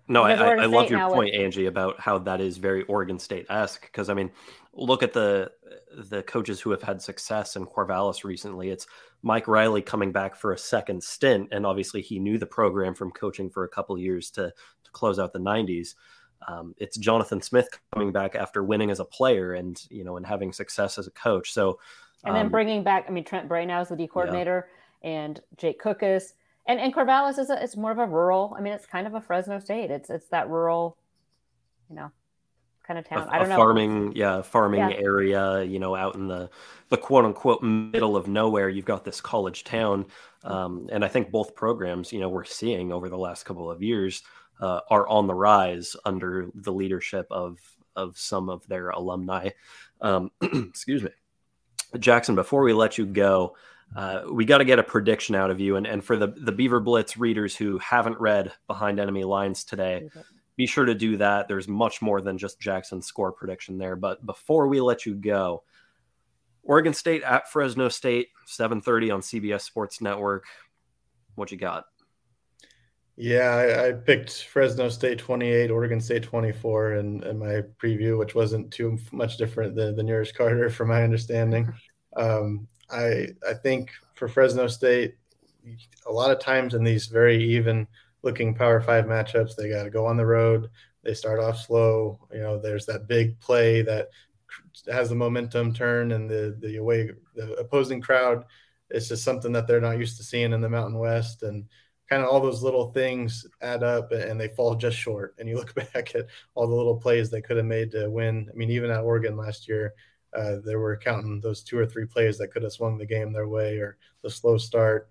no, 0.08 0.22
I, 0.22 0.34
I, 0.34 0.62
I 0.62 0.66
love 0.66 0.88
your 0.88 1.10
point, 1.10 1.32
with... 1.32 1.40
Angie, 1.40 1.66
about 1.66 2.00
how 2.00 2.18
that 2.20 2.40
is 2.40 2.56
very 2.56 2.84
Oregon 2.84 3.18
State 3.18 3.46
esque. 3.50 3.82
Because 3.82 4.08
I 4.08 4.14
mean, 4.14 4.30
look 4.72 5.02
at 5.02 5.12
the 5.12 5.50
the 5.96 6.22
coaches 6.22 6.60
who 6.60 6.70
have 6.70 6.82
had 6.82 7.00
success 7.00 7.56
in 7.56 7.66
Corvallis 7.66 8.24
recently. 8.24 8.70
It's 8.70 8.86
Mike 9.22 9.48
Riley 9.48 9.82
coming 9.82 10.12
back 10.12 10.36
for 10.36 10.52
a 10.52 10.58
second 10.58 11.02
stint, 11.02 11.48
and 11.52 11.66
obviously 11.66 12.02
he 12.02 12.18
knew 12.18 12.38
the 12.38 12.46
program 12.46 12.94
from 12.94 13.10
coaching 13.10 13.50
for 13.50 13.64
a 13.64 13.68
couple 13.68 13.98
years 13.98 14.30
to 14.32 14.52
to 14.84 14.90
close 14.92 15.18
out 15.18 15.32
the 15.32 15.38
'90s. 15.38 15.94
Um, 16.46 16.74
it's 16.78 16.96
Jonathan 16.96 17.40
Smith 17.40 17.68
coming 17.92 18.12
back 18.12 18.34
after 18.34 18.62
winning 18.62 18.90
as 18.90 19.00
a 19.00 19.04
player 19.04 19.54
and 19.54 19.80
you 19.90 20.04
know 20.04 20.16
and 20.16 20.26
having 20.26 20.52
success 20.52 20.98
as 20.98 21.06
a 21.06 21.12
coach. 21.12 21.52
So, 21.52 21.78
and 22.24 22.34
then 22.34 22.46
um, 22.46 22.52
bringing 22.52 22.82
back, 22.82 23.06
I 23.08 23.10
mean, 23.10 23.24
Trent 23.24 23.48
Bray 23.48 23.64
now 23.64 23.80
is 23.80 23.88
the 23.88 23.96
D 23.96 24.06
coordinator, 24.06 24.68
yeah. 25.02 25.10
and 25.10 25.40
Jake 25.56 25.80
Cookus 25.80 26.32
and 26.66 26.80
and 26.80 26.94
Corvallis 26.94 27.38
is 27.38 27.50
a, 27.50 27.62
it's 27.62 27.76
more 27.76 27.92
of 27.92 27.98
a 27.98 28.06
rural. 28.06 28.54
I 28.58 28.60
mean, 28.60 28.72
it's 28.72 28.86
kind 28.86 29.06
of 29.06 29.14
a 29.14 29.20
Fresno 29.20 29.58
State. 29.60 29.90
It's 29.90 30.10
it's 30.10 30.28
that 30.28 30.48
rural, 30.48 30.96
you 31.88 31.96
know, 31.96 32.10
kind 32.86 32.98
of 32.98 33.08
town. 33.08 33.28
A, 33.28 33.30
I 33.30 33.38
don't 33.38 33.48
know. 33.48 33.56
Farming, 33.56 34.12
yeah, 34.14 34.42
farming 34.42 34.80
yeah. 34.80 34.96
area. 34.96 35.62
You 35.62 35.78
know, 35.78 35.94
out 35.94 36.14
in 36.14 36.28
the 36.28 36.50
the 36.88 36.96
quote 36.96 37.24
unquote 37.24 37.62
middle 37.62 38.16
of 38.16 38.28
nowhere, 38.28 38.68
you've 38.68 38.84
got 38.84 39.04
this 39.04 39.20
college 39.20 39.64
town, 39.64 40.06
um, 40.44 40.88
and 40.92 41.04
I 41.04 41.08
think 41.08 41.30
both 41.30 41.54
programs, 41.54 42.12
you 42.12 42.20
know, 42.20 42.28
we're 42.28 42.44
seeing 42.44 42.92
over 42.92 43.08
the 43.08 43.18
last 43.18 43.44
couple 43.44 43.70
of 43.70 43.82
years 43.82 44.22
uh, 44.60 44.80
are 44.90 45.08
on 45.08 45.26
the 45.26 45.34
rise 45.34 45.96
under 46.04 46.50
the 46.54 46.72
leadership 46.72 47.26
of 47.30 47.58
of 47.94 48.18
some 48.18 48.48
of 48.48 48.66
their 48.68 48.90
alumni. 48.90 49.50
Um, 50.00 50.30
excuse 50.40 51.02
me, 51.02 51.10
Jackson. 51.98 52.34
Before 52.34 52.62
we 52.62 52.72
let 52.72 52.98
you 52.98 53.06
go 53.06 53.56
uh, 53.94 54.22
we 54.30 54.44
got 54.44 54.58
to 54.58 54.64
get 54.64 54.78
a 54.78 54.82
prediction 54.82 55.34
out 55.34 55.50
of 55.50 55.60
you. 55.60 55.76
And, 55.76 55.86
and 55.86 56.02
for 56.02 56.16
the, 56.16 56.28
the 56.28 56.52
Beaver 56.52 56.80
Blitz 56.80 57.16
readers 57.16 57.54
who 57.54 57.78
haven't 57.78 58.18
read 58.18 58.52
Behind 58.66 58.98
Enemy 58.98 59.24
Lines 59.24 59.64
today, 59.64 60.08
be 60.56 60.66
sure 60.66 60.84
to 60.84 60.94
do 60.94 61.16
that. 61.18 61.48
There's 61.48 61.68
much 61.68 62.00
more 62.00 62.20
than 62.20 62.38
just 62.38 62.60
Jackson's 62.60 63.06
score 63.06 63.32
prediction 63.32 63.78
there. 63.78 63.96
But 63.96 64.24
before 64.24 64.68
we 64.68 64.80
let 64.80 65.06
you 65.06 65.14
go, 65.14 65.62
Oregon 66.62 66.94
State 66.94 67.22
at 67.22 67.50
Fresno 67.50 67.88
State, 67.88 68.28
7:30 68.46 69.14
on 69.14 69.20
CBS 69.20 69.62
Sports 69.62 70.00
Network. 70.00 70.44
What 71.34 71.52
you 71.52 71.58
got? 71.58 71.84
Yeah, 73.18 73.54
I, 73.54 73.88
I, 73.88 73.92
picked 73.92 74.44
Fresno 74.44 74.90
State 74.90 75.18
28, 75.18 75.70
Oregon 75.70 76.00
State 76.00 76.22
24 76.22 76.96
in, 76.96 77.22
in 77.24 77.38
my 77.38 77.62
preview, 77.82 78.18
which 78.18 78.34
wasn't 78.34 78.70
too 78.70 78.98
much 79.10 79.38
different 79.38 79.74
than 79.74 79.96
the 79.96 80.02
nearest 80.02 80.36
Carter, 80.36 80.68
from 80.68 80.88
my 80.88 81.02
understanding. 81.02 81.72
Um, 82.16 82.66
I 82.90 83.26
I 83.46 83.52
think 83.62 83.90
for 84.14 84.26
Fresno 84.26 84.68
State, 84.68 85.16
a 86.06 86.10
lot 86.10 86.30
of 86.30 86.40
times 86.40 86.72
in 86.72 86.82
these 86.82 87.08
very 87.08 87.44
even 87.44 87.86
looking 88.26 88.54
Power 88.54 88.82
Five 88.82 89.06
matchups, 89.06 89.56
they 89.56 89.70
got 89.70 89.84
to 89.84 89.90
go 89.90 90.04
on 90.04 90.18
the 90.18 90.26
road. 90.26 90.68
They 91.02 91.14
start 91.14 91.40
off 91.40 91.58
slow. 91.58 92.20
You 92.30 92.40
know, 92.40 92.58
there's 92.60 92.84
that 92.86 93.08
big 93.08 93.40
play 93.40 93.80
that 93.82 94.08
has 94.92 95.08
the 95.08 95.14
momentum 95.14 95.72
turn, 95.72 96.12
and 96.12 96.28
the 96.28 96.56
the 96.60 96.76
away 96.76 97.12
the 97.34 97.54
opposing 97.54 98.02
crowd. 98.02 98.44
It's 98.90 99.08
just 99.08 99.24
something 99.24 99.52
that 99.52 99.66
they're 99.66 99.80
not 99.80 99.98
used 99.98 100.18
to 100.18 100.22
seeing 100.22 100.52
in 100.52 100.60
the 100.60 100.68
Mountain 100.68 100.98
West, 100.98 101.42
and 101.42 101.64
kind 102.08 102.22
of 102.22 102.28
all 102.28 102.40
those 102.40 102.62
little 102.62 102.92
things 102.92 103.46
add 103.60 103.82
up 103.82 104.12
and 104.12 104.40
they 104.40 104.48
fall 104.48 104.74
just 104.74 104.96
short. 104.96 105.34
And 105.38 105.48
you 105.48 105.56
look 105.56 105.74
back 105.92 106.14
at 106.14 106.26
all 106.54 106.66
the 106.66 106.74
little 106.74 106.96
plays 106.96 107.30
they 107.30 107.40
could 107.42 107.56
have 107.56 107.66
made 107.66 107.90
to 107.92 108.08
win. 108.08 108.48
I 108.52 108.56
mean, 108.56 108.70
even 108.70 108.90
at 108.90 109.02
Oregon 109.02 109.36
last 109.36 109.66
year, 109.68 109.94
uh, 110.36 110.56
they 110.64 110.76
were 110.76 110.96
counting 110.96 111.40
those 111.40 111.62
two 111.62 111.78
or 111.78 111.86
three 111.86 112.06
plays 112.06 112.38
that 112.38 112.48
could 112.48 112.62
have 112.62 112.72
swung 112.72 112.98
the 112.98 113.06
game 113.06 113.32
their 113.32 113.48
way 113.48 113.78
or 113.78 113.96
the 114.22 114.30
slow 114.30 114.58
start. 114.58 115.08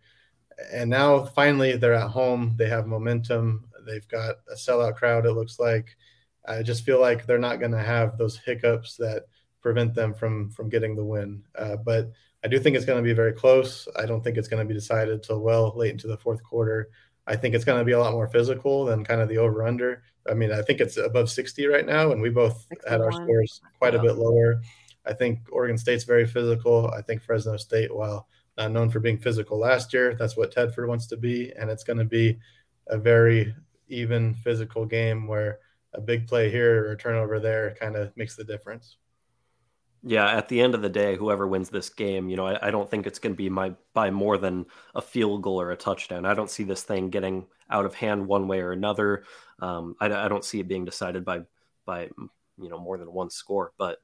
And 0.71 0.89
now 0.89 1.25
finally 1.25 1.77
they're 1.77 1.93
at 1.93 2.09
home. 2.09 2.55
They 2.57 2.69
have 2.69 2.87
momentum. 2.87 3.65
They've 3.85 4.07
got 4.07 4.35
a 4.51 4.55
sellout 4.55 4.95
crowd, 4.95 5.25
it 5.25 5.33
looks 5.33 5.59
like. 5.59 5.95
I 6.47 6.63
just 6.63 6.85
feel 6.85 7.01
like 7.01 7.25
they're 7.25 7.37
not 7.37 7.59
going 7.59 7.71
to 7.71 7.81
have 7.81 8.17
those 8.17 8.37
hiccups 8.37 8.97
that 8.97 9.25
prevent 9.61 9.95
them 9.95 10.13
from 10.13 10.49
from 10.51 10.69
getting 10.69 10.95
the 10.95 11.03
win. 11.03 11.43
Uh, 11.57 11.75
but 11.75 12.11
I 12.43 12.47
do 12.47 12.59
think 12.59 12.75
it's 12.75 12.85
going 12.85 13.03
to 13.03 13.07
be 13.07 13.13
very 13.13 13.33
close. 13.33 13.87
I 13.95 14.05
don't 14.05 14.23
think 14.23 14.37
it's 14.37 14.47
going 14.47 14.61
to 14.61 14.67
be 14.67 14.79
decided 14.79 15.23
till 15.23 15.39
well 15.39 15.73
late 15.75 15.91
into 15.91 16.07
the 16.07 16.17
fourth 16.17 16.43
quarter. 16.43 16.89
I 17.27 17.35
think 17.35 17.55
it's 17.55 17.65
going 17.65 17.79
to 17.79 17.85
be 17.85 17.93
a 17.93 17.99
lot 17.99 18.13
more 18.13 18.27
physical 18.27 18.85
than 18.85 19.03
kind 19.03 19.21
of 19.21 19.29
the 19.29 19.39
over 19.39 19.65
under. 19.65 20.03
I 20.29 20.35
mean, 20.35 20.51
I 20.51 20.61
think 20.61 20.79
it's 20.79 20.97
above 20.97 21.29
60 21.29 21.65
right 21.65 21.85
now, 21.85 22.11
and 22.11 22.21
we 22.21 22.29
both 22.29 22.65
61. 22.69 22.91
had 22.91 23.01
our 23.01 23.11
scores 23.11 23.61
quite 23.79 23.95
a 23.95 24.01
bit 24.01 24.17
lower. 24.17 24.61
I 25.05 25.13
think 25.13 25.39
Oregon 25.51 25.77
State's 25.77 26.03
very 26.03 26.25
physical. 26.25 26.91
I 26.95 27.01
think 27.01 27.23
Fresno 27.23 27.57
State, 27.57 27.95
while 27.95 28.27
not 28.57 28.71
known 28.71 28.89
for 28.89 28.99
being 28.99 29.17
physical 29.17 29.59
last 29.59 29.93
year, 29.93 30.15
that's 30.15 30.37
what 30.37 30.53
Tedford 30.53 30.87
wants 30.87 31.07
to 31.07 31.17
be. 31.17 31.51
And 31.57 31.69
it's 31.69 31.83
going 31.83 31.99
to 31.99 32.05
be 32.05 32.39
a 32.87 32.97
very 32.97 33.53
even 33.87 34.33
physical 34.33 34.85
game 34.85 35.27
where 35.27 35.59
a 35.93 36.01
big 36.01 36.27
play 36.27 36.49
here 36.49 36.85
or 36.85 36.91
a 36.91 36.97
turnover 36.97 37.39
there 37.39 37.75
kind 37.79 37.95
of 37.95 38.15
makes 38.15 38.35
the 38.35 38.43
difference. 38.43 38.97
Yeah, 40.07 40.27
at 40.27 40.49
the 40.49 40.61
end 40.61 40.75
of 40.75 40.83
the 40.83 40.89
day, 40.89 41.15
whoever 41.15 41.47
wins 41.47 41.69
this 41.69 41.89
game, 41.89 42.29
you 42.29 42.35
know, 42.35 42.45
I, 42.45 42.67
I 42.67 42.71
don't 42.71 42.89
think 42.89 43.07
it's 43.07 43.17
going 43.17 43.33
to 43.33 43.37
be 43.37 43.49
my 43.49 43.73
by 43.95 44.11
more 44.11 44.37
than 44.37 44.67
a 44.93 45.01
field 45.01 45.41
goal 45.41 45.59
or 45.59 45.71
a 45.71 45.75
touchdown. 45.75 46.25
I 46.25 46.35
don't 46.35 46.49
see 46.49 46.63
this 46.63 46.83
thing 46.83 47.09
getting 47.09 47.47
out 47.71 47.85
of 47.85 47.95
hand 47.95 48.27
one 48.27 48.47
way 48.47 48.59
or 48.59 48.71
another. 48.71 49.23
Um, 49.59 49.95
I, 49.99 50.05
I 50.05 50.27
don't 50.27 50.45
see 50.45 50.59
it 50.59 50.67
being 50.67 50.85
decided 50.85 51.25
by 51.25 51.41
by 51.85 52.09
you 52.59 52.69
know 52.69 52.77
more 52.77 52.99
than 52.99 53.11
one 53.11 53.31
score. 53.31 53.71
But 53.79 53.97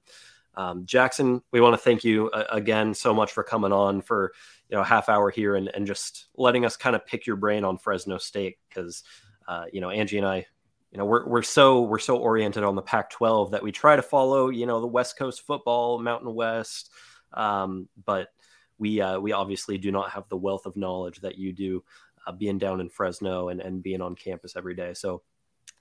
um, 0.55 0.85
Jackson, 0.85 1.41
we 1.51 1.61
want 1.61 1.73
to 1.73 1.77
thank 1.77 2.03
you 2.03 2.29
uh, 2.31 2.45
again 2.49 2.93
so 2.93 3.13
much 3.13 3.31
for 3.31 3.43
coming 3.43 3.71
on 3.71 4.01
for 4.01 4.33
you 4.69 4.77
know 4.77 4.83
half 4.83 5.09
hour 5.09 5.29
here 5.29 5.55
and, 5.55 5.69
and 5.73 5.87
just 5.87 6.27
letting 6.35 6.65
us 6.65 6.75
kind 6.75 6.95
of 6.95 7.05
pick 7.05 7.25
your 7.25 7.37
brain 7.37 7.63
on 7.63 7.77
Fresno 7.77 8.17
State 8.17 8.57
because 8.67 9.03
uh, 9.47 9.65
you 9.71 9.81
know 9.81 9.89
Angie 9.89 10.17
and 10.17 10.27
I, 10.27 10.45
you 10.91 10.97
know 10.97 11.05
we're 11.05 11.27
we're 11.27 11.41
so 11.41 11.83
we're 11.83 11.99
so 11.99 12.17
oriented 12.17 12.63
on 12.63 12.75
the 12.75 12.81
Pac-12 12.81 13.51
that 13.51 13.63
we 13.63 13.71
try 13.71 13.95
to 13.95 14.01
follow 14.01 14.49
you 14.49 14.65
know 14.65 14.81
the 14.81 14.87
West 14.87 15.17
Coast 15.17 15.45
football, 15.45 15.99
Mountain 15.99 16.33
West, 16.33 16.91
um, 17.33 17.87
but 18.05 18.29
we 18.77 18.99
uh, 18.99 19.19
we 19.19 19.31
obviously 19.31 19.77
do 19.77 19.91
not 19.91 20.11
have 20.11 20.27
the 20.27 20.37
wealth 20.37 20.65
of 20.65 20.75
knowledge 20.75 21.21
that 21.21 21.37
you 21.37 21.53
do 21.53 21.83
uh, 22.27 22.33
being 22.33 22.57
down 22.57 22.81
in 22.81 22.89
Fresno 22.89 23.47
and 23.47 23.61
and 23.61 23.81
being 23.81 24.01
on 24.01 24.15
campus 24.15 24.57
every 24.57 24.75
day. 24.75 24.93
So 24.93 25.21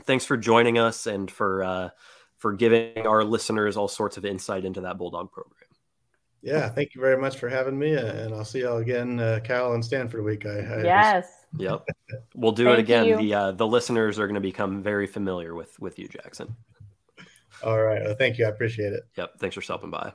thanks 0.04 0.24
for 0.24 0.36
joining 0.36 0.78
us 0.78 1.06
and 1.06 1.28
for 1.28 1.64
uh, 1.64 1.90
for 2.40 2.52
giving 2.52 3.06
our 3.06 3.22
listeners 3.22 3.76
all 3.76 3.86
sorts 3.86 4.16
of 4.16 4.24
insight 4.24 4.64
into 4.64 4.80
that 4.80 4.98
Bulldog 4.98 5.30
program. 5.30 5.56
Yeah, 6.42 6.70
thank 6.70 6.94
you 6.94 7.00
very 7.00 7.20
much 7.20 7.36
for 7.36 7.48
having 7.48 7.78
me, 7.78 7.92
and 7.92 8.34
I'll 8.34 8.46
see 8.46 8.62
y'all 8.62 8.78
again, 8.78 9.20
uh, 9.20 9.40
Cal 9.44 9.74
and 9.74 9.84
Stanford 9.84 10.24
week. 10.24 10.46
I, 10.46 10.58
I 10.58 10.82
yes. 10.82 11.26
Just... 11.26 11.62
Yep. 11.62 11.88
We'll 12.34 12.52
do 12.52 12.70
it 12.70 12.78
again. 12.78 13.04
You. 13.04 13.16
The 13.18 13.34
uh, 13.34 13.52
the 13.52 13.66
listeners 13.66 14.18
are 14.18 14.26
going 14.26 14.36
to 14.36 14.40
become 14.40 14.82
very 14.82 15.06
familiar 15.06 15.54
with 15.54 15.78
with 15.78 15.98
you, 15.98 16.08
Jackson. 16.08 16.56
All 17.62 17.82
right. 17.82 18.02
Well, 18.02 18.14
thank 18.14 18.38
you. 18.38 18.46
I 18.46 18.48
appreciate 18.48 18.92
it. 18.92 19.02
Yep. 19.16 19.38
Thanks 19.38 19.54
for 19.54 19.62
stopping 19.62 19.90
by 19.90 20.14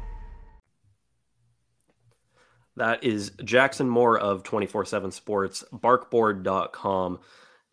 That 2.81 3.03
is 3.03 3.33
Jackson 3.43 3.87
Moore 3.87 4.17
of 4.17 4.41
24 4.41 4.85
7 4.85 5.11
Sports, 5.11 5.63
barkboard.com. 5.71 7.19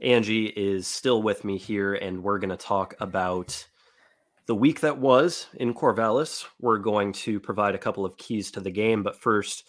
Angie 0.02 0.48
is 0.48 0.86
still 0.86 1.22
with 1.22 1.44
me 1.44 1.56
here, 1.56 1.94
and 1.94 2.22
we're 2.22 2.38
going 2.38 2.50
to 2.50 2.58
talk 2.58 2.94
about 3.00 3.66
the 4.44 4.54
week 4.54 4.80
that 4.80 4.98
was 4.98 5.46
in 5.54 5.72
Corvallis. 5.72 6.44
We're 6.60 6.76
going 6.76 7.14
to 7.14 7.40
provide 7.40 7.74
a 7.74 7.78
couple 7.78 8.04
of 8.04 8.18
keys 8.18 8.50
to 8.50 8.60
the 8.60 8.70
game. 8.70 9.02
But 9.02 9.18
first, 9.18 9.64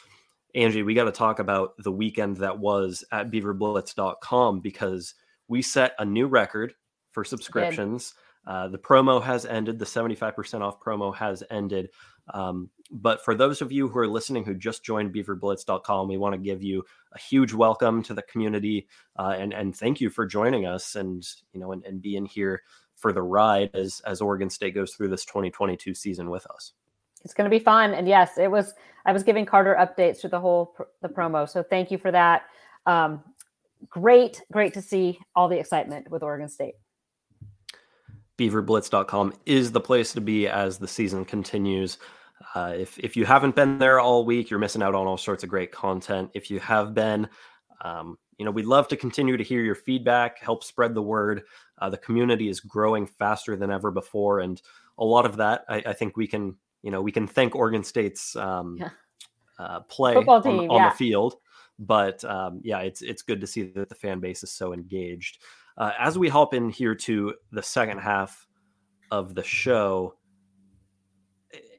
Angie, 0.56 0.84
we 0.84 0.94
got 0.94 1.06
to 1.06 1.12
talk 1.14 1.40
about 1.40 1.72
the 1.78 1.94
weekend 1.94 2.36
that 2.36 2.60
was 2.60 3.06
at 3.14 3.32
beaverblitz.com 3.32 4.60
because 4.60 5.14
we 5.48 5.62
set 5.62 5.94
a 6.00 6.04
new 6.04 6.28
record 6.28 6.74
for 7.14 7.24
subscriptions. 7.24 8.14
Uh, 8.46 8.68
the 8.68 8.78
promo 8.78 9.24
has 9.24 9.46
ended, 9.46 9.80
the 9.80 9.86
75% 9.86 10.60
off 10.60 10.82
promo 10.82 11.16
has 11.16 11.44
ended. 11.50 11.92
Um, 12.34 12.70
but 12.92 13.24
for 13.24 13.36
those 13.36 13.62
of 13.62 13.72
you 13.72 13.88
who 13.88 14.00
are 14.00 14.08
listening 14.08 14.44
who 14.44 14.56
just 14.56 14.84
joined 14.84 15.14
beaverblitz.com, 15.14 16.08
we 16.08 16.18
want 16.18 16.34
to 16.34 16.40
give 16.40 16.64
you 16.64 16.84
a 17.14 17.20
huge 17.20 17.54
welcome 17.54 18.02
to 18.04 18.14
the 18.14 18.24
community 18.24 18.88
uh, 19.18 19.36
and, 19.38 19.54
and 19.54 19.76
thank 19.76 20.02
you 20.02 20.10
for 20.10 20.26
joining 20.26 20.66
us 20.66 20.96
and, 20.96 21.28
you 21.54 21.60
know, 21.60 21.72
and, 21.72 21.84
and 21.86 22.02
being 22.02 22.26
here 22.26 22.64
for 22.96 23.14
the 23.14 23.22
ride 23.22 23.70
as, 23.76 24.02
as 24.06 24.22
Oregon 24.22 24.50
State 24.50 24.74
goes 24.74 24.94
through 24.94 25.10
this 25.10 25.24
2022 25.26 25.94
season 25.94 26.30
with 26.30 26.46
us. 26.48 26.74
It's 27.24 27.34
going 27.34 27.50
to 27.50 27.56
be 27.56 27.64
fun. 27.64 27.94
And 27.94 28.08
yes, 28.08 28.38
it 28.38 28.50
was, 28.50 28.74
I 29.06 29.14
was 29.14 29.24
giving 29.24 29.46
Carter 29.46 29.76
updates 29.80 30.22
through 30.22 30.32
the 30.32 30.40
whole, 30.40 30.68
pr- 30.68 30.84
the 31.02 31.10
promo. 31.10 31.48
So 31.48 31.62
thank 31.62 31.92
you 31.92 31.98
for 31.98 32.12
that. 32.12 32.44
Um, 32.86 33.24
great, 33.88 34.42
great 34.52 34.74
to 34.74 34.82
see 34.82 35.20
all 35.36 35.48
the 35.48 35.60
excitement 35.60 36.10
with 36.10 36.24
Oregon 36.24 36.50
State 36.50 36.76
beaverblitz.com 38.40 39.34
is 39.46 39.74
the 39.74 39.82
place 39.82 40.14
to 40.14 40.22
be 40.22 40.48
as 40.48 40.78
the 40.78 40.88
season 40.88 41.26
continues. 41.26 41.98
Uh, 42.56 42.74
if 42.78 42.98
if 43.00 43.16
you 43.16 43.26
haven't 43.26 43.56
been 43.56 43.78
there 43.78 44.00
all 44.00 44.26
week, 44.26 44.50
you're 44.50 44.60
missing 44.60 44.82
out 44.82 44.96
on 44.96 45.08
all 45.08 45.18
sorts 45.18 45.44
of 45.44 45.50
great 45.50 45.72
content. 45.72 46.30
If 46.34 46.50
you 46.50 46.60
have 46.60 46.94
been, 46.94 47.28
um, 47.82 48.18
you 48.38 48.46
know, 48.46 48.52
we'd 48.52 48.66
love 48.66 48.88
to 48.90 48.98
continue 48.98 49.38
to 49.38 49.44
hear 49.44 49.62
your 49.62 49.76
feedback, 49.76 50.40
help 50.40 50.64
spread 50.64 50.94
the 50.94 51.02
word. 51.02 51.44
Uh, 51.78 51.90
the 51.90 51.98
community 51.98 52.50
is 52.50 52.60
growing 52.60 53.06
faster 53.06 53.56
than 53.56 53.72
ever 53.72 53.92
before, 53.92 54.40
and 54.40 54.62
a 54.98 55.04
lot 55.04 55.26
of 55.26 55.38
that, 55.38 55.66
I, 55.70 55.84
I 55.88 55.94
think 55.94 56.18
we 56.18 56.28
can, 56.28 56.56
you 56.82 56.92
know, 56.92 57.02
we 57.02 57.12
can 57.12 57.28
thank 57.28 57.56
Oregon 57.56 57.84
State's 57.84 58.36
um, 58.36 58.78
yeah. 58.80 58.90
uh, 59.58 59.82
play 59.82 60.14
team, 60.14 60.28
on, 60.28 60.44
on 60.46 60.76
yeah. 60.78 60.90
the 60.90 60.96
field. 60.96 61.36
But 61.78 62.24
um, 62.26 62.60
yeah, 62.64 62.80
it's 62.80 63.02
it's 63.02 63.22
good 63.22 63.40
to 63.42 63.48
see 63.48 63.64
that 63.64 63.88
the 63.90 63.96
fan 63.96 64.20
base 64.20 64.44
is 64.44 64.52
so 64.52 64.74
engaged. 64.74 65.40
Uh, 65.78 65.92
as 65.98 66.18
we 66.18 66.28
hop 66.28 66.54
in 66.54 66.70
here 66.70 66.94
to 66.94 67.34
the 67.52 67.64
second 67.64 68.00
half 68.00 68.46
of 69.12 69.34
the 69.34 69.44
show, 69.44 70.16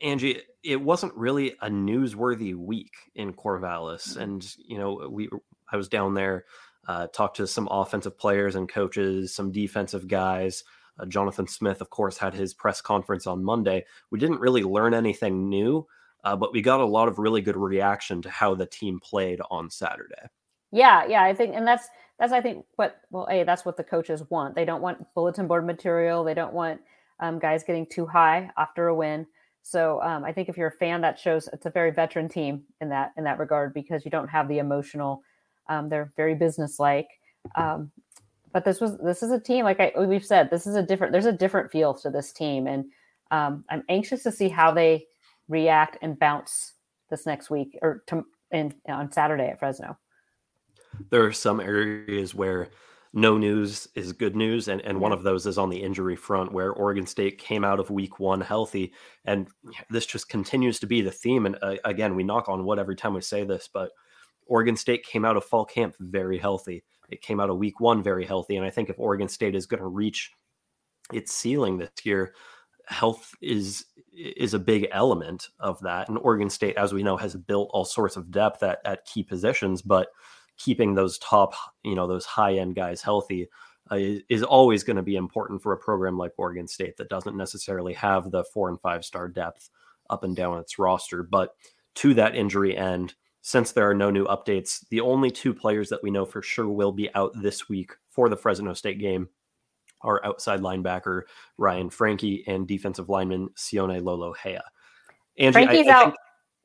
Angie, 0.01 0.41
it 0.63 0.81
wasn't 0.81 1.15
really 1.15 1.55
a 1.61 1.69
newsworthy 1.69 2.55
week 2.55 2.93
in 3.15 3.33
Corvallis, 3.33 4.11
mm-hmm. 4.11 4.21
and 4.21 4.57
you 4.59 4.79
know 4.79 5.09
we 5.11 5.29
I 5.71 5.77
was 5.77 5.89
down 5.89 6.15
there 6.15 6.45
uh, 6.89 7.07
talked 7.09 7.37
to 7.37 7.47
some 7.47 7.69
offensive 7.71 8.19
players 8.19 8.55
and 8.55 8.69
coaches, 8.69 9.35
some 9.35 9.53
defensive 9.53 10.09
guys. 10.09 10.65
Uh, 10.99 11.07
Jonathan 11.07 11.47
Smith, 11.47 11.81
of 11.81 11.91
course, 11.91 12.19
had 12.19 12.35
his 12.35 12.55
press 12.55 12.81
conference 12.81 13.27
on 13.27 13.45
Monday. 13.45 13.85
We 14.11 14.19
didn't 14.19 14.41
really 14.41 14.63
learn 14.63 14.95
anything 14.95 15.49
new, 15.49 15.87
uh, 16.25 16.37
but 16.37 16.53
we 16.53 16.63
got 16.63 16.81
a 16.81 16.87
lot 16.87 17.09
of 17.09 17.19
really 17.19 17.43
good 17.43 17.57
reaction 17.57 18.23
to 18.23 18.31
how 18.31 18.55
the 18.55 18.67
team 18.67 19.01
played 19.01 19.41
on 19.51 19.71
Saturday. 19.71 20.29
Yeah, 20.73 21.07
yeah, 21.07 21.23
I 21.23 21.35
think, 21.35 21.55
and 21.55 21.67
that's 21.67 21.89
that's 22.19 22.33
I 22.33 22.41
think 22.41 22.65
what 22.77 23.01
well, 23.11 23.27
a 23.31 23.45
that's 23.45 23.65
what 23.65 23.77
the 23.77 23.85
coaches 23.85 24.23
want. 24.31 24.55
They 24.55 24.65
don't 24.65 24.83
want 24.83 25.07
bulletin 25.15 25.47
board 25.47 25.67
material. 25.67 26.25
They 26.25 26.35
don't 26.35 26.53
want 26.53 26.81
um, 27.19 27.39
guys 27.39 27.65
getting 27.65 27.87
too 27.87 28.07
high 28.07 28.51
after 28.57 28.89
a 28.89 28.95
win. 28.95 29.27
So 29.63 30.01
um, 30.03 30.25
I 30.25 30.33
think 30.33 30.49
if 30.49 30.57
you're 30.57 30.69
a 30.69 30.73
fan, 30.73 31.01
that 31.03 31.19
shows 31.19 31.49
it's 31.53 31.67
a 31.67 31.71
very 31.71 31.91
veteran 31.91 32.29
team 32.29 32.63
in 32.81 32.89
that 32.89 33.13
in 33.17 33.25
that 33.25 33.39
regard 33.39 33.75
because 33.75 34.05
you 34.05 34.11
don't 34.11 34.29
have 34.29 34.49
the 34.49 34.59
emotional. 34.59 35.23
Um, 35.69 35.89
they're 35.89 36.13
very 36.17 36.35
businesslike. 36.35 37.09
Um, 37.55 37.91
but 38.53 38.65
this 38.65 38.81
was 38.81 38.99
this 38.99 39.23
is 39.23 39.31
a 39.31 39.41
team 39.41 39.65
like 39.65 39.81
I, 39.81 39.93
we've 39.97 40.25
said 40.25 40.51
this 40.51 40.67
is 40.67 40.75
a 40.75 40.83
different 40.83 41.13
there's 41.13 41.27
a 41.27 41.33
different 41.33 41.71
feel 41.71 41.95
to 41.95 42.11
this 42.11 42.33
team 42.33 42.67
and 42.67 42.85
um, 43.31 43.65
I'm 43.71 43.85
anxious 43.89 44.25
to 44.25 44.33
see 44.33 44.49
how 44.49 44.73
they 44.73 45.07
react 45.49 45.99
and 46.03 46.19
bounce 46.19 46.75
this 47.11 47.27
next 47.27 47.51
week 47.51 47.79
or 47.83 48.03
to, 48.09 48.25
in, 48.51 48.75
on 48.89 49.13
Saturday 49.13 49.49
at 49.49 49.59
Fresno. 49.59 49.97
There 51.11 51.25
are 51.25 51.33
some 51.33 51.61
areas 51.61 52.35
where 52.35 52.69
no 53.13 53.37
news 53.37 53.89
is 53.95 54.13
good 54.13 54.37
news. 54.37 54.69
And, 54.69 54.81
and 54.83 55.01
one 55.01 55.13
of 55.13 55.23
those 55.23 55.47
is 55.47 55.59
on 55.59 55.71
the 55.71 55.83
injury 55.83 56.17
front, 56.17 56.53
where 56.53 56.73
Oregon 56.73 57.07
State 57.07 57.39
came 57.39 57.65
out 57.65 57.81
of 57.81 57.91
week 57.91 58.21
one 58.21 58.41
healthy. 58.41 58.93
And 59.25 59.49
this 59.91 60.07
just 60.07 60.29
continues 60.29 60.79
to 60.81 60.87
be 60.87 61.01
the 61.01 61.11
theme. 61.11 61.47
And 61.47 61.57
uh, 61.63 61.75
again, 61.85 62.15
we 62.15 62.23
knock 62.23 62.49
on 62.49 62.65
wood 62.65 62.79
every 62.79 62.97
time 62.97 63.15
we 63.15 63.21
say 63.21 63.45
this, 63.45 63.69
but 63.73 63.91
Oregon 64.47 64.77
State 64.77 65.05
came 65.05 65.25
out 65.25 65.37
of 65.37 65.45
fall 65.45 65.65
camp 65.65 65.95
very 65.99 66.39
healthy. 66.39 66.85
It 67.09 67.23
came 67.23 67.41
out 67.41 67.51
of 67.51 67.59
week 67.59 67.81
one 67.81 68.03
very 68.03 68.25
healthy. 68.25 68.57
And 68.57 68.65
I 68.65 68.71
think 68.71 68.89
if 68.89 68.99
Oregon 68.99 69.29
State 69.29 69.57
is 69.57 69.67
going 69.67 69.81
to 69.81 69.89
reach 69.89 70.31
its 71.13 71.33
ceiling 71.33 71.79
this 71.79 71.91
year, 72.05 72.35
health 72.87 73.35
is 73.41 73.87
is 74.13 74.55
a 74.55 74.59
big 74.59 74.89
element 74.91 75.49
of 75.61 75.81
that. 75.81 76.09
And 76.09 76.19
Oregon 76.19 76.51
State, 76.51 76.77
as 76.77 76.93
we 76.93 77.03
know, 77.03 77.17
has 77.17 77.35
built 77.37 77.71
all 77.73 77.85
sorts 77.85 78.17
of 78.17 78.31
depth 78.31 78.63
at, 78.63 78.81
at 78.85 79.05
key 79.05 79.23
positions, 79.23 79.83
but 79.83 80.09
keeping 80.61 80.95
those 80.95 81.19
top, 81.19 81.55
you 81.83 81.95
know, 81.95 82.07
those 82.07 82.27
high 82.27 82.55
end 82.55 82.75
guys 82.75 83.01
healthy 83.01 83.49
uh, 83.91 83.99
is, 84.29 84.43
always 84.43 84.85
going 84.85 84.97
to 84.97 85.03
be 85.03 85.17
important 85.17 85.63
for 85.63 85.73
a 85.73 85.79
program 85.79 86.19
like 86.19 86.33
Oregon 86.37 86.69
State 86.69 86.97
that 86.99 87.09
doesn't 87.09 87.37
necessarily 87.37 87.95
have 87.95 88.31
the 88.31 88.45
four 88.45 88.69
and 88.69 88.81
five 88.81 89.05
star 89.05 89.27
depth 89.27 89.71
up 90.11 90.23
and 90.23 90.37
down 90.37 90.59
its 90.59 90.79
roster. 90.79 91.23
But 91.23 91.55
to 91.97 92.15
that 92.15 92.37
injury 92.37 92.77
end, 92.77 93.15
since 93.41 93.73
there 93.73 93.89
are 93.89 93.95
no 93.95 94.11
new 94.11 94.27
updates, 94.27 94.87
the 94.91 95.01
only 95.01 95.31
two 95.31 95.55
players 95.55 95.89
that 95.89 96.03
we 96.03 96.11
know 96.11 96.27
for 96.27 96.43
sure 96.43 96.69
will 96.69 96.93
be 96.93 97.13
out 97.15 97.33
this 97.41 97.69
week 97.69 97.93
for 98.11 98.29
the 98.29 98.37
Fresno 98.37 98.75
State 98.75 98.99
game 98.99 99.29
are 100.03 100.25
outside 100.25 100.61
linebacker 100.61 101.23
Ryan 101.57 101.91
Franke 101.91 102.45
and 102.47 102.69
defensive 102.69 103.09
lineman 103.09 103.49
Sione 103.57 104.01
Lolohea. 104.03 104.61
Angie, 105.39 105.53
Franke's 105.53 105.89
I, 105.89 105.91
I 105.91 105.95
out. 105.95 106.15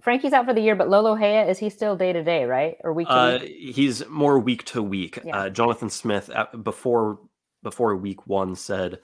Think, 0.05 0.21
Franke's 0.21 0.33
out 0.33 0.45
for 0.45 0.53
the 0.53 0.61
year, 0.61 0.75
but 0.75 0.87
Lolohea 0.87 1.49
is 1.49 1.57
he 1.57 1.69
still 1.69 1.95
day 1.95 2.13
to 2.13 2.23
day, 2.23 2.45
right, 2.45 2.77
or 2.83 2.93
week 2.93 3.07
to 3.07 3.13
uh, 3.13 3.39
week? 3.41 3.75
He's 3.75 4.07
more 4.07 4.39
week 4.39 4.63
to 4.65 4.81
week. 4.81 5.19
Yeah. 5.23 5.37
Uh, 5.37 5.49
Jonathan 5.49 5.89
Smith 5.89 6.29
before 6.63 7.19
before 7.63 7.95
week 7.95 8.27
one 8.27 8.55
said 8.55 8.99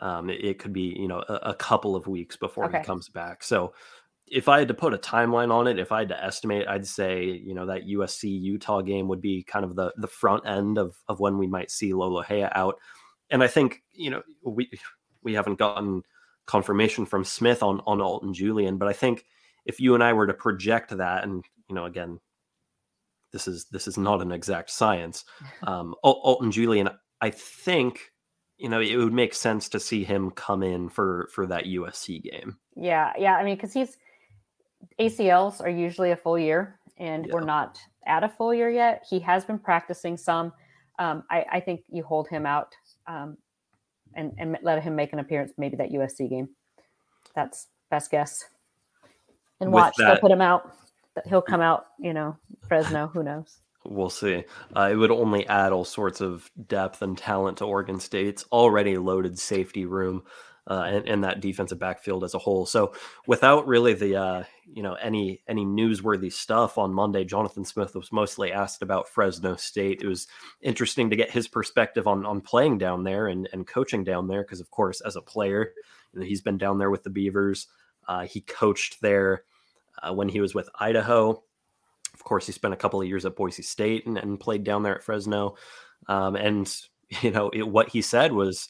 um, 0.00 0.28
it, 0.28 0.44
it, 0.44 0.58
could 0.58 0.72
be 0.72 0.94
you 0.98 1.08
know 1.08 1.22
a, 1.28 1.50
a 1.50 1.54
couple 1.54 1.94
of 1.94 2.06
weeks 2.06 2.36
before 2.36 2.64
okay. 2.66 2.78
he 2.78 2.84
comes 2.84 3.08
back. 3.08 3.42
So 3.42 3.72
if 4.26 4.48
I 4.48 4.58
had 4.58 4.68
to 4.68 4.74
put 4.74 4.94
a 4.94 4.98
timeline 4.98 5.52
on 5.52 5.66
it, 5.66 5.78
if 5.78 5.92
I 5.92 6.00
had 6.00 6.08
to 6.08 6.24
estimate, 6.24 6.68
I'd 6.68 6.86
say 6.86 7.24
you 7.24 7.54
know 7.54 7.66
that 7.66 7.86
USC 7.86 8.24
Utah 8.24 8.80
game 8.80 9.08
would 9.08 9.20
be 9.20 9.42
kind 9.42 9.64
of 9.64 9.76
the 9.76 9.92
the 9.96 10.08
front 10.08 10.46
end 10.46 10.78
of 10.78 10.96
of 11.08 11.20
when 11.20 11.38
we 11.38 11.46
might 11.46 11.70
see 11.70 11.92
Lolohea 11.92 12.50
out. 12.54 12.76
And 13.30 13.42
I 13.42 13.46
think 13.46 13.82
you 13.92 14.10
know 14.10 14.22
we 14.44 14.70
we 15.22 15.34
haven't 15.34 15.58
gotten 15.58 16.02
confirmation 16.46 17.06
from 17.06 17.24
Smith 17.24 17.62
on 17.62 17.80
on 17.86 18.00
Alton 18.00 18.34
Julian, 18.34 18.78
but 18.78 18.88
I 18.88 18.92
think 18.92 19.24
if 19.66 19.80
you 19.80 19.94
and 19.94 20.02
I 20.02 20.12
were 20.12 20.26
to 20.26 20.34
project 20.34 20.96
that, 20.96 21.24
and 21.24 21.44
you 21.68 21.74
know, 21.74 21.84
again, 21.84 22.18
this 23.32 23.46
is 23.46 23.66
this 23.70 23.86
is 23.86 23.96
not 23.96 24.22
an 24.22 24.32
exact 24.32 24.70
science. 24.70 25.24
Um, 25.62 25.94
Alton 26.02 26.50
Julian, 26.50 26.88
I 27.20 27.30
think, 27.30 28.12
you 28.56 28.70
know, 28.70 28.80
it 28.80 28.96
would 28.96 29.12
make 29.12 29.34
sense 29.34 29.68
to 29.68 29.78
see 29.78 30.04
him 30.04 30.30
come 30.30 30.62
in 30.62 30.88
for 30.88 31.28
for 31.34 31.46
that 31.46 31.64
USC 31.64 32.22
game. 32.22 32.56
Yeah, 32.74 33.12
yeah. 33.18 33.36
I 33.36 33.44
mean, 33.44 33.56
because 33.56 33.74
he's 33.74 33.98
ACLs 34.98 35.60
are 35.60 35.68
usually 35.68 36.12
a 36.12 36.16
full 36.16 36.38
year, 36.38 36.78
and 36.96 37.26
yeah. 37.26 37.32
we're 37.34 37.44
not 37.44 37.78
at 38.06 38.24
a 38.24 38.28
full 38.28 38.54
year 38.54 38.70
yet. 38.70 39.04
He 39.08 39.20
has 39.20 39.44
been 39.44 39.58
practicing 39.58 40.16
some. 40.16 40.52
Um, 40.98 41.24
I, 41.30 41.44
I, 41.52 41.60
think 41.60 41.80
you 41.88 42.02
hold 42.02 42.28
him 42.28 42.44
out 42.46 42.74
um, 43.06 43.38
and 44.14 44.32
and 44.38 44.58
let 44.62 44.82
him 44.82 44.96
make 44.96 45.12
an 45.12 45.18
appearance, 45.18 45.52
maybe 45.56 45.76
that 45.76 45.90
USC 45.90 46.28
game. 46.28 46.48
That's 47.34 47.68
best 47.90 48.10
guess 48.10 48.44
and 49.60 49.72
watch. 49.72 49.94
That, 49.96 50.06
they'll 50.06 50.20
put 50.20 50.30
him 50.30 50.40
out. 50.40 50.74
He'll 51.28 51.42
come 51.42 51.60
out. 51.60 51.86
You 51.98 52.12
know, 52.12 52.36
Fresno. 52.66 53.08
Who 53.08 53.22
knows? 53.22 53.58
We'll 53.84 54.10
see. 54.10 54.44
Uh, 54.76 54.90
it 54.92 54.96
would 54.96 55.10
only 55.10 55.46
add 55.46 55.72
all 55.72 55.84
sorts 55.84 56.20
of 56.20 56.50
depth 56.68 57.00
and 57.00 57.16
talent 57.16 57.58
to 57.58 57.64
Oregon 57.64 57.98
State's 57.98 58.44
already 58.52 58.98
loaded 58.98 59.38
safety 59.38 59.86
room. 59.86 60.22
Uh, 60.66 60.84
and, 60.84 61.08
and, 61.08 61.24
that 61.24 61.40
defensive 61.40 61.80
backfield 61.80 62.22
as 62.22 62.34
a 62.34 62.38
whole. 62.38 62.64
So 62.66 62.92
without 63.26 63.66
really 63.66 63.94
the 63.94 64.14
uh, 64.14 64.44
you 64.72 64.82
know 64.82 64.92
any 64.94 65.40
any 65.48 65.64
newsworthy 65.64 66.30
stuff 66.30 66.76
on 66.76 66.92
Monday, 66.92 67.24
Jonathan 67.24 67.64
Smith 67.64 67.96
was 67.96 68.12
mostly 68.12 68.52
asked 68.52 68.82
about 68.82 69.08
Fresno 69.08 69.56
State. 69.56 70.02
It 70.02 70.06
was 70.06 70.28
interesting 70.60 71.10
to 71.10 71.16
get 71.16 71.30
his 71.30 71.48
perspective 71.48 72.06
on 72.06 72.24
on 72.26 72.42
playing 72.42 72.78
down 72.78 73.02
there 73.02 73.26
and, 73.28 73.48
and 73.52 73.66
coaching 73.66 74.04
down 74.04 74.28
there 74.28 74.42
because 74.42 74.60
of 74.60 74.70
course 74.70 75.00
as 75.00 75.16
a 75.16 75.22
player, 75.22 75.72
you 76.12 76.20
know, 76.20 76.26
he's 76.26 76.42
been 76.42 76.58
down 76.58 76.78
there 76.78 76.90
with 76.90 77.02
the 77.02 77.10
Beavers. 77.10 77.66
Uh, 78.06 78.26
he 78.26 78.42
coached 78.42 79.00
there 79.00 79.44
uh, 80.02 80.12
when 80.12 80.28
he 80.28 80.40
was 80.40 80.54
with 80.54 80.68
Idaho. 80.78 81.42
Of 82.12 82.24
course, 82.24 82.46
he 82.46 82.52
spent 82.52 82.74
a 82.74 82.76
couple 82.76 83.00
of 83.00 83.08
years 83.08 83.24
at 83.24 83.36
Boise 83.36 83.62
State 83.62 84.06
and, 84.06 84.18
and 84.18 84.40
played 84.40 84.64
down 84.64 84.82
there 84.82 84.96
at 84.96 85.02
Fresno. 85.02 85.56
Um, 86.08 86.36
and 86.36 86.72
you 87.22 87.30
know 87.30 87.50
it, 87.50 87.66
what 87.66 87.88
he 87.88 88.02
said 88.02 88.32
was, 88.32 88.68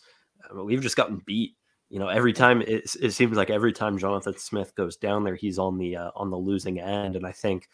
"We've 0.55 0.83
just 0.83 0.97
gotten 0.97 1.23
beat." 1.25 1.57
You 1.89 1.99
know, 1.99 2.09
every 2.09 2.33
time 2.33 2.63
it, 2.63 2.95
it, 3.01 3.11
seems 3.13 3.37
like 3.37 3.51
every 3.51 3.73
time 3.73 3.99
Jonathan 3.99 4.39
Smith 4.39 4.73
goes 4.77 4.97
down 4.97 5.25
there, 5.25 5.35
he's 5.35 5.59
on 5.59 5.77
the 5.77 5.97
uh, 5.97 6.11
on 6.15 6.31
the 6.31 6.39
losing 6.39 6.79
end. 6.79 7.17
And 7.17 7.27
I 7.27 7.33
think 7.33 7.69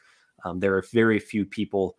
um, 0.44 0.58
there 0.58 0.74
are 0.74 0.84
very 0.90 1.18
few 1.18 1.44
people 1.44 1.96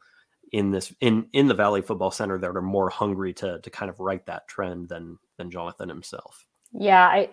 in 0.52 0.72
this 0.72 0.94
in 1.02 1.28
in 1.34 1.48
the 1.48 1.54
Valley 1.54 1.82
Football 1.82 2.12
Center 2.12 2.40
that 2.40 2.56
are 2.56 2.62
more 2.62 2.90
hungry 2.90 3.34
to 3.36 3.60
to 3.60 3.70
kind 3.70 3.90
of 3.90 4.00
right 4.00 4.26
that 4.26 4.48
trend 4.48 4.90
than 4.90 5.20
than 5.38 5.52
Jonathan 5.52 5.90
himself. 5.90 6.48
Yeah, 6.72 7.06
I 7.06 7.30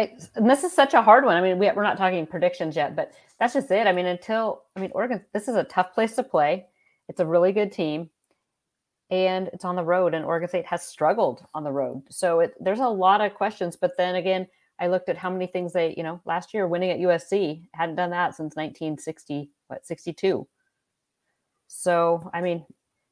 I, 0.00 0.16
and 0.34 0.48
this 0.48 0.64
is 0.64 0.72
such 0.72 0.94
a 0.94 1.02
hard 1.02 1.26
one. 1.26 1.36
I 1.36 1.42
mean, 1.42 1.58
we, 1.58 1.70
we're 1.70 1.82
not 1.82 1.98
talking 1.98 2.26
predictions 2.26 2.74
yet, 2.74 2.96
but 2.96 3.12
that's 3.38 3.52
just 3.52 3.70
it. 3.70 3.86
I 3.86 3.92
mean, 3.92 4.06
until 4.06 4.62
I 4.74 4.80
mean, 4.80 4.90
Oregon, 4.94 5.22
this 5.34 5.46
is 5.46 5.56
a 5.56 5.64
tough 5.64 5.92
place 5.92 6.16
to 6.16 6.22
play. 6.22 6.66
It's 7.08 7.20
a 7.20 7.26
really 7.26 7.52
good 7.52 7.70
team, 7.70 8.08
and 9.10 9.48
it's 9.48 9.64
on 9.64 9.76
the 9.76 9.84
road. 9.84 10.14
And 10.14 10.24
Oregon 10.24 10.48
State 10.48 10.66
has 10.66 10.82
struggled 10.82 11.44
on 11.54 11.64
the 11.64 11.72
road, 11.72 12.02
so 12.08 12.40
it, 12.40 12.54
there's 12.60 12.80
a 12.80 12.88
lot 12.88 13.20
of 13.20 13.34
questions. 13.34 13.76
But 13.76 13.96
then 13.98 14.14
again, 14.14 14.46
I 14.78 14.86
looked 14.86 15.10
at 15.10 15.18
how 15.18 15.28
many 15.28 15.46
things 15.46 15.74
they, 15.74 15.94
you 15.96 16.02
know, 16.02 16.20
last 16.24 16.54
year 16.54 16.66
winning 16.66 16.90
at 16.90 17.00
USC 17.00 17.66
hadn't 17.74 17.96
done 17.96 18.10
that 18.10 18.34
since 18.34 18.56
1960, 18.56 19.50
what 19.66 19.86
62. 19.86 20.48
So 21.68 22.30
I 22.32 22.40
mean, 22.40 22.64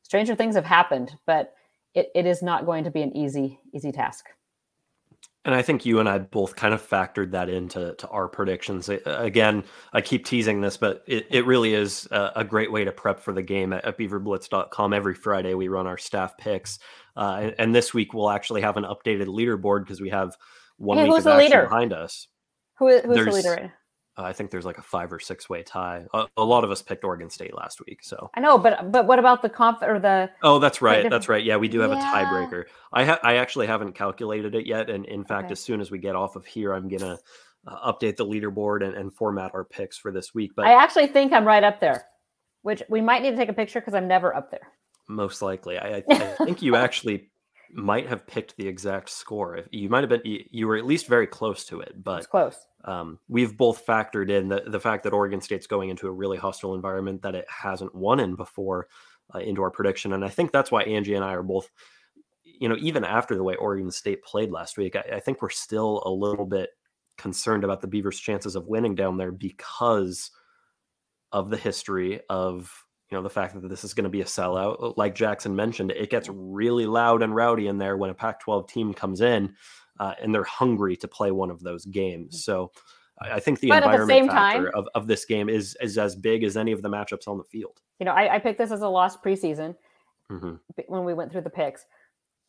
stranger 0.05 0.35
things 0.35 0.55
have 0.55 0.65
happened, 0.65 1.13
but 1.27 1.53
it, 1.93 2.11
it 2.15 2.25
is 2.25 2.43
not 2.43 2.65
going 2.65 2.85
to 2.85 2.91
be 2.91 3.03
an 3.03 3.15
easy 3.15 3.61
easy 3.75 3.93
task. 3.93 4.31
And 5.49 5.55
I 5.55 5.63
think 5.63 5.87
you 5.87 5.99
and 5.99 6.07
I 6.07 6.19
both 6.19 6.57
kind 6.57 6.75
of 6.75 6.87
factored 6.87 7.31
that 7.31 7.49
into 7.49 7.95
to 7.95 8.09
our 8.09 8.29
predictions. 8.29 8.91
Again, 8.91 9.65
I 9.95 10.03
keep 10.03 10.27
teasing 10.27 10.61
this, 10.61 10.77
but 10.77 11.03
it, 11.07 11.27
it 11.31 11.47
really 11.47 11.73
is 11.73 12.07
a, 12.11 12.33
a 12.37 12.45
great 12.45 12.71
way 12.71 12.85
to 12.85 12.93
prep 12.93 13.19
for 13.19 13.33
the 13.33 13.41
game 13.41 13.73
at, 13.73 13.83
at 13.83 13.97
beaverblitz.com. 13.97 14.93
Every 14.93 15.15
Friday, 15.15 15.55
we 15.55 15.69
run 15.69 15.87
our 15.87 15.97
staff 15.97 16.37
picks. 16.37 16.79
Uh, 17.17 17.39
and, 17.41 17.55
and, 17.57 17.75
this 17.75 17.95
week, 17.95 18.13
we'll 18.13 18.29
actually 18.29 18.61
have 18.61 18.77
an 18.77 18.85
updated 18.85 19.29
leaderboard 19.29 19.85
because 19.85 20.03
we 20.03 20.11
have 20.11 20.37
one 20.77 20.99
week 20.99 21.09
of 21.09 21.27
action 21.27 21.39
leader? 21.39 21.63
behind 21.63 21.95
us. 21.95 22.29
Who 22.79 22.89
is, 22.89 23.03
who's 23.05 23.25
the 23.25 23.33
leader? 23.33 23.73
Uh, 24.19 24.23
I 24.25 24.33
think 24.33 24.51
there's 24.51 24.65
like 24.65 24.79
a 24.79 24.83
five 24.83 25.13
or 25.13 25.21
six 25.21 25.49
way 25.49 25.63
tie. 25.63 26.05
A, 26.13 26.27
a, 26.37 26.45
lot 26.45 26.65
of 26.65 26.71
us 26.73 26.83
picked 26.83 27.05
Oregon 27.05 27.31
State 27.31 27.55
last 27.55 27.81
week, 27.87 28.01
so 28.03 28.31
I 28.35 28.41
know, 28.41 28.59
but 28.59 28.91
but 28.91 29.07
what 29.07 29.21
about 29.21 29.43
the 29.43 29.49
conf 29.49 29.79
or 29.81 30.01
the? 30.01 30.29
Oh, 30.43 30.59
that's 30.59 30.83
right, 30.83 31.09
that's 31.09 31.29
right. 31.29 31.45
Yeah, 31.45 31.57
we 31.57 31.69
do 31.69 31.79
have 31.81 31.93
yeah. 31.93 32.23
a 32.23 32.27
tiebreaker. 32.27 32.65
I 32.93 33.05
ha- 33.05 33.21
I 33.23 33.37
actually 33.37 33.69
haven't 33.69 33.93
calculated 33.93 34.57
it 34.57 34.67
yet, 34.67 34.91
and 34.91 35.07
in 35.07 35.25
fact, 35.25 35.47
okay. 35.47 35.53
as 35.53 35.61
soon 35.61 35.81
as 35.81 35.93
we 35.93 35.99
get 35.99 36.17
off 36.17 36.35
of 36.35 36.45
here, 36.45 36.73
I'm 36.73 36.89
gonna 36.89 37.19
uh, 37.67 37.93
update 37.93 38.17
the 38.17 38.27
leaderboard 38.27 38.85
and, 38.85 38.95
and 38.95 39.15
format 39.15 39.53
our 39.55 39.65
picks 39.65 39.97
for 39.97 40.11
this 40.11 40.35
week. 40.35 40.51
But 40.57 40.67
I 40.67 40.83
actually 40.83 41.07
think 41.07 41.33
I'm 41.33 41.47
right 41.47 41.63
up 41.63 41.79
there, 41.79 42.05
which 42.63 42.83
we 42.89 43.01
might 43.01 43.23
need 43.23 43.31
to 43.31 43.37
take 43.37 43.49
a 43.49 43.55
picture 43.55 43.81
because 43.81 43.95
I'm 43.95 44.09
never 44.09 44.35
up 44.35 44.51
there. 44.51 44.73
Most 45.09 45.43
likely, 45.43 45.79
I, 45.79 46.03
I 46.11 46.35
think 46.45 46.61
you 46.61 46.75
actually 46.75 47.28
might 47.73 48.09
have 48.09 48.27
picked 48.27 48.57
the 48.57 48.67
exact 48.69 49.11
score. 49.11 49.61
You 49.71 49.89
might 49.89 50.03
have 50.03 50.11
been 50.11 50.23
you 50.25 50.67
were 50.67 50.77
at 50.77 50.87
least 50.87 51.07
very 51.07 51.27
close 51.27 51.65
to 51.67 51.81
it, 51.81 52.03
but 52.03 52.19
it's 52.19 52.27
close. 52.27 52.67
Um, 52.85 53.19
we've 53.29 53.57
both 53.57 53.85
factored 53.87 54.31
in 54.31 54.49
the 54.49 54.63
the 54.67 54.81
fact 54.81 55.05
that 55.05 55.13
Oregon 55.13 55.41
State's 55.41 55.67
going 55.67 55.91
into 55.91 56.07
a 56.07 56.13
really 56.13 56.39
hostile 56.39 56.75
environment 56.75 57.23
that 57.23 57.35
it 57.35 57.47
hasn't 57.49 57.95
won 57.95 58.21
in 58.21 58.35
before. 58.35 58.89
uh, 59.35 59.39
into 59.39 59.63
our 59.63 59.71
prediction. 59.71 60.13
And 60.13 60.25
I 60.25 60.29
think 60.29 60.53
that's 60.53 60.71
why 60.71 60.83
Angie 60.83 61.15
and 61.15 61.25
I 61.25 61.33
are 61.35 61.43
both, 61.43 61.71
you 62.45 62.69
know, 62.69 62.77
even 62.81 63.05
after 63.05 63.35
the 63.35 63.43
way 63.43 63.57
Oregon 63.57 63.91
State 63.91 64.23
played 64.23 64.51
last 64.51 64.77
week, 64.77 64.97
I, 64.97 65.17
I 65.17 65.21
think 65.21 65.43
we're 65.43 65.51
still 65.51 66.03
a 66.05 66.11
little 66.11 66.47
bit 66.47 66.71
concerned 67.17 67.65
about 67.65 67.81
the 67.81 67.89
Beavers' 67.89 68.21
chances 68.21 68.57
of 68.57 68.69
winning 68.69 68.95
down 68.95 69.17
there 69.17 69.33
because 69.33 70.31
of 71.33 71.51
the 71.51 71.57
history 71.57 72.21
of 72.31 72.73
you 73.11 73.17
know 73.17 73.23
the 73.23 73.31
fact 73.31 73.61
that 73.61 73.69
this 73.69 73.85
is 73.85 73.95
going 73.95 74.05
to 74.05 74.11
be 74.11 74.21
a 74.21 74.25
sellout 74.25 74.97
like 74.97 75.15
jackson 75.15 75.55
mentioned 75.55 75.91
it 75.91 76.11
gets 76.11 76.29
really 76.31 76.87
loud 76.87 77.23
and 77.23 77.35
rowdy 77.35 77.67
in 77.67 77.79
there 77.79 77.97
when 77.97 78.11
a 78.11 78.15
pac 78.15 78.41
12 78.41 78.67
team 78.69 78.93
comes 78.95 79.21
in 79.21 79.55
uh, 80.01 80.15
and 80.23 80.35
they're 80.35 80.45
hungry 80.45 80.97
to 80.97 81.09
play 81.09 81.31
one 81.31 81.51
of 81.51 81.63
those 81.63 81.85
games 81.87 82.45
so 82.45 82.71
i 83.21 83.41
think 83.41 83.61
the 83.61 83.69
But 83.69 83.83
at 83.83 83.87
the 83.87 84.03
environment 84.03 84.31
factor 84.31 84.65
time- 84.67 84.73
of, 84.75 84.89
of 84.95 85.07
this 85.07 85.25
game 85.25 85.49
is 85.49 85.77
is 85.81 85.99
as 85.99 86.15
big 86.15 86.45
as 86.45 86.57
any 86.57 86.73
of 86.73 86.83
the 86.83 86.89
matchups 86.89 87.27
on 87.29 87.39
the 87.39 87.45
field 87.45 87.81
You 87.99 88.07
know, 88.07 88.13
I, 88.13 88.37
I 88.37 88.39
picked 88.39 88.59
this 88.59 88.71
as 88.71 88.83
a 88.83 88.89
lost 88.89 89.23
preseason 89.23 89.75
Mhm. 90.31 90.61
when 90.89 91.05
we 91.05 91.15
went 91.15 91.33
through 91.33 91.41
the 91.41 91.51
picks. 91.51 91.87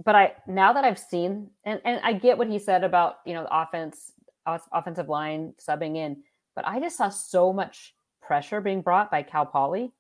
But 0.04 0.14
I 0.16 0.34
now 0.48 0.74
that 0.74 0.84
I've 0.84 1.00
seen 1.00 1.50
and, 1.64 1.80
and 1.86 2.00
I 2.04 2.12
get 2.14 2.38
what 2.38 2.48
he 2.50 2.60
said 2.60 2.84
about 2.84 3.16
you 3.26 3.34
know 3.34 3.44
the 3.44 3.62
offense 3.62 4.12
offensive 4.46 5.08
line 5.10 5.54
subbing 5.66 5.96
in, 5.96 6.22
but 6.56 6.68
I 6.68 6.80
just 6.80 6.98
saw 6.98 7.10
so 7.10 7.54
much 7.54 7.96
pressure 8.22 8.62
being 8.62 8.82
brought 8.82 9.10
by 9.12 9.24
Cal 9.24 9.46
Poly 9.46 9.92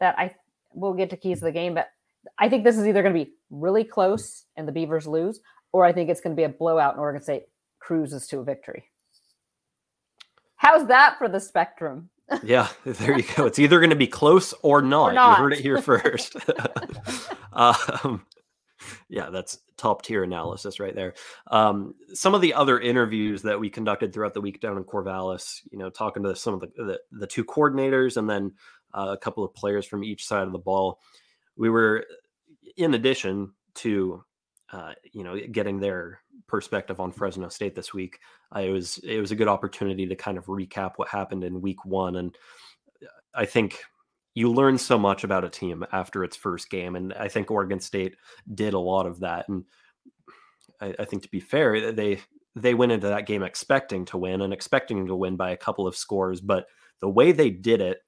that 0.00 0.18
I 0.18 0.34
will 0.72 0.94
get 0.94 1.10
to 1.10 1.16
keys 1.16 1.38
of 1.38 1.44
the 1.44 1.52
game, 1.52 1.74
but 1.74 1.88
I 2.38 2.48
think 2.48 2.64
this 2.64 2.76
is 2.76 2.86
either 2.86 3.02
going 3.02 3.14
to 3.14 3.24
be 3.24 3.32
really 3.50 3.84
close 3.84 4.44
and 4.56 4.66
the 4.66 4.72
Beavers 4.72 5.06
lose, 5.06 5.40
or 5.72 5.84
I 5.84 5.92
think 5.92 6.10
it's 6.10 6.20
going 6.20 6.34
to 6.34 6.40
be 6.40 6.44
a 6.44 6.48
blowout 6.48 6.94
and 6.94 7.00
Oregon 7.00 7.22
State 7.22 7.44
cruises 7.78 8.26
to 8.28 8.38
a 8.38 8.44
victory. 8.44 8.84
How's 10.56 10.86
that 10.88 11.18
for 11.18 11.28
the 11.28 11.40
spectrum? 11.40 12.10
yeah 12.42 12.68
there 12.84 13.16
you 13.18 13.24
go 13.36 13.44
it's 13.46 13.58
either 13.58 13.80
going 13.80 13.90
to 13.90 13.96
be 13.96 14.06
close 14.06 14.54
or 14.62 14.80
not, 14.80 15.14
not. 15.14 15.36
you 15.36 15.42
heard 15.44 15.52
it 15.52 15.60
here 15.60 15.80
first 15.82 16.36
um, 17.52 18.24
yeah 19.08 19.28
that's 19.30 19.58
top 19.76 20.02
tier 20.02 20.24
analysis 20.24 20.80
right 20.80 20.94
there 20.94 21.14
um, 21.50 21.94
some 22.14 22.34
of 22.34 22.40
the 22.40 22.54
other 22.54 22.80
interviews 22.80 23.42
that 23.42 23.58
we 23.58 23.68
conducted 23.68 24.12
throughout 24.12 24.32
the 24.32 24.40
week 24.40 24.60
down 24.60 24.76
in 24.76 24.84
corvallis 24.84 25.60
you 25.70 25.78
know 25.78 25.90
talking 25.90 26.22
to 26.22 26.34
some 26.34 26.54
of 26.54 26.60
the 26.60 26.68
the, 26.76 26.98
the 27.12 27.26
two 27.26 27.44
coordinators 27.44 28.16
and 28.16 28.28
then 28.28 28.50
uh, 28.94 29.08
a 29.10 29.18
couple 29.18 29.44
of 29.44 29.54
players 29.54 29.86
from 29.86 30.04
each 30.04 30.26
side 30.26 30.46
of 30.46 30.52
the 30.52 30.58
ball 30.58 31.00
we 31.56 31.70
were 31.70 32.04
in 32.76 32.94
addition 32.94 33.52
to 33.74 34.24
uh, 34.72 34.92
you 35.12 35.22
know 35.22 35.38
getting 35.52 35.78
their 35.78 36.20
perspective 36.46 37.00
on 37.00 37.12
Fresno 37.12 37.48
State 37.48 37.74
this 37.74 37.94
week. 37.94 38.18
Uh, 38.54 38.60
it 38.60 38.70
was 38.70 38.98
it 38.98 39.20
was 39.20 39.30
a 39.30 39.36
good 39.36 39.48
opportunity 39.48 40.06
to 40.06 40.16
kind 40.16 40.38
of 40.38 40.46
recap 40.46 40.92
what 40.96 41.08
happened 41.08 41.44
in 41.44 41.60
Week 41.60 41.84
One, 41.84 42.16
and 42.16 42.36
I 43.34 43.44
think 43.44 43.82
you 44.34 44.50
learn 44.50 44.78
so 44.78 44.98
much 44.98 45.22
about 45.22 45.44
a 45.44 45.50
team 45.50 45.84
after 45.92 46.24
its 46.24 46.36
first 46.36 46.70
game, 46.70 46.96
and 46.96 47.12
I 47.14 47.28
think 47.28 47.50
Oregon 47.50 47.80
State 47.80 48.16
did 48.54 48.74
a 48.74 48.78
lot 48.78 49.06
of 49.06 49.20
that. 49.20 49.48
And 49.48 49.64
I, 50.80 50.94
I 50.98 51.04
think 51.04 51.22
to 51.22 51.30
be 51.30 51.40
fair, 51.40 51.92
they 51.92 52.20
they 52.56 52.74
went 52.74 52.92
into 52.92 53.08
that 53.08 53.26
game 53.26 53.42
expecting 53.42 54.04
to 54.06 54.18
win 54.18 54.42
and 54.42 54.52
expecting 54.52 55.06
to 55.06 55.16
win 55.16 55.36
by 55.36 55.50
a 55.50 55.56
couple 55.56 55.86
of 55.86 55.96
scores, 55.96 56.40
but 56.40 56.66
the 57.00 57.08
way 57.08 57.32
they 57.32 57.50
did 57.50 57.80
it 57.80 57.98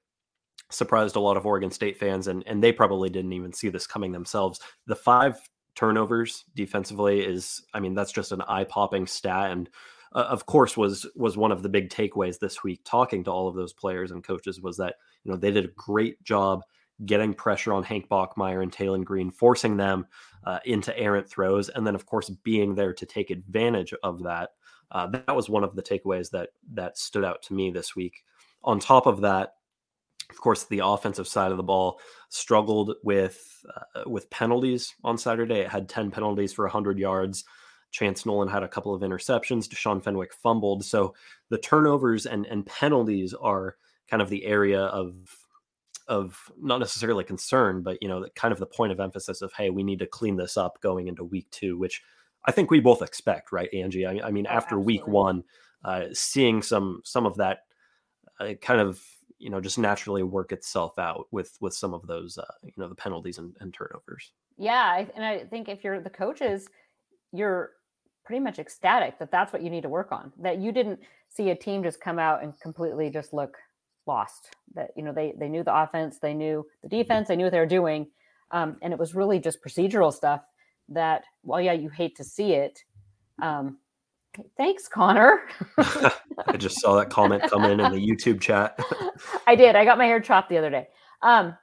surprised 0.69 1.15
a 1.15 1.19
lot 1.19 1.37
of 1.37 1.45
Oregon 1.45 1.71
State 1.71 1.97
fans, 1.97 2.27
and 2.27 2.43
and 2.47 2.63
they 2.63 2.71
probably 2.71 3.09
didn't 3.09 3.33
even 3.33 3.53
see 3.53 3.69
this 3.69 3.87
coming 3.87 4.11
themselves. 4.11 4.59
The 4.85 4.95
five 4.95 5.39
turnovers 5.75 6.45
defensively 6.55 7.21
is, 7.21 7.61
I 7.73 7.79
mean, 7.79 7.93
that's 7.93 8.11
just 8.11 8.31
an 8.31 8.41
eye 8.41 8.63
popping 8.63 9.07
stat, 9.07 9.51
and 9.51 9.69
uh, 10.13 10.27
of 10.29 10.45
course 10.45 10.75
was 10.75 11.05
was 11.15 11.37
one 11.37 11.51
of 11.51 11.63
the 11.63 11.69
big 11.69 11.89
takeaways 11.89 12.39
this 12.39 12.63
week. 12.63 12.81
Talking 12.83 13.23
to 13.25 13.31
all 13.31 13.47
of 13.47 13.55
those 13.55 13.73
players 13.73 14.11
and 14.11 14.23
coaches 14.23 14.61
was 14.61 14.77
that 14.77 14.95
you 15.23 15.31
know 15.31 15.37
they 15.37 15.51
did 15.51 15.65
a 15.65 15.73
great 15.75 16.21
job 16.23 16.63
getting 17.05 17.33
pressure 17.33 17.73
on 17.73 17.83
Hank 17.83 18.09
Bachmeier 18.09 18.63
and 18.63 18.71
Taylen 18.71 19.03
Green, 19.03 19.29
forcing 19.29 19.77
them 19.77 20.07
uh, 20.45 20.59
into 20.65 20.97
errant 20.97 21.29
throws, 21.29 21.69
and 21.69 21.85
then 21.85 21.95
of 21.95 22.05
course 22.05 22.29
being 22.43 22.75
there 22.75 22.93
to 22.93 23.05
take 23.05 23.29
advantage 23.29 23.93
of 24.03 24.23
that. 24.23 24.51
Uh, 24.89 25.05
that 25.07 25.35
was 25.35 25.49
one 25.49 25.63
of 25.63 25.75
the 25.75 25.83
takeaways 25.83 26.31
that 26.31 26.49
that 26.73 26.97
stood 26.97 27.25
out 27.25 27.41
to 27.43 27.53
me 27.53 27.69
this 27.69 27.95
week. 27.95 28.23
On 28.63 28.79
top 28.79 29.05
of 29.05 29.21
that, 29.21 29.53
of 30.29 30.37
course, 30.41 30.65
the 30.65 30.81
offensive 30.83 31.27
side 31.27 31.51
of 31.51 31.57
the 31.57 31.63
ball 31.63 31.99
struggled 32.29 32.95
with 33.03 33.65
uh, 33.95 34.09
with 34.09 34.29
penalties 34.29 34.93
on 35.03 35.17
Saturday. 35.17 35.59
It 35.59 35.69
had 35.69 35.89
ten 35.89 36.11
penalties 36.11 36.53
for 36.53 36.67
hundred 36.67 36.99
yards. 36.99 37.45
Chance 37.91 38.25
Nolan 38.25 38.49
had 38.49 38.63
a 38.63 38.67
couple 38.67 38.93
of 38.93 39.01
interceptions. 39.01 39.67
Deshaun 39.67 40.03
Fenwick 40.03 40.33
fumbled. 40.33 40.83
So 40.83 41.15
the 41.49 41.57
turnovers 41.57 42.25
and 42.25 42.45
and 42.45 42.65
penalties 42.65 43.33
are 43.33 43.77
kind 44.09 44.21
of 44.21 44.29
the 44.29 44.45
area 44.45 44.81
of 44.81 45.15
of 46.07 46.51
not 46.59 46.79
necessarily 46.79 47.23
concern, 47.23 47.81
but 47.81 47.97
you 48.01 48.07
know, 48.07 48.25
kind 48.35 48.51
of 48.51 48.59
the 48.59 48.65
point 48.65 48.91
of 48.91 48.99
emphasis 48.99 49.41
of 49.41 49.53
hey, 49.53 49.69
we 49.69 49.83
need 49.83 49.99
to 49.99 50.07
clean 50.07 50.35
this 50.35 50.57
up 50.57 50.81
going 50.81 51.07
into 51.07 51.23
week 51.23 51.47
two, 51.51 51.77
which 51.77 52.01
I 52.45 52.51
think 52.51 52.71
we 52.71 52.79
both 52.79 53.01
expect, 53.01 53.51
right, 53.51 53.73
Angie? 53.73 54.05
I, 54.05 54.27
I 54.27 54.31
mean, 54.31 54.47
Oh, 54.47 54.53
after 54.53 54.79
week 54.79 55.05
one, 55.07 55.43
uh, 55.83 56.05
seeing 56.13 56.61
some 56.61 57.01
some 57.03 57.25
of 57.25 57.35
that 57.37 57.59
uh, 58.39 58.53
kind 58.61 58.81
of 58.81 59.01
you 59.39 59.49
know 59.49 59.61
just 59.61 59.77
naturally 59.77 60.23
work 60.23 60.51
itself 60.51 60.97
out 60.97 61.27
with 61.31 61.55
with 61.61 61.73
some 61.73 61.93
of 61.93 62.05
those 62.07 62.37
uh, 62.37 62.45
you 62.63 62.73
know 62.77 62.87
the 62.87 62.95
penalties 62.95 63.37
and, 63.37 63.55
and 63.59 63.73
turnovers. 63.73 64.31
Yeah, 64.57 65.05
and 65.15 65.23
I 65.23 65.45
think 65.45 65.69
if 65.69 65.83
you're 65.83 65.99
the 65.99 66.09
coaches, 66.09 66.67
you're 67.31 67.71
pretty 68.25 68.43
much 68.43 68.59
ecstatic 68.59 69.19
that 69.19 69.31
that's 69.31 69.53
what 69.53 69.61
you 69.61 69.69
need 69.69 69.83
to 69.83 69.89
work 69.89 70.11
on. 70.11 70.33
That 70.39 70.59
you 70.59 70.71
didn't 70.71 70.99
see 71.29 71.49
a 71.49 71.55
team 71.55 71.83
just 71.83 72.01
come 72.01 72.19
out 72.19 72.43
and 72.43 72.59
completely 72.59 73.09
just 73.09 73.33
look 73.33 73.57
lost. 74.05 74.49
That 74.73 74.91
you 74.95 75.03
know 75.03 75.13
they 75.13 75.33
they 75.37 75.49
knew 75.49 75.63
the 75.63 75.75
offense, 75.75 76.19
they 76.19 76.33
knew 76.33 76.65
the 76.81 76.89
defense, 76.89 77.27
they 77.27 77.35
knew 77.35 77.45
what 77.45 77.51
they 77.51 77.59
were 77.59 77.65
doing, 77.65 78.07
um, 78.51 78.77
and 78.81 78.93
it 78.93 78.99
was 78.99 79.15
really 79.15 79.39
just 79.39 79.63
procedural 79.63 80.13
stuff. 80.13 80.43
That 80.89 81.23
well, 81.43 81.61
yeah, 81.61 81.73
you 81.73 81.89
hate 81.89 82.15
to 82.17 82.23
see 82.23 82.53
it. 82.53 82.83
Um, 83.41 83.77
thanks, 84.57 84.87
Connor. 84.87 85.41
I 85.77 86.57
just 86.57 86.79
saw 86.79 86.95
that 86.95 87.09
comment 87.09 87.43
come 87.43 87.65
in 87.65 87.79
in 87.79 87.91
the 87.91 87.99
YouTube 87.99 88.41
chat. 88.41 88.79
I 89.47 89.55
did. 89.55 89.75
I 89.75 89.85
got 89.85 89.97
my 89.97 90.05
hair 90.05 90.19
chopped 90.19 90.49
the 90.49 90.57
other 90.57 90.69
day. 90.69 90.87
Um, 91.21 91.57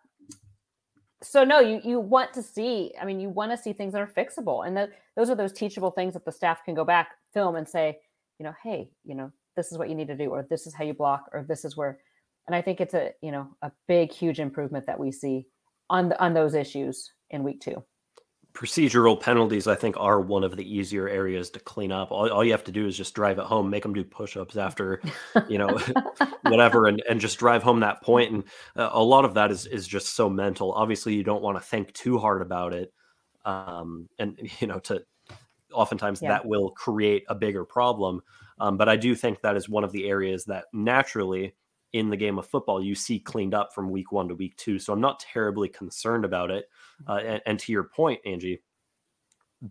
so 1.22 1.44
no, 1.44 1.60
you 1.60 1.80
you 1.84 2.00
want 2.00 2.32
to 2.34 2.42
see. 2.42 2.92
I 3.00 3.04
mean, 3.04 3.20
you 3.20 3.28
want 3.28 3.50
to 3.52 3.56
see 3.56 3.72
things 3.72 3.92
that 3.94 4.02
are 4.02 4.06
fixable, 4.06 4.66
and 4.66 4.76
that 4.76 4.90
those 5.16 5.30
are 5.30 5.34
those 5.34 5.52
teachable 5.52 5.90
things 5.90 6.14
that 6.14 6.24
the 6.24 6.32
staff 6.32 6.64
can 6.64 6.74
go 6.74 6.84
back, 6.84 7.12
film, 7.32 7.56
and 7.56 7.68
say, 7.68 7.98
you 8.38 8.44
know, 8.44 8.54
hey, 8.62 8.90
you 9.04 9.14
know, 9.14 9.32
this 9.56 9.72
is 9.72 9.78
what 9.78 9.88
you 9.88 9.94
need 9.94 10.08
to 10.08 10.16
do, 10.16 10.30
or 10.30 10.46
this 10.50 10.66
is 10.66 10.74
how 10.74 10.84
you 10.84 10.94
block, 10.94 11.24
or 11.32 11.44
this 11.48 11.64
is 11.64 11.76
where. 11.76 11.98
And 12.46 12.54
I 12.54 12.60
think 12.60 12.80
it's 12.80 12.94
a 12.94 13.12
you 13.22 13.32
know 13.32 13.48
a 13.62 13.72
big, 13.88 14.12
huge 14.12 14.38
improvement 14.38 14.86
that 14.86 14.98
we 14.98 15.10
see 15.10 15.46
on 15.88 16.10
the, 16.10 16.22
on 16.22 16.34
those 16.34 16.54
issues 16.54 17.10
in 17.30 17.42
week 17.42 17.60
two. 17.60 17.82
Procedural 18.54 19.20
penalties, 19.20 19.66
I 19.66 19.74
think, 19.74 19.96
are 19.98 20.20
one 20.20 20.44
of 20.44 20.56
the 20.56 20.64
easier 20.64 21.08
areas 21.08 21.50
to 21.50 21.58
clean 21.58 21.90
up. 21.90 22.12
All, 22.12 22.30
all 22.30 22.44
you 22.44 22.52
have 22.52 22.62
to 22.64 22.72
do 22.72 22.86
is 22.86 22.96
just 22.96 23.12
drive 23.12 23.38
it 23.40 23.44
home, 23.44 23.68
make 23.68 23.82
them 23.82 23.92
do 23.92 24.04
push-ups 24.04 24.56
after, 24.56 25.00
you 25.48 25.58
know, 25.58 25.76
whatever, 26.42 26.86
and, 26.86 27.02
and 27.10 27.20
just 27.20 27.36
drive 27.38 27.64
home 27.64 27.80
that 27.80 28.00
point. 28.00 28.32
And 28.32 28.44
uh, 28.76 28.90
a 28.92 29.02
lot 29.02 29.24
of 29.24 29.34
that 29.34 29.50
is 29.50 29.66
is 29.66 29.88
just 29.88 30.14
so 30.14 30.30
mental. 30.30 30.72
Obviously, 30.72 31.14
you 31.14 31.24
don't 31.24 31.42
want 31.42 31.56
to 31.58 31.64
think 31.64 31.92
too 31.94 32.16
hard 32.16 32.42
about 32.42 32.72
it, 32.72 32.92
um, 33.44 34.08
and 34.20 34.38
you 34.60 34.68
know, 34.68 34.78
to 34.80 35.02
oftentimes 35.72 36.22
Yeah. 36.22 36.28
that 36.28 36.46
will 36.46 36.70
create 36.70 37.24
a 37.28 37.34
bigger 37.34 37.64
problem. 37.64 38.22
Um, 38.60 38.76
but 38.76 38.88
I 38.88 38.94
do 38.94 39.16
think 39.16 39.40
that 39.40 39.56
is 39.56 39.68
one 39.68 39.82
of 39.82 39.90
the 39.90 40.08
areas 40.08 40.44
that 40.44 40.66
naturally 40.72 41.56
in 41.94 42.10
the 42.10 42.16
game 42.16 42.38
of 42.40 42.46
football 42.46 42.82
you 42.82 42.94
see 42.94 43.20
cleaned 43.20 43.54
up 43.54 43.72
from 43.72 43.88
week 43.88 44.10
one 44.10 44.28
to 44.28 44.34
week 44.34 44.56
two. 44.56 44.80
So 44.80 44.92
I'm 44.92 45.00
not 45.00 45.20
terribly 45.20 45.68
concerned 45.68 46.24
about 46.24 46.50
it. 46.50 46.68
Uh, 47.08 47.20
and, 47.24 47.42
and 47.46 47.58
to 47.60 47.72
your 47.72 47.84
point, 47.84 48.20
Angie, 48.26 48.60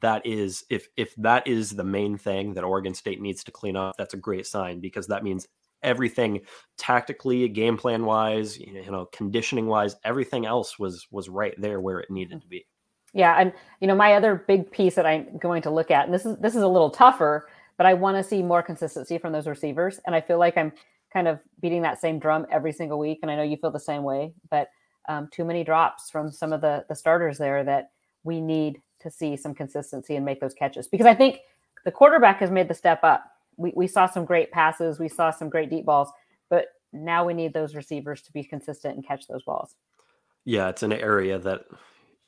that 0.01 0.25
is 0.25 0.63
if 0.69 0.87
if 0.95 1.13
that 1.17 1.45
is 1.45 1.71
the 1.71 1.83
main 1.83 2.17
thing 2.17 2.53
that 2.53 2.63
Oregon 2.63 2.93
State 2.93 3.21
needs 3.21 3.43
to 3.43 3.51
clean 3.51 3.75
up, 3.75 3.95
that's 3.97 4.13
a 4.13 4.17
great 4.17 4.47
sign 4.47 4.79
because 4.79 5.05
that 5.07 5.23
means 5.23 5.47
everything 5.83 6.39
tactically, 6.77 7.47
game 7.49 7.77
plan 7.77 8.05
wise, 8.05 8.57
you 8.57 8.89
know, 8.89 9.05
conditioning 9.11 9.67
wise, 9.67 9.97
everything 10.05 10.45
else 10.45 10.79
was 10.79 11.05
was 11.11 11.27
right 11.27 11.53
there 11.59 11.81
where 11.81 11.99
it 11.99 12.09
needed 12.09 12.41
to 12.41 12.47
be. 12.47 12.65
Yeah, 13.13 13.35
and 13.37 13.51
you 13.81 13.87
know, 13.87 13.95
my 13.95 14.13
other 14.13 14.45
big 14.47 14.71
piece 14.71 14.95
that 14.95 15.05
I'm 15.05 15.37
going 15.37 15.61
to 15.63 15.69
look 15.69 15.91
at, 15.91 16.05
and 16.05 16.13
this 16.13 16.25
is 16.25 16.37
this 16.37 16.55
is 16.55 16.63
a 16.63 16.67
little 16.67 16.89
tougher, 16.89 17.49
but 17.77 17.85
I 17.85 17.93
want 17.93 18.15
to 18.15 18.23
see 18.23 18.41
more 18.41 18.63
consistency 18.63 19.17
from 19.17 19.33
those 19.33 19.45
receivers. 19.45 19.99
And 20.05 20.15
I 20.15 20.21
feel 20.21 20.39
like 20.39 20.57
I'm 20.57 20.71
kind 21.13 21.27
of 21.27 21.39
beating 21.61 21.83
that 21.83 22.01
same 22.01 22.19
drum 22.19 22.47
every 22.51 22.73
single 22.73 22.97
week. 22.97 23.19
And 23.21 23.29
I 23.29 23.35
know 23.35 23.43
you 23.43 23.55
feel 23.55 23.71
the 23.71 23.79
same 23.79 24.03
way, 24.03 24.33
but 24.49 24.69
um, 25.07 25.29
too 25.31 25.45
many 25.45 25.63
drops 25.63 26.09
from 26.09 26.31
some 26.31 26.51
of 26.51 26.61
the 26.61 26.85
the 26.89 26.95
starters 26.95 27.37
there 27.37 27.63
that 27.63 27.91
we 28.23 28.41
need 28.41 28.81
to 29.01 29.11
see 29.11 29.35
some 29.37 29.53
consistency 29.53 30.15
and 30.15 30.25
make 30.25 30.39
those 30.39 30.53
catches 30.53 30.87
because 30.87 31.05
I 31.05 31.13
think 31.13 31.39
the 31.85 31.91
quarterback 31.91 32.39
has 32.39 32.49
made 32.49 32.69
the 32.69 32.73
step 32.73 33.03
up. 33.03 33.25
We 33.57 33.73
we 33.75 33.87
saw 33.87 34.07
some 34.07 34.25
great 34.25 34.51
passes, 34.51 34.99
we 34.99 35.09
saw 35.09 35.29
some 35.31 35.49
great 35.49 35.69
deep 35.69 35.85
balls, 35.85 36.09
but 36.49 36.67
now 36.93 37.25
we 37.25 37.33
need 37.33 37.53
those 37.53 37.75
receivers 37.75 38.21
to 38.23 38.31
be 38.31 38.43
consistent 38.43 38.95
and 38.95 39.05
catch 39.05 39.27
those 39.27 39.43
balls. 39.43 39.75
Yeah, 40.45 40.69
it's 40.69 40.83
an 40.83 40.93
area 40.93 41.37
that 41.39 41.65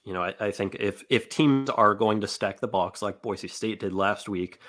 you 0.03 0.13
know 0.13 0.23
I, 0.23 0.33
I 0.39 0.51
think 0.51 0.75
if 0.79 1.03
if 1.09 1.29
teams 1.29 1.69
are 1.69 1.95
going 1.95 2.21
to 2.21 2.27
stack 2.27 2.59
the 2.59 2.67
box 2.67 3.01
like 3.01 3.21
Boise 3.21 3.47
State 3.47 3.79
did 3.79 3.93
last 3.93 4.27
week, 4.27 4.59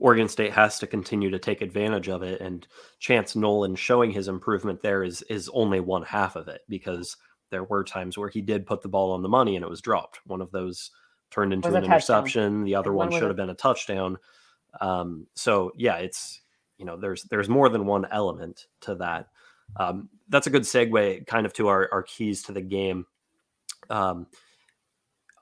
Oregon 0.00 0.28
State 0.28 0.52
has 0.52 0.78
to 0.78 0.86
continue 0.86 1.30
to 1.30 1.38
take 1.38 1.60
advantage 1.60 2.08
of 2.08 2.22
it. 2.22 2.40
And 2.40 2.66
Chance 2.98 3.36
Nolan 3.36 3.76
showing 3.76 4.10
his 4.10 4.28
improvement 4.28 4.82
there 4.82 5.04
is 5.04 5.22
is 5.22 5.50
only 5.52 5.80
one 5.80 6.02
half 6.02 6.36
of 6.36 6.48
it 6.48 6.62
because 6.68 7.16
there 7.50 7.64
were 7.64 7.84
times 7.84 8.16
where 8.16 8.28
he 8.28 8.40
did 8.40 8.66
put 8.66 8.82
the 8.82 8.88
ball 8.88 9.12
on 9.12 9.22
the 9.22 9.28
money 9.28 9.56
and 9.56 9.64
it 9.64 9.70
was 9.70 9.82
dropped. 9.82 10.20
One 10.26 10.40
of 10.40 10.50
those 10.50 10.90
turned 11.30 11.52
into 11.52 11.68
an 11.68 11.74
touchdown. 11.74 11.92
interception. 11.92 12.64
The 12.64 12.74
other 12.74 12.92
one 12.92 13.10
one 13.10 13.18
should 13.18 13.28
have 13.28 13.36
been 13.36 13.50
a 13.50 13.54
touchdown. 13.54 14.16
Um, 14.80 15.26
so 15.34 15.72
yeah, 15.76 15.96
it's 15.96 16.40
you 16.78 16.86
know 16.86 16.96
there's 16.96 17.24
there's 17.24 17.48
more 17.48 17.68
than 17.68 17.86
one 17.86 18.06
element 18.10 18.66
to 18.82 18.94
that. 18.96 19.28
Um, 19.76 20.08
that's 20.28 20.46
a 20.46 20.50
good 20.50 20.62
segue 20.62 21.26
kind 21.26 21.46
of 21.46 21.52
to 21.54 21.68
our, 21.68 21.88
our 21.92 22.02
keys 22.02 22.42
to 22.44 22.52
the 22.52 22.60
game. 22.60 23.06
Um, 23.88 24.26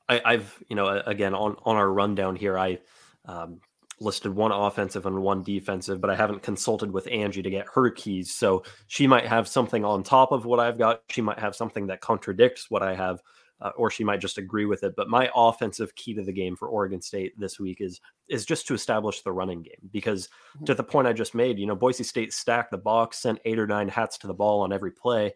I, 0.09 0.21
I've 0.25 0.63
you 0.69 0.77
know 0.77 1.03
again 1.07 1.35
on 1.35 1.57
on 1.65 1.77
our 1.77 1.91
rundown 1.91 2.35
here 2.35 2.59
I 2.59 2.79
um, 3.25 3.61
listed 4.01 4.35
one 4.35 4.53
offensive 4.53 5.07
and 5.07 5.23
one 5.23 5.43
defensive, 5.43 6.01
but 6.01 6.11
I 6.11 6.17
haven't 6.17 6.43
consulted 6.43 6.93
with 6.93 7.09
Angie 7.11 7.43
to 7.43 7.51
get 7.51 7.67
her 7.75 7.91
keys. 7.91 8.33
So 8.33 8.63
she 8.87 9.07
might 9.07 9.27
have 9.27 9.49
something 9.49 9.85
on 9.85 10.03
top 10.03 10.33
of 10.33 10.45
what 10.45 10.61
I've 10.61 10.79
got. 10.79 11.03
She 11.11 11.21
might 11.21 11.39
have 11.39 11.57
something 11.57 11.87
that 11.89 12.01
contradicts 12.01 12.71
what 12.71 12.83
I 12.83 12.95
have, 12.95 13.21
uh, 13.61 13.71
or 13.77 13.91
she 13.91 14.05
might 14.05 14.21
just 14.21 14.39
agree 14.39 14.67
with 14.67 14.85
it. 14.85 14.95
But 14.97 15.09
my 15.09 15.31
offensive 15.35 15.95
key 15.97 16.15
to 16.15 16.23
the 16.23 16.33
game 16.33 16.57
for 16.57 16.69
Oregon 16.69 17.01
State 17.01 17.39
this 17.39 17.59
week 17.59 17.81
is 17.81 18.01
is 18.29 18.45
just 18.45 18.67
to 18.69 18.75
establish 18.75 19.23
the 19.23 19.33
running 19.33 19.63
game 19.63 19.91
because 19.93 20.29
to 20.67 20.75
the 20.75 20.85
point 20.85 21.09
I 21.09 21.13
just 21.13 21.35
made, 21.35 21.59
you 21.59 21.67
know, 21.67 21.77
Boise 21.77 22.05
State 22.05 22.33
stacked 22.33 22.71
the 22.71 22.79
box, 22.79 23.19
sent 23.19 23.41
eight 23.45 23.59
or 23.59 23.67
nine 23.67 23.89
hats 23.89 24.19
to 24.19 24.27
the 24.27 24.35
ball 24.35 24.61
on 24.61 24.73
every 24.73 24.93
play, 24.93 25.35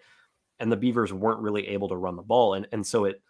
and 0.61 0.71
the 0.71 0.77
Beavers 0.77 1.13
weren't 1.13 1.41
really 1.41 1.69
able 1.69 1.89
to 1.89 1.97
run 1.97 2.17
the 2.17 2.23
ball, 2.23 2.55
and 2.55 2.69
and 2.73 2.87
so 2.87 3.07
it 3.07 3.21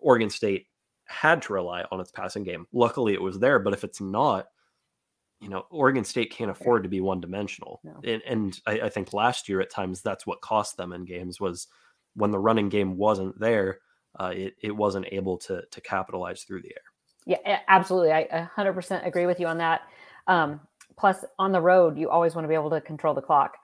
Oregon 0.00 0.30
State 0.30 0.66
had 1.06 1.42
to 1.42 1.52
rely 1.52 1.84
on 1.90 2.00
its 2.00 2.12
passing 2.12 2.44
game. 2.44 2.66
Luckily, 2.72 3.14
it 3.14 3.22
was 3.22 3.38
there, 3.38 3.58
but 3.58 3.72
if 3.74 3.82
it's 3.84 4.00
not, 4.00 4.46
you 5.40 5.48
know, 5.48 5.66
Oregon 5.70 6.04
State 6.04 6.30
can't 6.30 6.50
afford 6.50 6.82
to 6.82 6.88
be 6.88 7.00
one 7.00 7.20
dimensional. 7.20 7.80
And, 8.04 8.22
and 8.26 8.60
I, 8.66 8.80
I 8.82 8.88
think 8.90 9.12
last 9.12 9.48
year 9.48 9.60
at 9.60 9.70
times 9.70 10.02
that's 10.02 10.26
what 10.26 10.40
cost 10.42 10.76
them 10.76 10.92
in 10.92 11.04
games 11.04 11.40
was 11.40 11.68
when 12.14 12.30
the 12.30 12.38
running 12.38 12.68
game 12.68 12.96
wasn't 12.96 13.38
there, 13.40 13.78
uh, 14.18 14.32
it, 14.34 14.54
it 14.62 14.76
wasn't 14.76 15.06
able 15.12 15.38
to 15.38 15.62
to 15.70 15.80
capitalize 15.80 16.42
through 16.42 16.62
the 16.62 16.68
air. 16.68 16.82
Yeah, 17.44 17.60
absolutely. 17.68 18.12
I 18.12 18.48
100% 18.56 19.06
agree 19.06 19.26
with 19.26 19.40
you 19.40 19.46
on 19.46 19.58
that. 19.58 19.82
Um, 20.26 20.60
plus, 20.98 21.24
on 21.38 21.52
the 21.52 21.60
road, 21.60 21.96
you 21.96 22.10
always 22.10 22.34
want 22.34 22.44
to 22.44 22.48
be 22.48 22.54
able 22.54 22.70
to 22.70 22.80
control 22.80 23.14
the 23.14 23.22
clock 23.22 23.56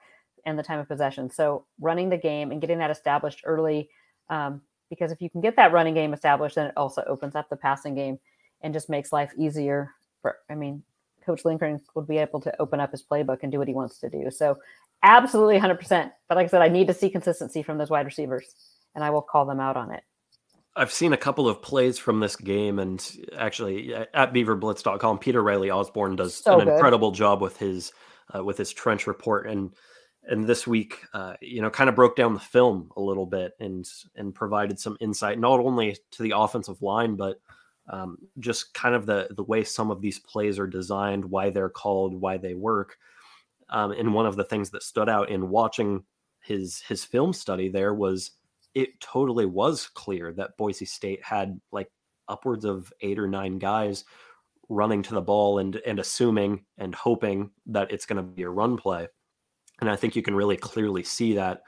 and 0.45 0.57
the 0.57 0.63
time 0.63 0.79
of 0.79 0.87
possession. 0.87 1.29
So, 1.29 1.65
running 1.79 2.09
the 2.09 2.17
game 2.17 2.51
and 2.51 2.61
getting 2.61 2.77
that 2.79 2.91
established 2.91 3.41
early, 3.45 3.89
um, 4.29 4.61
because 4.89 5.11
if 5.11 5.21
you 5.21 5.29
can 5.29 5.41
get 5.41 5.55
that 5.57 5.73
running 5.73 5.93
game 5.93 6.13
established, 6.13 6.55
then 6.55 6.67
it 6.67 6.73
also 6.77 7.03
opens 7.07 7.35
up 7.35 7.49
the 7.49 7.57
passing 7.57 7.93
game 7.95 8.19
and 8.61 8.73
just 8.73 8.89
makes 8.89 9.11
life 9.11 9.31
easier. 9.37 9.91
For 10.21 10.37
I 10.49 10.55
mean, 10.55 10.83
Coach 11.27 11.45
Lindgren 11.45 11.79
would 11.93 12.07
be 12.07 12.17
able 12.17 12.41
to 12.41 12.61
open 12.61 12.79
up 12.79 12.91
his 12.91 13.03
playbook 13.03 13.39
and 13.43 13.51
do 13.51 13.59
what 13.59 13.67
he 13.67 13.75
wants 13.75 13.99
to 13.99 14.09
do. 14.09 14.31
So, 14.31 14.57
absolutely 15.03 15.59
100%. 15.59 16.11
But 16.27 16.35
like 16.35 16.45
I 16.45 16.47
said, 16.47 16.63
I 16.63 16.69
need 16.69 16.87
to 16.87 16.93
see 16.93 17.09
consistency 17.09 17.61
from 17.61 17.77
those 17.77 17.91
wide 17.91 18.05
receivers, 18.05 18.55
and 18.95 19.03
I 19.03 19.11
will 19.11 19.21
call 19.21 19.45
them 19.45 19.59
out 19.59 19.77
on 19.77 19.91
it. 19.91 20.03
I've 20.75 20.93
seen 20.93 21.13
a 21.13 21.17
couple 21.17 21.47
of 21.49 21.61
plays 21.61 21.97
from 21.97 22.19
this 22.19 22.35
game, 22.35 22.79
and 22.79 23.03
actually 23.35 23.93
at 23.93 24.33
BeaverBlitz.com, 24.33 25.19
Peter 25.19 25.41
Riley 25.41 25.71
Osborne 25.71 26.15
does 26.15 26.35
So 26.35 26.59
an 26.59 26.65
good. 26.65 26.73
incredible 26.73 27.11
job 27.11 27.41
with 27.41 27.57
his 27.57 27.91
uh, 28.35 28.43
with 28.43 28.57
his 28.57 28.71
trench 28.71 29.07
report, 29.07 29.47
and 29.49 29.73
and 30.23 30.45
this 30.45 30.67
week, 30.67 30.99
uh, 31.13 31.33
you 31.41 31.61
know, 31.61 31.69
kind 31.69 31.89
of 31.89 31.95
broke 31.95 32.15
down 32.15 32.33
the 32.33 32.39
film 32.39 32.91
a 32.95 33.01
little 33.01 33.25
bit 33.25 33.53
and 33.59 33.89
and 34.15 34.35
provided 34.35 34.79
some 34.79 34.97
insight 34.99 35.39
not 35.39 35.59
only 35.59 35.97
to 36.11 36.23
the 36.23 36.33
offensive 36.37 36.81
line, 36.81 37.15
but 37.15 37.41
um, 37.89 38.17
just 38.39 38.73
kind 38.73 38.95
of 38.95 39.05
the 39.05 39.27
the 39.31 39.43
way 39.43 39.63
some 39.63 39.91
of 39.91 40.01
these 40.01 40.19
plays 40.19 40.59
are 40.59 40.67
designed, 40.67 41.25
why 41.25 41.49
they're 41.49 41.69
called, 41.69 42.13
why 42.13 42.37
they 42.37 42.53
work. 42.53 42.97
Um, 43.69 43.91
and 43.91 44.13
one 44.13 44.25
of 44.25 44.35
the 44.35 44.43
things 44.43 44.69
that 44.71 44.83
stood 44.83 45.09
out 45.09 45.29
in 45.29 45.49
watching 45.49 46.03
his 46.41 46.81
his 46.81 47.03
film 47.03 47.33
study 47.33 47.69
there 47.69 47.93
was 47.93 48.31
it 48.73 48.99
totally 48.99 49.45
was 49.45 49.87
clear 49.87 50.31
that 50.33 50.55
Boise 50.57 50.85
State 50.85 51.23
had 51.23 51.59
like 51.71 51.89
upwards 52.27 52.65
of 52.65 52.91
eight 53.01 53.19
or 53.19 53.27
nine 53.27 53.57
guys 53.57 54.05
running 54.69 55.01
to 55.01 55.13
the 55.13 55.21
ball 55.21 55.59
and 55.59 55.77
and 55.77 55.99
assuming 55.99 56.65
and 56.77 56.93
hoping 56.93 57.51
that 57.65 57.91
it's 57.91 58.05
going 58.05 58.17
to 58.17 58.23
be 58.23 58.43
a 58.43 58.49
run 58.49 58.77
play. 58.77 59.07
And 59.79 59.89
I 59.89 59.95
think 59.95 60.15
you 60.15 60.21
can 60.21 60.35
really 60.35 60.57
clearly 60.57 61.03
see 61.03 61.33
that 61.35 61.61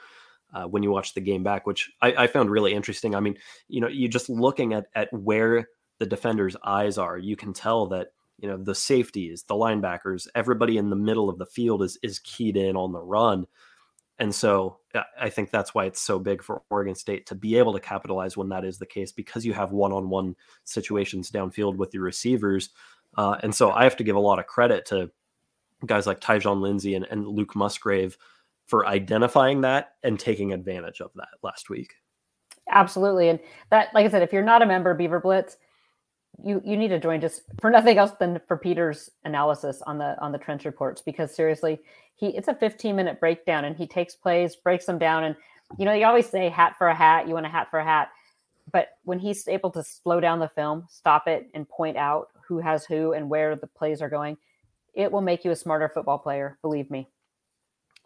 uh, 0.53 0.65
when 0.65 0.84
you 0.84 0.91
watch 0.91 1.13
the 1.13 1.22
game 1.22 1.43
back, 1.43 1.67
which 1.67 1.91
I, 2.01 2.13
I 2.24 2.28
found 2.28 2.49
really 2.49 2.74
interesting. 2.74 3.15
I 3.15 3.20
mean, 3.20 3.38
you 3.67 3.82
know, 3.82 3.88
you 3.88 4.07
just 4.07 4.30
looking 4.30 4.74
at 4.74 4.88
at 4.95 5.11
where 5.13 5.67
the 6.00 6.06
defenders' 6.06 6.56
eyes 6.64 6.97
are, 6.97 7.18
you 7.18 7.36
can 7.36 7.54
tell 7.54 7.88
that 7.88 8.08
you 8.39 8.47
know 8.47 8.58
the 8.58 8.76
safeties, 8.76 9.43
the 9.43 9.54
linebackers, 9.56 10.28
everybody 10.34 10.78
in 10.78 10.89
the 10.89 10.95
middle 10.95 11.30
of 11.30 11.38
the 11.38 11.45
field 11.45 11.84
is 11.84 11.97
is 12.02 12.20
keyed 12.20 12.58
in 12.58 12.76
on 12.76 12.91
the 12.91 13.02
run. 13.02 13.45
And 14.18 14.36
so 14.36 14.80
I- 15.18 15.30
think 15.30 15.50
that's 15.50 15.74
why 15.74 15.86
it's 15.86 16.02
so 16.02 16.20
big 16.20 16.43
for 16.43 16.62
Oregon 16.70 16.95
State 16.95 17.26
to 17.28 17.36
be 17.36 17.58
able 17.58 17.72
to 17.74 17.80
capitalize 17.80 18.36
when 18.36 18.50
that 18.50 18.66
is 18.66 18.78
the 18.78 18.86
case 18.86 19.14
because 19.14 19.45
you 19.45 19.54
have 19.54 19.72
one 19.72 19.93
on 19.93 20.10
one 20.10 20.36
situations 20.66 21.32
downfield 21.32 21.78
with 21.78 21.93
your 21.93 22.04
receivers. 22.04 22.72
Uh, 23.16 23.38
and 23.43 23.56
so 23.56 23.72
I 23.72 23.86
have 23.86 23.95
to 23.95 24.04
give 24.04 24.18
a 24.18 24.20
lot 24.20 24.39
of 24.39 24.45
credit 24.45 24.86
to 24.88 25.10
guys 25.86 26.06
like 26.06 26.20
Tyjon 26.20 26.60
Lindsey 26.60 26.95
and, 26.95 27.08
and 27.10 27.26
Luke 27.26 27.56
Musgrave 27.56 28.18
for 28.68 28.86
identifying 28.86 29.62
that 29.62 29.95
and 30.04 30.20
taking 30.20 30.52
advantage 30.52 31.00
of 31.00 31.12
that 31.16 31.30
last 31.41 31.70
week. 31.70 31.95
Absolutely. 32.70 33.30
And 33.30 33.39
that, 33.72 33.88
like 33.93 34.06
I 34.06 34.10
said, 34.10 34.22
if 34.22 34.34
you're 34.34 34.43
not 34.43 34.62
a 34.62 34.66
member 34.66 34.91
of 34.91 34.97
Beaver 34.97 35.22
Blitz, 35.22 35.58
you 36.43 36.61
you 36.65 36.77
need 36.77 36.89
to 36.89 36.99
join 36.99 37.21
just 37.21 37.41
for 37.61 37.69
nothing 37.69 37.97
else 37.97 38.11
than 38.19 38.39
for 38.47 38.57
Peter's 38.57 39.09
analysis 39.25 39.81
on 39.85 39.97
the 39.97 40.19
on 40.21 40.31
the 40.31 40.37
trench 40.37 40.65
reports 40.65 41.01
because 41.01 41.35
seriously, 41.35 41.79
he 42.15 42.27
it's 42.27 42.47
a 42.47 42.53
15 42.55 42.95
minute 42.95 43.19
breakdown 43.19 43.65
and 43.65 43.75
he 43.75 43.87
takes 43.87 44.15
plays, 44.15 44.55
breaks 44.55 44.85
them 44.85 44.97
down, 44.99 45.23
and 45.23 45.35
you 45.77 45.85
know 45.85 45.93
you 45.93 46.05
always 46.05 46.27
say 46.29 46.49
hat 46.49 46.75
for 46.77 46.87
a 46.87 46.95
hat, 46.95 47.27
you 47.27 47.33
want 47.33 47.45
a 47.45 47.49
hat 47.49 47.69
for 47.69 47.79
a 47.79 47.83
hat, 47.83 48.09
but 48.71 48.89
when 49.03 49.19
he's 49.19 49.47
able 49.47 49.71
to 49.71 49.83
slow 49.83 50.19
down 50.19 50.39
the 50.39 50.47
film, 50.49 50.85
stop 50.89 51.27
it, 51.27 51.49
and 51.53 51.67
point 51.69 51.97
out 51.97 52.29
who 52.47 52.59
has 52.59 52.85
who 52.85 53.13
and 53.13 53.29
where 53.29 53.55
the 53.55 53.67
plays 53.67 54.01
are 54.01 54.09
going, 54.09 54.37
it 54.93 55.11
will 55.11 55.21
make 55.21 55.45
you 55.45 55.51
a 55.51 55.55
smarter 55.55 55.89
football 55.89 56.17
player. 56.17 56.57
Believe 56.61 56.89
me. 56.89 57.07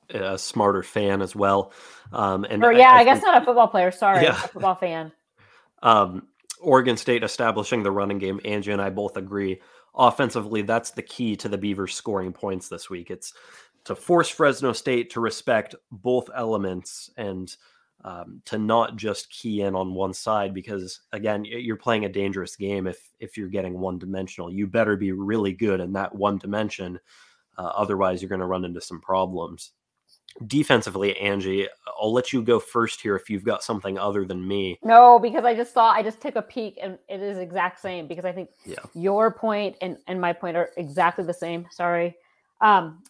A 0.09 0.37
smarter 0.37 0.83
fan 0.83 1.21
as 1.21 1.33
well. 1.35 1.71
Um, 2.11 2.43
and 2.49 2.61
Or 2.63 2.73
yeah, 2.73 2.91
I, 2.91 3.05
guess 3.05 3.19
think- 3.21 3.27
not 3.33 3.41
a 3.41 3.45
football 3.45 3.69
player. 3.69 3.89
Sorry, 3.89 4.23
Yeah. 4.23 4.31
a 4.31 4.47
football 4.47 4.75
fan. 4.75 5.13
um, 5.81 6.27
Oregon 6.63 6.97
State 6.97 7.23
establishing 7.23 7.83
the 7.83 7.91
running 7.91 8.17
game. 8.17 8.39
Angie 8.45 8.71
and 8.71 8.81
I 8.81 8.89
both 8.89 9.17
agree. 9.17 9.61
Offensively, 9.95 10.61
that's 10.63 10.91
the 10.91 11.01
key 11.03 11.35
to 11.37 11.49
the 11.49 11.57
Beavers 11.57 11.93
scoring 11.93 12.33
points 12.33 12.67
this 12.67 12.89
week. 12.89 13.11
It's 13.11 13.33
to 13.85 13.95
force 13.95 14.29
Fresno 14.29 14.73
State 14.73 15.09
to 15.11 15.19
respect 15.19 15.75
both 15.91 16.29
elements 16.35 17.09
and 17.17 17.55
um, 18.05 18.41
to 18.45 18.57
not 18.57 18.95
just 18.95 19.29
key 19.29 19.61
in 19.61 19.75
on 19.75 19.93
one 19.93 20.13
side 20.13 20.53
because 20.53 21.01
again, 21.11 21.45
you're 21.45 21.77
playing 21.77 22.05
a 22.05 22.09
dangerous 22.09 22.55
game 22.55 22.87
if 22.87 23.11
if 23.19 23.37
you're 23.37 23.47
getting 23.47 23.79
one 23.79 23.97
dimensional. 23.97 24.51
You 24.51 24.67
better 24.67 24.97
be 24.97 25.11
really 25.11 25.53
good 25.53 25.79
in 25.79 25.93
that 25.93 26.13
one 26.13 26.37
dimension, 26.37 26.99
uh, 27.57 27.71
otherwise 27.75 28.21
you're 28.21 28.29
going 28.29 28.41
to 28.41 28.47
run 28.47 28.65
into 28.65 28.81
some 28.81 28.99
problems. 28.99 29.71
Defensively, 30.47 31.15
Angie, 31.19 31.67
I'll 32.01 32.11
let 32.11 32.33
you 32.33 32.41
go 32.41 32.59
first 32.59 32.99
here 33.01 33.15
if 33.15 33.29
you've 33.29 33.43
got 33.43 33.63
something 33.63 33.99
other 33.99 34.25
than 34.25 34.45
me. 34.47 34.79
No, 34.83 35.19
because 35.19 35.45
I 35.45 35.53
just 35.55 35.73
saw 35.73 35.91
I 35.91 36.01
just 36.01 36.21
took 36.21 36.35
a 36.35 36.41
peek 36.41 36.79
and 36.81 36.97
it 37.07 37.21
is 37.21 37.37
exact 37.37 37.79
same 37.79 38.07
because 38.07 38.25
I 38.25 38.31
think 38.31 38.49
Yeah. 38.65 38.77
your 38.95 39.31
point 39.31 39.75
and, 39.81 39.97
and 40.07 40.19
my 40.19 40.33
point 40.33 40.57
are 40.57 40.71
exactly 40.75 41.23
the 41.23 41.33
same. 41.33 41.67
Sorry. 41.71 42.15
Um 42.61 43.03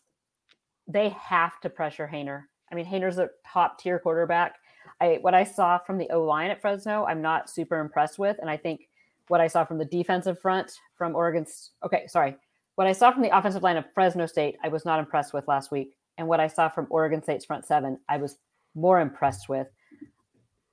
they 0.87 1.09
have 1.09 1.61
to 1.61 1.69
pressure 1.69 2.09
Haener. 2.11 2.43
I 2.71 2.75
mean, 2.75 2.85
Haener's 2.85 3.17
a 3.19 3.29
top 3.47 3.79
tier 3.79 3.99
quarterback. 3.99 4.55
I 4.99 5.19
what 5.21 5.33
I 5.33 5.45
saw 5.45 5.77
from 5.77 5.97
the 5.97 6.09
O 6.11 6.23
line 6.23 6.51
at 6.51 6.61
Fresno, 6.61 7.05
I'm 7.05 7.21
not 7.21 7.49
super 7.49 7.79
impressed 7.79 8.19
with. 8.19 8.37
And 8.39 8.49
I 8.49 8.57
think 8.57 8.89
what 9.29 9.39
I 9.39 9.47
saw 9.47 9.63
from 9.63 9.77
the 9.77 9.85
defensive 9.85 10.39
front 10.39 10.77
from 10.97 11.15
Oregon's 11.15 11.71
okay, 11.85 12.05
sorry. 12.07 12.35
What 12.75 12.87
I 12.87 12.91
saw 12.91 13.11
from 13.11 13.21
the 13.21 13.35
offensive 13.35 13.63
line 13.63 13.77
of 13.77 13.85
Fresno 13.93 14.25
State, 14.25 14.57
I 14.63 14.67
was 14.67 14.83
not 14.83 14.99
impressed 14.99 15.31
with 15.33 15.47
last 15.47 15.71
week. 15.71 15.95
And 16.17 16.27
what 16.27 16.39
I 16.39 16.47
saw 16.47 16.69
from 16.69 16.87
Oregon 16.89 17.23
State's 17.23 17.45
front 17.45 17.65
seven, 17.65 17.99
I 18.07 18.17
was 18.17 18.37
more 18.75 18.99
impressed 18.99 19.49
with 19.49 19.67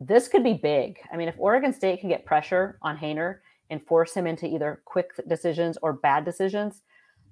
this 0.01 0.29
could 0.29 0.43
be 0.43 0.55
big. 0.55 0.99
I 1.13 1.17
mean, 1.19 1.29
if 1.29 1.35
Oregon 1.39 1.75
State 1.75 2.01
can 2.01 2.09
get 2.09 2.25
pressure 2.25 2.79
on 2.81 2.97
Haener 2.97 3.41
and 3.69 3.83
force 3.83 4.15
him 4.15 4.27
into 4.27 4.47
either 4.47 4.81
quick 4.87 5.11
decisions 5.29 5.77
or 5.83 5.93
bad 5.93 6.25
decisions, 6.25 6.83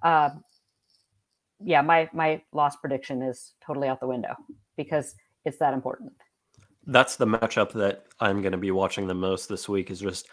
uh, 0.02 0.30
yeah, 1.60 1.80
my 1.80 2.08
my 2.12 2.42
loss 2.52 2.76
prediction 2.76 3.22
is 3.22 3.54
totally 3.66 3.88
out 3.88 4.00
the 4.00 4.06
window 4.06 4.36
because 4.76 5.14
it's 5.44 5.58
that 5.58 5.74
important. 5.74 6.12
that's 6.86 7.16
the 7.16 7.26
matchup 7.26 7.72
that 7.72 8.06
I'm 8.20 8.40
going 8.42 8.52
to 8.52 8.58
be 8.58 8.70
watching 8.70 9.06
the 9.06 9.14
most 9.14 9.48
this 9.48 9.68
week 9.68 9.90
is 9.90 10.00
just 10.00 10.28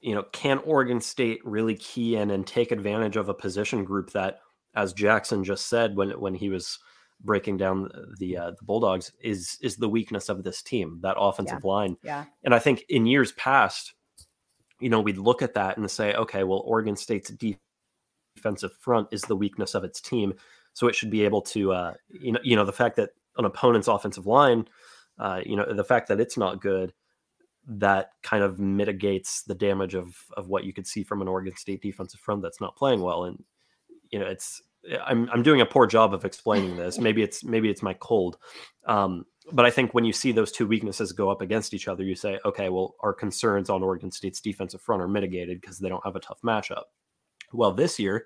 you 0.00 0.14
know 0.14 0.24
can 0.32 0.58
Oregon 0.58 1.00
State 1.00 1.40
really 1.44 1.76
key 1.76 2.16
in 2.16 2.30
and 2.30 2.46
take 2.46 2.72
advantage 2.72 3.16
of 3.16 3.28
a 3.28 3.34
position 3.34 3.84
group 3.84 4.10
that 4.12 4.40
as 4.74 4.92
Jackson 4.92 5.44
just 5.44 5.66
said 5.68 5.96
when 5.96 6.10
when 6.20 6.34
he 6.34 6.48
was 6.48 6.78
breaking 7.20 7.56
down 7.56 7.88
the 8.18 8.36
uh, 8.36 8.50
the 8.50 8.64
Bulldogs 8.64 9.12
is 9.20 9.58
is 9.62 9.76
the 9.76 9.88
weakness 9.88 10.28
of 10.28 10.42
this 10.44 10.62
team 10.62 10.98
that 11.02 11.16
offensive 11.18 11.64
line 11.64 11.96
Yeah. 12.02 12.24
and 12.44 12.54
I 12.54 12.58
think 12.58 12.84
in 12.88 13.06
years 13.06 13.32
past 13.32 13.94
you 14.80 14.88
know 14.90 15.00
we'd 15.00 15.18
look 15.18 15.40
at 15.42 15.54
that 15.54 15.76
and 15.76 15.90
say 15.90 16.14
okay 16.14 16.44
well 16.44 16.62
Oregon 16.66 16.96
State's 16.96 17.30
defensive 18.36 18.72
front 18.78 19.08
is 19.10 19.22
the 19.22 19.36
weakness 19.36 19.74
of 19.74 19.84
its 19.84 20.00
team 20.00 20.34
so 20.74 20.86
it 20.88 20.94
should 20.94 21.10
be 21.10 21.24
able 21.24 21.40
to 21.42 21.72
uh 21.72 21.94
you 22.08 22.32
know 22.32 22.40
you 22.42 22.56
know 22.56 22.64
the 22.64 22.72
fact 22.72 22.96
that 22.96 23.10
an 23.38 23.44
opponent's 23.44 23.88
offensive 23.88 24.26
line 24.26 24.66
uh, 25.18 25.40
you 25.44 25.56
know, 25.56 25.72
the 25.72 25.84
fact 25.84 26.08
that 26.08 26.20
it's 26.20 26.36
not 26.36 26.60
good, 26.60 26.92
that 27.66 28.10
kind 28.22 28.42
of 28.42 28.58
mitigates 28.58 29.42
the 29.42 29.54
damage 29.54 29.94
of 29.94 30.16
of 30.36 30.48
what 30.48 30.64
you 30.64 30.72
could 30.72 30.86
see 30.86 31.02
from 31.02 31.22
an 31.22 31.28
Oregon 31.28 31.54
State 31.56 31.80
defensive 31.82 32.20
front 32.20 32.42
that's 32.42 32.60
not 32.60 32.76
playing 32.76 33.00
well. 33.00 33.24
And 33.24 33.42
you 34.10 34.18
know, 34.18 34.26
it's 34.26 34.60
I'm 35.04 35.28
I'm 35.30 35.42
doing 35.42 35.60
a 35.60 35.66
poor 35.66 35.86
job 35.86 36.14
of 36.14 36.24
explaining 36.24 36.76
this. 36.76 36.98
Maybe 36.98 37.22
it's 37.22 37.44
maybe 37.44 37.70
it's 37.70 37.82
my 37.82 37.94
cold. 37.94 38.38
Um, 38.86 39.24
but 39.52 39.66
I 39.66 39.70
think 39.70 39.92
when 39.92 40.04
you 40.04 40.12
see 40.12 40.32
those 40.32 40.52
two 40.52 40.66
weaknesses 40.66 41.12
go 41.12 41.30
up 41.30 41.42
against 41.42 41.74
each 41.74 41.88
other, 41.88 42.02
you 42.02 42.14
say, 42.14 42.38
okay, 42.44 42.70
well, 42.70 42.94
our 43.00 43.12
concerns 43.12 43.68
on 43.68 43.82
Oregon 43.82 44.10
State's 44.10 44.40
defensive 44.40 44.80
front 44.80 45.02
are 45.02 45.08
mitigated 45.08 45.60
because 45.60 45.78
they 45.78 45.88
don't 45.88 46.04
have 46.04 46.16
a 46.16 46.20
tough 46.20 46.40
matchup. 46.42 46.84
Well, 47.52 47.72
this 47.72 47.98
year, 47.98 48.24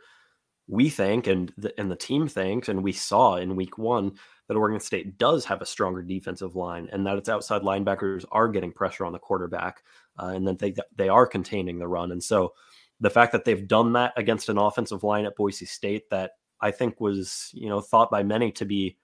we 0.69 0.91
think, 0.91 1.27
and 1.27 1.53
the, 1.57 1.79
and 1.79 1.91
the 1.91 1.97
team 1.97 2.29
thinks, 2.29 2.69
and 2.69 2.85
we 2.85 2.93
saw 2.93 3.37
in 3.37 3.57
week 3.57 3.79
one 3.79 4.13
that 4.47 4.57
Oregon 4.57 4.81
State 4.81 5.19
does 5.19 5.45
have 5.45 5.61
a 5.61 5.67
stronger 5.67 6.03
defensive 6.03 6.55
line, 6.55 6.89
and 6.93 7.07
that 7.07 7.19
its 7.19 7.29
outside 7.29 7.63
linebackers 7.63 8.25
are 8.31 8.49
getting 8.49 8.73
pressure 8.73 9.05
on 9.05 9.13
the 9.13 9.19
quarterback, 9.19 9.83
uh, 10.21 10.27
and 10.27 10.47
that 10.47 10.59
they 10.59 10.75
they 10.97 11.09
are 11.09 11.27
containing 11.27 11.79
the 11.79 11.89
run. 11.89 12.13
And 12.13 12.23
so, 12.23 12.53
the 13.01 13.11
fact 13.11 13.33
that 13.33 13.45
they've 13.45 13.67
done 13.67 13.93
that 13.95 14.13
against 14.17 14.49
an 14.49 14.59
offensive 14.59 15.03
line 15.03 15.25
at 15.25 15.37
Boise 15.37 15.67
State 15.67 16.11
that 16.11 16.33
I 16.61 16.71
think 16.71 17.01
was 17.01 17.51
you 17.53 17.69
know 17.69 17.81
thought 17.81 18.11
by 18.11 18.23
many 18.23 18.53
to 18.53 18.65
be, 18.65 18.97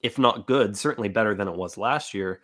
if 0.00 0.18
not 0.18 0.46
good, 0.46 0.76
certainly 0.76 1.08
better 1.08 1.34
than 1.34 1.48
it 1.48 1.54
was 1.54 1.76
last 1.76 2.14
year. 2.14 2.40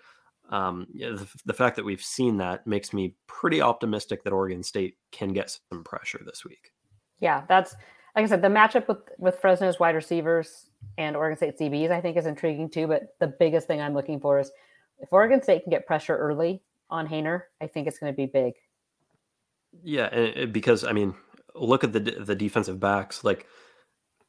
Um, 0.48 0.86
the, 0.94 1.26
the 1.44 1.52
fact 1.52 1.74
that 1.76 1.84
we've 1.84 2.02
seen 2.02 2.36
that 2.36 2.66
makes 2.66 2.92
me 2.92 3.16
pretty 3.26 3.60
optimistic 3.60 4.22
that 4.22 4.32
Oregon 4.32 4.62
State 4.62 4.96
can 5.10 5.32
get 5.32 5.58
some 5.72 5.82
pressure 5.82 6.20
this 6.24 6.44
week. 6.44 6.70
Yeah, 7.18 7.42
that's 7.48 7.74
like 8.14 8.24
I 8.24 8.28
said, 8.28 8.42
the 8.42 8.48
matchup 8.48 8.88
with 8.88 8.98
with 9.18 9.38
Fresno's 9.40 9.78
wide 9.78 9.94
receivers 9.94 10.70
and 10.98 11.16
Oregon 11.16 11.36
State 11.36 11.58
CBs, 11.58 11.90
I 11.90 12.00
think, 12.00 12.16
is 12.16 12.26
intriguing 12.26 12.70
too. 12.70 12.86
But 12.86 13.14
the 13.20 13.26
biggest 13.26 13.66
thing 13.66 13.80
I'm 13.80 13.94
looking 13.94 14.20
for 14.20 14.38
is 14.38 14.50
if 14.98 15.12
Oregon 15.12 15.42
State 15.42 15.64
can 15.64 15.70
get 15.70 15.86
pressure 15.86 16.16
early 16.16 16.62
on 16.88 17.06
Haener, 17.06 17.42
I 17.60 17.66
think 17.66 17.86
it's 17.86 17.98
going 17.98 18.12
to 18.12 18.16
be 18.16 18.26
big. 18.26 18.54
Yeah, 19.82 20.46
because 20.46 20.84
I 20.84 20.92
mean, 20.92 21.14
look 21.54 21.84
at 21.84 21.92
the 21.92 22.00
the 22.00 22.34
defensive 22.34 22.80
backs. 22.80 23.24
Like 23.24 23.46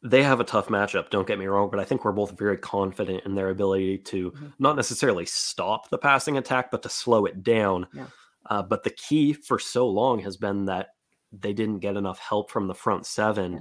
they 0.10 0.24
have 0.24 0.40
a 0.40 0.44
tough 0.44 0.68
matchup. 0.68 1.10
Don't 1.10 1.28
get 1.28 1.40
me 1.40 1.46
wrong, 1.46 1.70
but 1.70 1.80
I 1.80 1.84
think 1.84 2.04
we're 2.04 2.12
both 2.12 2.38
very 2.38 2.58
confident 2.58 3.26
in 3.26 3.36
their 3.36 3.50
ability 3.50 4.00
to 4.00 4.32
mm-hmm. 4.32 4.48
not 4.60 4.76
necessarily 4.76 5.26
stop 5.26 5.90
the 5.90 5.98
passing 5.98 6.38
attack, 6.38 6.72
but 6.72 6.84
to 6.84 6.90
slow 6.90 7.26
it 7.26 7.44
down. 7.44 7.88
Yeah. 7.94 8.06
Uh, 8.50 8.62
but 8.62 8.84
the 8.84 8.92
key 8.92 9.34
for 9.34 9.60
so 9.60 9.88
long 9.88 10.20
has 10.20 10.38
been 10.38 10.66
that 10.66 10.90
they 11.32 11.54
didn't 11.54 11.80
get 11.80 11.98
enough 11.98 12.20
help 12.20 12.50
from 12.50 12.68
the 12.68 12.76
front 12.76 13.06
seven. 13.06 13.54
Yeah 13.54 13.60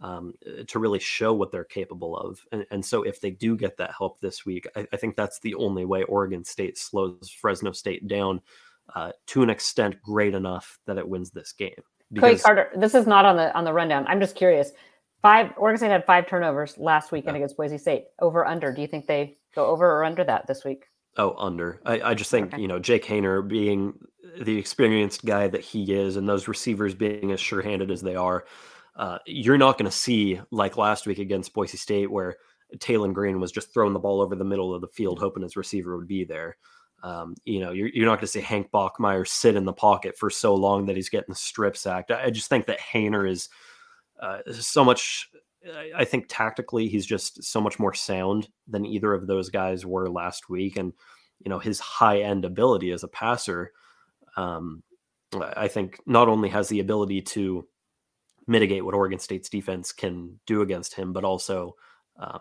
um, 0.00 0.32
to 0.68 0.78
really 0.78 0.98
show 0.98 1.32
what 1.32 1.52
they're 1.52 1.64
capable 1.64 2.16
of. 2.16 2.40
And, 2.52 2.64
and, 2.70 2.84
so, 2.84 3.02
if 3.02 3.20
they 3.20 3.30
do 3.30 3.56
get 3.56 3.76
that 3.76 3.92
help 3.96 4.20
this 4.20 4.46
week, 4.46 4.66
I, 4.74 4.86
I, 4.92 4.96
think 4.96 5.14
that's 5.14 5.40
the 5.40 5.54
only 5.54 5.84
way 5.84 6.04
Oregon 6.04 6.44
State 6.44 6.78
slows 6.78 7.28
Fresno 7.28 7.72
State 7.72 8.08
down 8.08 8.40
uh, 8.94 9.12
to 9.26 9.42
an 9.42 9.50
extent 9.50 10.00
great 10.02 10.34
enough 10.34 10.78
that 10.86 10.98
it 10.98 11.06
wins 11.06 11.30
this 11.30 11.52
game. 11.52 11.82
Because, 12.12 12.42
Carter, 12.42 12.70
this 12.76 12.94
is 12.94 13.06
not 13.06 13.24
on 13.24 13.36
the 13.36 13.54
on 13.56 13.64
the 13.64 13.72
rundown. 13.72 14.06
I'm 14.08 14.20
just 14.20 14.34
curious. 14.34 14.72
Five 15.22 15.52
Oregon 15.56 15.78
State 15.78 15.90
had 15.90 16.06
five 16.06 16.26
turnovers 16.26 16.76
last 16.78 17.12
weekend 17.12 17.34
yeah. 17.34 17.40
against 17.40 17.56
Boise 17.56 17.78
State. 17.78 18.06
Over 18.20 18.46
under. 18.46 18.72
Do 18.72 18.80
you 18.80 18.88
think 18.88 19.06
they 19.06 19.36
go 19.54 19.66
over 19.66 19.86
or 19.86 20.04
under 20.04 20.24
that 20.24 20.46
this 20.46 20.64
week? 20.64 20.84
Oh, 21.16 21.34
under. 21.36 21.80
I, 21.84 22.00
I 22.00 22.14
just 22.14 22.30
think 22.30 22.54
okay. 22.54 22.62
you 22.62 22.68
know 22.68 22.78
Jake 22.78 23.04
Haener 23.04 23.46
being 23.46 23.94
the 24.40 24.56
experienced 24.56 25.24
guy 25.24 25.48
that 25.48 25.60
he 25.60 25.92
is, 25.92 26.16
and 26.16 26.28
those 26.28 26.48
receivers 26.48 26.94
being 26.94 27.32
as 27.32 27.40
sure-handed 27.40 27.90
as 27.90 28.00
they 28.00 28.14
are 28.14 28.44
uh, 28.96 29.18
you're 29.26 29.58
not 29.58 29.78
going 29.78 29.90
to 29.90 29.96
see 29.96 30.40
like 30.50 30.76
last 30.76 31.06
week 31.06 31.18
against 31.18 31.54
Boise 31.54 31.78
State 31.78 32.10
where 32.10 32.36
Taylen 32.76 33.14
Green 33.14 33.40
was 33.40 33.50
just 33.50 33.72
throwing 33.72 33.94
the 33.94 33.98
ball 33.98 34.20
over 34.20 34.36
the 34.36 34.44
middle 34.44 34.74
of 34.74 34.82
the 34.82 34.88
field, 34.88 35.18
hoping 35.18 35.42
his 35.42 35.56
receiver 35.56 35.96
would 35.96 36.06
be 36.06 36.24
there. 36.24 36.56
Um, 37.02 37.34
you 37.44 37.60
know, 37.60 37.72
you're, 37.72 37.88
you're 37.88 38.04
not 38.04 38.16
going 38.16 38.26
to 38.26 38.26
see 38.26 38.42
Hank 38.42 38.70
Bachmeier 38.72 39.26
sit 39.26 39.56
in 39.56 39.64
the 39.64 39.72
pocket 39.72 40.18
for 40.18 40.28
so 40.28 40.54
long 40.54 40.84
that 40.84 40.96
he's 40.96 41.08
getting 41.08 41.34
strip 41.34 41.78
sacked. 41.78 42.10
I, 42.10 42.24
I 42.24 42.30
just 42.30 42.48
think 42.48 42.66
that 42.66 42.78
Haener 42.78 43.28
is 43.28 43.48
uh, 44.20 44.38
so 44.52 44.84
much. 44.84 45.28
I 45.94 46.06
think 46.06 46.26
tactically 46.28 46.88
he's 46.88 47.04
just 47.04 47.44
so 47.44 47.60
much 47.60 47.78
more 47.78 47.92
sound 47.92 48.48
than 48.66 48.86
either 48.86 49.12
of 49.12 49.26
those 49.26 49.50
guys 49.50 49.84
were 49.84 50.08
last 50.08 50.48
week, 50.48 50.76
and 50.76 50.92
you 51.38 51.50
know 51.50 51.58
his 51.58 51.80
high 51.80 52.20
end 52.20 52.44
ability 52.44 52.92
as 52.92 53.02
a 53.02 53.08
passer. 53.08 53.72
Um, 54.36 54.82
I 55.56 55.68
think 55.68 55.98
not 56.06 56.28
only 56.28 56.48
has 56.48 56.68
the 56.68 56.80
ability 56.80 57.22
to 57.22 57.66
mitigate 58.46 58.84
what 58.84 58.94
Oregon 58.94 59.18
State's 59.18 59.48
defense 59.48 59.92
can 59.92 60.40
do 60.46 60.62
against 60.62 60.94
him, 60.94 61.12
but 61.12 61.24
also, 61.24 61.76
um, 62.18 62.40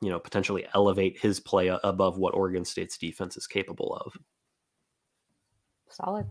you 0.00 0.10
know, 0.10 0.18
potentially 0.18 0.66
elevate 0.74 1.18
his 1.18 1.38
play 1.38 1.68
above 1.68 2.18
what 2.18 2.34
Oregon 2.34 2.64
State's 2.64 2.98
defense 2.98 3.36
is 3.36 3.46
capable 3.46 3.94
of. 3.94 4.12
Solid. 5.88 6.26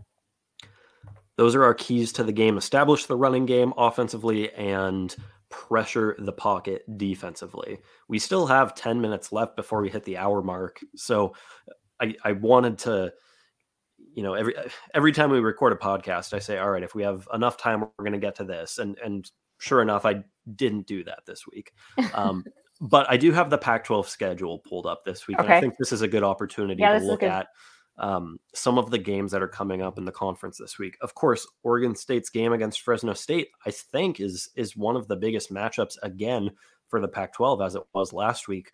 Those 1.36 1.54
are 1.54 1.64
our 1.64 1.74
keys 1.74 2.12
to 2.12 2.24
the 2.24 2.32
game. 2.32 2.56
Establish 2.56 3.06
the 3.06 3.16
running 3.16 3.46
game 3.46 3.72
offensively 3.76 4.52
and 4.52 5.14
pressure 5.50 6.16
the 6.18 6.32
pocket 6.32 6.84
defensively. 6.96 7.78
We 8.08 8.18
still 8.18 8.46
have 8.46 8.74
10 8.74 9.00
minutes 9.00 9.32
left 9.32 9.56
before 9.56 9.80
we 9.82 9.90
hit 9.90 10.04
the 10.04 10.16
hour 10.16 10.42
mark. 10.42 10.80
So 10.96 11.34
I, 12.00 12.14
I 12.24 12.32
wanted 12.32 12.78
to 12.78 13.12
you 14.14 14.22
know 14.22 14.34
every 14.34 14.54
every 14.94 15.12
time 15.12 15.30
we 15.30 15.40
record 15.40 15.72
a 15.72 15.76
podcast 15.76 16.32
i 16.34 16.38
say 16.38 16.58
all 16.58 16.70
right 16.70 16.82
if 16.82 16.94
we 16.94 17.02
have 17.02 17.28
enough 17.34 17.56
time 17.56 17.80
we're 17.80 17.90
going 17.98 18.12
to 18.12 18.18
get 18.18 18.36
to 18.36 18.44
this 18.44 18.78
and 18.78 18.96
and 19.04 19.30
sure 19.58 19.82
enough 19.82 20.06
i 20.06 20.22
didn't 20.54 20.86
do 20.86 21.04
that 21.04 21.20
this 21.26 21.46
week 21.46 21.72
um, 22.14 22.44
but 22.80 23.08
i 23.10 23.16
do 23.16 23.32
have 23.32 23.50
the 23.50 23.58
pac 23.58 23.84
12 23.84 24.08
schedule 24.08 24.60
pulled 24.60 24.86
up 24.86 25.04
this 25.04 25.26
week 25.26 25.38
okay. 25.38 25.46
and 25.46 25.54
i 25.54 25.60
think 25.60 25.74
this 25.78 25.92
is 25.92 26.02
a 26.02 26.08
good 26.08 26.22
opportunity 26.22 26.80
yeah, 26.80 26.98
to 26.98 27.04
look 27.04 27.22
at 27.22 27.48
um, 27.96 28.38
some 28.54 28.76
of 28.76 28.90
the 28.90 28.98
games 28.98 29.30
that 29.30 29.42
are 29.42 29.48
coming 29.48 29.80
up 29.80 29.98
in 29.98 30.04
the 30.04 30.12
conference 30.12 30.58
this 30.58 30.78
week 30.78 30.96
of 31.00 31.14
course 31.14 31.46
oregon 31.62 31.94
state's 31.94 32.30
game 32.30 32.52
against 32.52 32.80
fresno 32.80 33.12
state 33.12 33.48
i 33.66 33.70
think 33.70 34.20
is 34.20 34.48
is 34.56 34.76
one 34.76 34.96
of 34.96 35.06
the 35.06 35.16
biggest 35.16 35.52
matchups 35.52 35.96
again 36.02 36.50
for 36.88 37.00
the 37.00 37.08
pac 37.08 37.32
12 37.32 37.62
as 37.62 37.74
it 37.74 37.82
was 37.92 38.12
last 38.12 38.48
week 38.48 38.72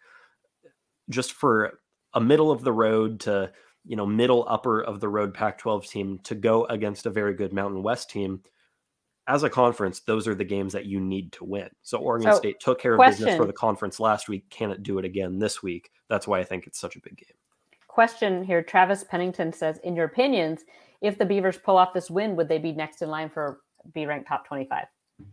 just 1.11 1.33
for 1.33 1.81
a 2.14 2.21
middle 2.21 2.51
of 2.51 2.62
the 2.62 2.73
road 2.73 3.21
to 3.21 3.53
you 3.85 3.97
know, 3.97 4.07
middle 4.07 4.45
upper 4.49 4.83
of 4.83 5.01
the 5.01 5.09
road 5.09 5.35
Pac 5.35 5.59
12 5.59 5.87
team 5.87 6.18
to 6.25 6.35
go 6.35 6.64
against 6.66 7.07
a 7.07 7.11
very 7.11 7.35
good 7.35 7.53
Mountain 7.53 7.83
West 7.83 8.11
team. 8.11 8.43
As 9.27 9.43
a 9.43 9.51
conference, 9.51 10.01
those 10.01 10.27
are 10.27 10.35
the 10.35 10.45
games 10.45 10.73
that 10.73 10.87
you 10.87 11.01
need 11.01 11.33
to 11.33 11.45
win. 11.45 11.68
So 11.83 11.99
Oregon 11.99 12.33
so, 12.33 12.39
State 12.39 12.59
took 12.61 12.81
care 12.81 12.95
of 12.95 13.01
business 13.01 13.37
for 13.37 13.47
the 13.47 13.53
conference 13.53 14.01
last 14.01 14.29
week. 14.29 14.49
Can 14.51 14.71
it 14.71 14.83
do 14.83 14.99
it 14.99 15.05
again 15.05 15.39
this 15.39 15.62
week? 15.62 15.91
That's 16.09 16.27
why 16.27 16.41
I 16.41 16.45
think 16.45 16.66
it's 16.66 16.81
such 16.81 16.97
a 16.97 17.01
big 17.01 17.16
game. 17.16 17.37
Question 17.91 18.45
here. 18.45 18.62
Travis 18.62 19.03
Pennington 19.03 19.53
says, 19.53 19.80
in 19.82 19.97
your 19.97 20.05
opinions, 20.05 20.61
if 21.01 21.18
the 21.18 21.24
Beavers 21.24 21.59
pull 21.59 21.76
off 21.76 21.93
this 21.93 22.09
win, 22.09 22.36
would 22.36 22.49
they 22.49 22.59
be 22.59 22.70
next 22.70 23.03
in 23.03 23.11
line 23.11 23.28
for 23.28 23.62
be 23.93 24.07
ranked 24.07 24.28
top 24.28 24.47
25? 24.47 24.84
Do 25.18 25.26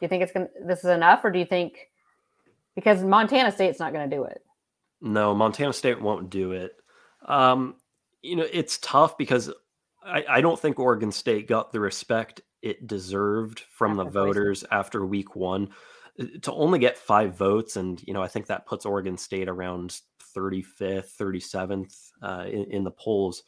you 0.00 0.08
think 0.08 0.22
it's 0.22 0.32
going 0.32 0.46
to, 0.46 0.52
this 0.66 0.78
is 0.78 0.86
enough 0.86 1.22
or 1.22 1.30
do 1.30 1.38
you 1.38 1.44
think 1.44 1.90
because 2.74 3.02
Montana 3.02 3.52
State's 3.52 3.78
not 3.78 3.92
going 3.92 4.08
to 4.08 4.16
do 4.16 4.24
it? 4.24 4.42
No, 5.02 5.34
Montana 5.34 5.74
State 5.74 6.00
won't 6.00 6.30
do 6.30 6.52
it. 6.52 6.72
Um, 7.26 7.74
you 8.22 8.36
know, 8.36 8.46
it's 8.50 8.78
tough 8.78 9.18
because 9.18 9.52
I, 10.02 10.24
I, 10.30 10.40
don't 10.40 10.58
think 10.58 10.78
Oregon 10.78 11.12
State 11.12 11.46
got 11.46 11.72
the 11.72 11.80
respect 11.80 12.40
it 12.62 12.86
deserved 12.86 13.60
from 13.70 13.96
the 13.96 14.04
voters 14.04 14.64
after 14.70 15.04
week 15.04 15.36
one. 15.36 15.68
Uh, 16.18 16.24
to 16.40 16.52
only 16.52 16.78
get 16.78 16.96
five 16.96 17.36
votes, 17.36 17.76
and 17.76 18.02
you 18.06 18.14
know, 18.14 18.22
I 18.22 18.28
think 18.28 18.46
that 18.46 18.64
puts 18.64 18.86
Oregon 18.86 19.18
State 19.18 19.48
around 19.48 20.00
35th, 20.36 21.16
37th 21.16 22.10
uh, 22.22 22.44
in, 22.46 22.64
in, 22.70 22.84
the 22.84 22.90
polls. 22.90 23.42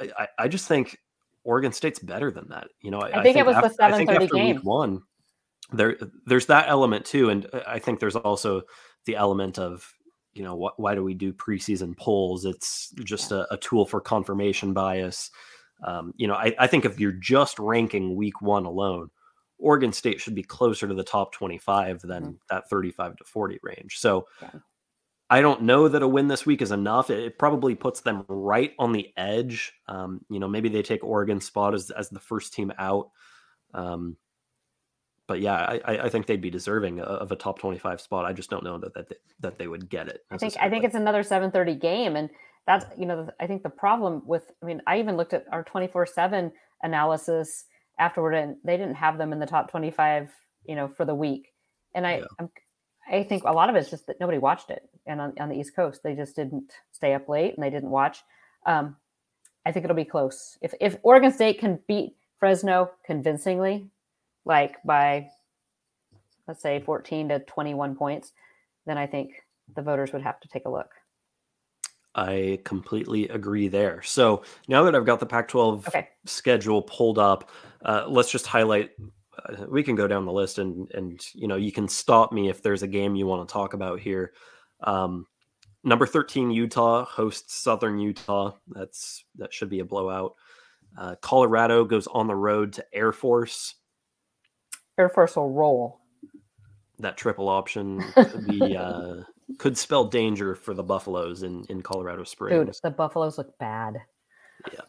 I, 0.00 0.28
I, 0.38 0.48
just 0.48 0.68
think 0.68 0.98
Oregon 1.44 1.72
State's 1.72 1.98
better 1.98 2.30
than 2.30 2.48
that. 2.48 2.68
You 2.80 2.90
know, 2.90 3.00
I, 3.00 3.20
I 3.20 3.22
think, 3.22 3.36
it 3.36 3.46
was 3.46 3.56
after, 3.56 3.68
the 3.68 3.74
730 3.74 4.28
game. 4.28 4.56
Week 4.56 4.64
one, 4.64 5.02
there, 5.72 5.96
there's 6.26 6.46
that 6.46 6.68
element 6.68 7.04
too, 7.04 7.30
and 7.30 7.46
uh, 7.52 7.62
I 7.66 7.78
think 7.78 8.00
there's 8.00 8.16
also 8.16 8.62
the 9.06 9.16
element 9.16 9.58
of 9.58 9.92
you 10.38 10.44
know 10.44 10.56
wh- 10.56 10.78
why 10.78 10.94
do 10.94 11.02
we 11.02 11.14
do 11.14 11.32
preseason 11.32 11.96
polls 11.96 12.44
it's 12.44 12.90
just 13.02 13.32
a, 13.32 13.52
a 13.52 13.56
tool 13.56 13.84
for 13.84 14.00
confirmation 14.00 14.72
bias 14.72 15.30
um, 15.84 16.12
you 16.16 16.26
know 16.26 16.34
I, 16.34 16.54
I, 16.58 16.66
think 16.66 16.84
if 16.84 17.00
you're 17.00 17.12
just 17.12 17.58
ranking 17.58 18.14
week 18.14 18.40
one 18.40 18.64
alone 18.64 19.10
oregon 19.58 19.92
state 19.92 20.20
should 20.20 20.34
be 20.34 20.42
closer 20.42 20.86
to 20.86 20.94
the 20.94 21.02
top 21.02 21.32
25 21.32 22.02
than 22.02 22.22
mm-hmm. 22.22 22.32
that 22.50 22.68
35 22.70 23.16
to 23.16 23.24
40 23.24 23.58
range 23.62 23.98
so 23.98 24.26
yeah. 24.40 24.50
I 25.30 25.40
don't 25.40 25.62
know 25.62 25.88
that 25.88 26.02
a 26.02 26.08
win 26.08 26.28
this 26.28 26.46
week 26.46 26.62
is 26.62 26.72
enough 26.72 27.10
it, 27.10 27.18
it 27.18 27.38
probably 27.38 27.74
puts 27.74 28.00
them 28.00 28.24
right 28.28 28.74
on 28.78 28.92
the 28.92 29.12
edge 29.16 29.72
um, 29.88 30.20
you 30.28 30.38
know 30.38 30.48
maybe 30.48 30.68
they 30.68 30.82
take 30.82 31.04
oregon 31.04 31.40
spot 31.40 31.74
as, 31.74 31.90
as 31.90 32.08
the 32.08 32.20
first 32.20 32.52
team 32.52 32.72
out 32.78 33.10
um, 33.74 34.16
but 35.28 35.40
yeah, 35.40 35.78
I, 35.84 35.98
I 35.98 36.08
think 36.08 36.26
they'd 36.26 36.40
be 36.40 36.50
deserving 36.50 37.00
of 37.00 37.30
a 37.30 37.36
top 37.36 37.58
25 37.58 38.00
spot. 38.00 38.24
I 38.24 38.32
just 38.32 38.48
don't 38.48 38.64
know 38.64 38.78
that 38.78 38.94
that 38.94 39.10
they, 39.10 39.16
that 39.40 39.58
they 39.58 39.68
would 39.68 39.88
get 39.88 40.08
it. 40.08 40.24
I 40.30 40.38
think 40.38 40.56
I 40.58 40.70
think 40.70 40.84
it's 40.84 40.94
another 40.94 41.22
730 41.22 41.74
game, 41.78 42.16
and 42.16 42.30
that's 42.66 42.86
you 42.98 43.04
know 43.04 43.28
I 43.38 43.46
think 43.46 43.62
the 43.62 43.68
problem 43.68 44.22
with 44.24 44.50
I 44.62 44.66
mean 44.66 44.80
I 44.86 44.98
even 44.98 45.18
looked 45.18 45.34
at 45.34 45.44
our 45.52 45.62
24 45.62 46.06
seven 46.06 46.50
analysis 46.82 47.66
afterward, 47.98 48.32
and 48.32 48.56
they 48.64 48.78
didn't 48.78 48.94
have 48.94 49.18
them 49.18 49.32
in 49.32 49.38
the 49.38 49.46
top 49.46 49.70
25 49.70 50.30
you 50.64 50.74
know 50.74 50.88
for 50.88 51.04
the 51.04 51.14
week, 51.14 51.52
and 51.94 52.06
I 52.06 52.18
yeah. 52.18 52.24
I'm, 52.40 52.48
I 53.10 53.22
think 53.22 53.44
a 53.44 53.52
lot 53.52 53.70
of 53.70 53.76
it's 53.76 53.90
just 53.90 54.06
that 54.06 54.20
nobody 54.20 54.38
watched 54.38 54.70
it, 54.70 54.88
and 55.06 55.20
on, 55.20 55.32
on 55.40 55.48
the 55.48 55.56
East 55.56 55.74
Coast 55.74 56.02
they 56.02 56.14
just 56.14 56.36
didn't 56.36 56.72
stay 56.92 57.14
up 57.14 57.28
late 57.28 57.54
and 57.54 57.62
they 57.62 57.70
didn't 57.70 57.90
watch. 57.90 58.22
Um, 58.66 58.96
I 59.64 59.72
think 59.72 59.84
it'll 59.84 59.96
be 59.96 60.04
close. 60.04 60.58
If 60.60 60.74
if 60.80 60.96
Oregon 61.02 61.32
State 61.32 61.58
can 61.58 61.78
beat 61.88 62.16
Fresno 62.38 62.90
convincingly, 63.04 63.88
like 64.44 64.76
by 64.84 65.28
let's 66.46 66.62
say 66.62 66.80
14 66.80 67.28
to 67.28 67.40
21 67.40 67.94
points, 67.94 68.32
then 68.86 68.96
I 68.96 69.06
think 69.06 69.32
the 69.74 69.82
voters 69.82 70.12
would 70.12 70.22
have 70.22 70.40
to 70.40 70.48
take 70.48 70.64
a 70.64 70.70
look. 70.70 70.90
I 72.14 72.58
completely 72.64 73.28
agree 73.28 73.68
there. 73.68 74.02
So 74.02 74.42
now 74.66 74.82
that 74.84 74.94
I've 74.94 75.04
got 75.04 75.20
the 75.20 75.26
Pac 75.26 75.48
12 75.48 75.88
Okay. 75.88 76.08
schedule 76.24 76.82
pulled 76.82 77.18
up, 77.18 77.50
uh, 77.84 78.06
let's 78.08 78.30
just 78.30 78.46
highlight. 78.46 78.90
Uh, 79.38 79.66
we 79.68 79.82
can 79.82 79.94
go 79.94 80.06
down 80.06 80.24
the 80.24 80.32
list 80.32 80.58
and, 80.58 80.90
and, 80.92 81.24
you 81.34 81.46
know, 81.46 81.56
you 81.56 81.72
can 81.72 81.88
stop 81.88 82.32
me 82.32 82.48
if 82.48 82.62
there's 82.62 82.82
a 82.82 82.88
game 82.88 83.14
you 83.14 83.26
want 83.26 83.46
to 83.46 83.52
talk 83.52 83.74
about 83.74 84.00
here. 84.00 84.32
Um, 84.80 85.26
number 85.84 86.06
13, 86.06 86.50
Utah 86.50 87.04
hosts 87.04 87.54
Southern 87.54 87.98
Utah. 87.98 88.52
That's, 88.68 89.24
that 89.36 89.52
should 89.52 89.70
be 89.70 89.80
a 89.80 89.84
blowout. 89.84 90.34
Uh, 90.96 91.14
Colorado 91.20 91.84
goes 91.84 92.06
on 92.08 92.26
the 92.26 92.34
road 92.34 92.72
to 92.74 92.84
Air 92.92 93.12
Force. 93.12 93.74
Air 94.98 95.08
Force 95.08 95.36
will 95.36 95.50
roll. 95.50 96.00
That 96.98 97.16
triple 97.16 97.48
option 97.48 98.02
could 98.12 98.46
be, 98.46 98.76
uh, 98.76 99.22
could 99.58 99.78
spell 99.78 100.04
danger 100.04 100.54
for 100.54 100.74
the 100.74 100.82
Buffaloes 100.82 101.42
in, 101.42 101.64
in 101.68 101.82
Colorado 101.82 102.24
Springs. 102.24 102.66
Dude, 102.66 102.74
the 102.82 102.90
Buffaloes 102.90 103.38
look 103.38 103.56
bad. 103.58 103.98
Yeah. 104.72 104.80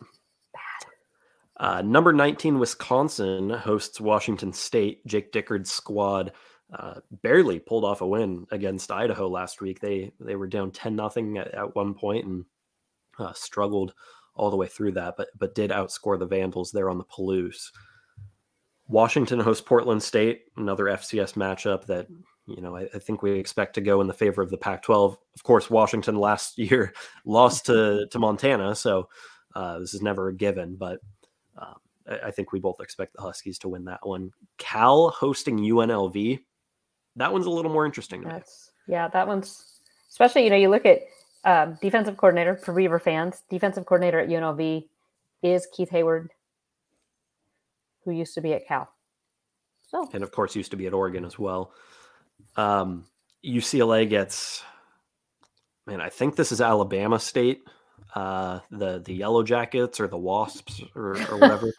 Uh, 1.60 1.82
number 1.82 2.14
19, 2.14 2.58
Wisconsin 2.58 3.50
hosts 3.50 4.00
Washington 4.00 4.54
State. 4.54 5.06
Jake 5.06 5.32
Dickert's 5.32 5.72
squad 5.72 6.32
uh, 6.74 7.02
barely 7.22 7.60
pulled 7.60 7.84
off 7.84 8.02
a 8.02 8.08
win 8.08 8.46
against 8.52 8.92
Idaho 8.92 9.28
last 9.28 9.60
week. 9.60 9.80
They 9.80 10.14
they 10.20 10.36
were 10.36 10.48
down 10.48 10.72
10 10.72 10.96
nothing 10.96 11.38
at, 11.38 11.54
at 11.54 11.76
one 11.76 11.94
point 11.94 12.26
and 12.26 12.46
uh, 13.18 13.34
struggled 13.34 13.94
all 14.36 14.50
the 14.50 14.58
way 14.58 14.68
through 14.68 14.94
that, 14.94 15.16
but 15.18 15.28
but 15.38 15.54
did 15.54 15.72
outscore 15.72 16.18
the 16.18 16.26
Vandals 16.26 16.72
there 16.72 16.90
on 16.90 16.98
the 16.98 17.04
Palouse. 17.04 17.72
Washington 18.88 19.40
hosts 19.40 19.62
Portland 19.62 20.02
State, 20.02 20.46
another 20.56 20.86
FCS 20.86 21.34
matchup 21.34 21.86
that 21.88 22.08
you 22.48 22.62
know 22.62 22.76
I, 22.78 22.84
I 22.94 23.00
think 23.00 23.22
we 23.22 23.32
expect 23.32 23.74
to 23.76 23.82
go 23.82 24.00
in 24.00 24.08
the 24.08 24.14
favor 24.14 24.42
of 24.42 24.50
the 24.50 24.58
Pac-12. 24.58 25.18
Of 25.36 25.44
course, 25.44 25.70
Washington 25.70 26.16
last 26.16 26.58
year 26.58 26.94
lost 27.26 27.66
to 27.66 28.08
to 28.10 28.20
Montana, 28.20 28.76
so 28.76 29.10
uh, 29.56 29.80
this 29.80 29.94
is 29.94 30.02
never 30.02 30.30
a 30.30 30.36
given. 30.36 30.76
But 30.78 31.00
um, 31.60 31.76
I, 32.08 32.28
I 32.28 32.32
think 32.32 32.52
we 32.52 32.60
both 32.60 32.80
expect 32.80 33.14
the 33.14 33.22
Huskies 33.22 33.60
to 33.60 33.70
win 33.70 33.86
that 33.86 34.06
one. 34.06 34.32
Cal 34.58 35.10
hosting 35.10 35.60
UNLV, 35.60 36.40
that 37.16 37.32
one's 37.32 37.46
a 37.46 37.50
little 37.50 37.72
more 37.72 37.86
interesting. 37.86 38.22
Me. 38.22 38.28
That's 38.30 38.72
yeah, 38.88 39.08
that 39.10 39.28
one's 39.28 39.80
especially 40.10 40.44
you 40.44 40.50
know 40.50 40.56
you 40.56 40.70
look 40.70 40.86
at 40.86 41.02
um, 41.44 41.78
defensive 41.82 42.18
coordinator 42.18 42.56
for 42.56 42.74
Beaver 42.74 43.00
fans. 43.00 43.44
Defensive 43.50 43.86
coordinator 43.86 44.20
at 44.20 44.30
UNLV 44.30 44.88
is 45.44 45.68
Keith 45.74 45.90
Heyward, 45.90 46.28
who 48.04 48.12
used 48.12 48.34
to 48.36 48.42
be 48.42 48.54
at 48.54 48.68
Cal. 48.68 48.90
So 49.88 50.10
and 50.14 50.24
of 50.24 50.32
course 50.32 50.56
used 50.56 50.72
to 50.72 50.78
be 50.78 50.88
at 50.88 50.94
Oregon 50.94 51.26
as 51.26 51.40
well. 51.40 51.74
Um, 52.56 53.06
UCLA 53.46 54.10
gets, 54.10 54.64
man, 55.88 56.02
I 56.02 56.10
think 56.10 56.36
this 56.36 56.52
is 56.52 56.62
Alabama 56.62 57.20
State, 57.20 57.64
uh, 58.16 58.60
the 58.72 59.00
the 59.00 59.14
Yellow 59.14 59.44
Jackets 59.44 60.00
or 60.00 60.08
the 60.08 60.18
Wasps 60.18 60.82
or, 60.96 61.18
or 61.32 61.38
whatever. 61.38 61.72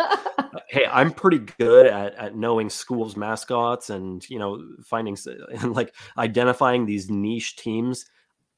hey, 0.68 0.86
I'm 0.90 1.12
pretty 1.12 1.40
good 1.58 1.86
at 1.86 2.14
at 2.14 2.36
knowing 2.36 2.70
schools 2.70 3.16
mascots 3.16 3.90
and 3.90 4.28
you 4.30 4.38
know 4.38 4.62
finding 4.84 5.16
and 5.50 5.72
like 5.74 5.94
identifying 6.18 6.86
these 6.86 7.10
niche 7.10 7.56
teams. 7.56 8.06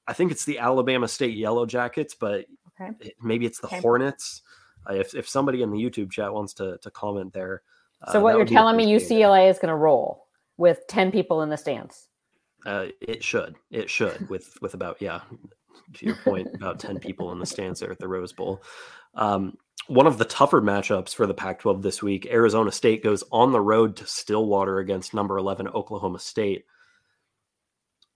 I 0.07 0.13
think 0.15 0.33
it's 0.33 0.45
the 0.45 0.59
Alabama 0.59 1.07
State 1.09 1.37
Yellow 1.37 1.67
Jackets, 1.67 2.15
but 2.15 2.47
Okay. 2.81 3.13
maybe 3.23 3.45
it's 3.47 3.61
the 3.61 3.67
Okay. 3.69 3.81
Hornets. 3.81 4.43
Uh, 4.89 4.95
if 4.95 5.15
if 5.15 5.29
somebody 5.29 5.63
in 5.63 5.71
the 5.71 5.79
YouTube 5.79 6.11
chat 6.11 6.33
wants 6.33 6.55
to 6.55 6.79
to 6.79 6.91
comment 6.91 7.33
there. 7.33 7.63
so 8.11 8.19
uh, 8.19 8.23
what 8.23 8.37
you're 8.37 8.47
telling 8.47 8.77
me. 8.77 8.87
UCLA 8.87 9.49
is 9.49 9.59
going 9.59 9.69
to 9.69 9.77
roll 9.77 10.27
with 10.57 10.81
10 10.89 11.13
people 11.13 11.43
in 11.43 11.49
the 11.51 11.57
stands. 11.57 12.09
Uh, 12.67 12.87
it 13.01 13.23
should. 13.23 13.57
It 13.71 13.89
should. 13.91 14.29
With 14.29 14.57
with 14.63 14.75
about 14.75 15.01
yeah, 15.01 15.21
to 15.95 16.07
your 16.07 16.17
point, 16.17 16.49
about 16.55 16.79
ten 16.79 16.99
people 16.99 17.33
in 17.33 17.39
the 17.39 17.47
stands 17.47 17.81
there 17.81 17.91
at 17.91 17.99
the 17.99 18.09
Rose 18.09 18.33
Bowl. 18.33 18.63
Um, 19.15 19.57
one 19.89 20.07
of 20.07 20.19
the 20.19 20.25
tougher 20.25 20.63
matchups 20.63 21.15
for 21.15 21.27
the 21.27 21.35
Pac-12 21.35 21.83
this 21.83 22.03
week, 22.03 22.27
Arizona 22.31 22.71
State 22.71 23.03
goes 23.03 23.25
on 23.33 23.53
the 23.53 23.61
road 23.61 23.97
to 23.97 24.07
Stillwater 24.07 24.79
against 24.79 25.15
number 25.15 25.37
eleven 25.39 25.69
Oklahoma 25.69 26.19
State. 26.19 26.65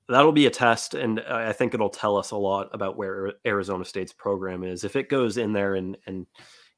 That'll 0.08 0.32
be 0.32 0.46
a 0.46 0.50
test, 0.50 0.94
and 0.94 1.20
I 1.20 1.48
I 1.48 1.52
think 1.52 1.74
it'll 1.74 1.88
tell 1.88 2.16
us 2.16 2.30
a 2.30 2.36
lot 2.36 2.68
about 2.72 2.96
where 2.96 3.34
Arizona 3.44 3.84
State's 3.84 4.12
program 4.12 4.62
is. 4.62 4.84
If 4.84 4.96
it 4.96 5.08
goes 5.08 5.36
in 5.36 5.52
there 5.52 5.74
and 5.74 5.96
and 6.06 6.26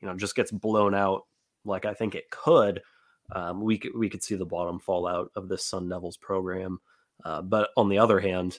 you 0.01 0.09
know 0.09 0.17
just 0.17 0.37
gets 0.37 0.51
blown 0.51 0.95
out 0.95 1.23
like 1.65 1.85
I 1.85 1.95
think 1.95 2.15
it 2.15 2.31
could, 2.31 2.81
um, 3.35 3.61
we 3.61 3.79
could 3.79 3.93
we 3.95 4.09
could 4.09 4.23
see 4.23 4.35
the 4.35 4.47
bottom 4.47 4.79
fall 4.79 5.07
out 5.07 5.31
of 5.37 5.49
this 5.49 5.65
Sun 5.65 5.89
Devils 5.89 6.17
program. 6.17 6.81
Uh, 7.25 7.43
but 7.43 7.71
on 7.77 7.89
the 7.89 7.99
other 7.99 8.21
hand, 8.21 8.59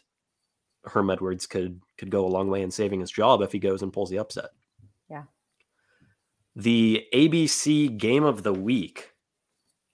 Herm 0.89 1.09
Edwards 1.09 1.45
could 1.45 1.79
could 1.97 2.09
go 2.09 2.25
a 2.25 2.27
long 2.27 2.49
way 2.49 2.61
in 2.61 2.71
saving 2.71 2.99
his 2.99 3.11
job 3.11 3.41
if 3.41 3.51
he 3.51 3.59
goes 3.59 3.81
and 3.81 3.93
pulls 3.93 4.09
the 4.09 4.19
upset. 4.19 4.49
Yeah. 5.09 5.23
The 6.55 7.05
ABC 7.13 7.97
game 7.97 8.23
of 8.23 8.43
the 8.43 8.53
week, 8.53 9.11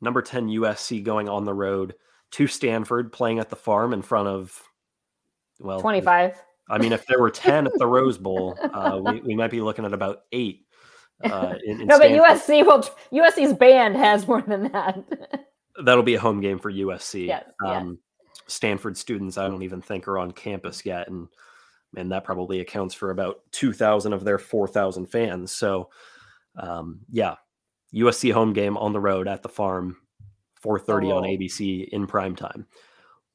number 0.01 0.21
10 0.21 0.47
USC 0.47 1.03
going 1.03 1.29
on 1.29 1.45
the 1.45 1.53
road 1.53 1.95
to 2.31 2.47
Stanford, 2.47 3.11
playing 3.11 3.39
at 3.39 3.49
the 3.49 3.55
farm 3.55 3.93
in 3.93 4.01
front 4.01 4.27
of, 4.27 4.61
well, 5.59 5.79
25. 5.79 6.35
I 6.69 6.77
mean, 6.77 6.91
if 6.91 7.05
there 7.05 7.19
were 7.19 7.29
10 7.29 7.67
at 7.67 7.73
the 7.75 7.87
Rose 7.87 8.17
Bowl, 8.17 8.57
uh, 8.73 8.99
we, 9.03 9.21
we 9.21 9.35
might 9.35 9.51
be 9.51 9.61
looking 9.61 9.85
at 9.85 9.93
about 9.93 10.23
eight. 10.31 10.65
Uh, 11.23 11.55
in, 11.65 11.81
in 11.81 11.87
no, 11.87 11.99
but 11.99 12.11
USC 12.11 12.65
will 12.65 12.83
USC's 13.11 13.53
band 13.53 13.95
has 13.95 14.27
more 14.27 14.41
than 14.41 14.71
that. 14.71 15.45
That'll 15.83 16.03
be 16.03 16.15
a 16.15 16.19
home 16.19 16.41
game 16.41 16.57
for 16.57 16.71
USC. 16.71 17.27
Yes, 17.27 17.51
yes. 17.63 17.85
Stanford 18.47 18.97
students, 18.97 19.37
I 19.37 19.47
don't 19.47 19.63
even 19.63 19.81
think 19.81 20.07
are 20.07 20.19
on 20.19 20.31
campus 20.31 20.85
yet, 20.85 21.07
and 21.07 21.27
man, 21.93 22.09
that 22.09 22.23
probably 22.23 22.59
accounts 22.59 22.93
for 22.93 23.11
about 23.11 23.37
two 23.51 23.73
thousand 23.73 24.13
of 24.13 24.23
their 24.23 24.37
four 24.37 24.67
thousand 24.67 25.07
fans. 25.07 25.51
So, 25.51 25.89
um, 26.57 26.99
yeah, 27.09 27.35
USC 27.93 28.31
home 28.31 28.53
game 28.53 28.77
on 28.77 28.93
the 28.93 28.99
road 28.99 29.27
at 29.27 29.41
the 29.41 29.49
farm, 29.49 29.97
four 30.61 30.79
thirty 30.79 31.11
on 31.11 31.23
Oh. 31.23 31.27
ABC 31.27 31.87
in 31.89 32.07
prime 32.07 32.35
time. 32.35 32.67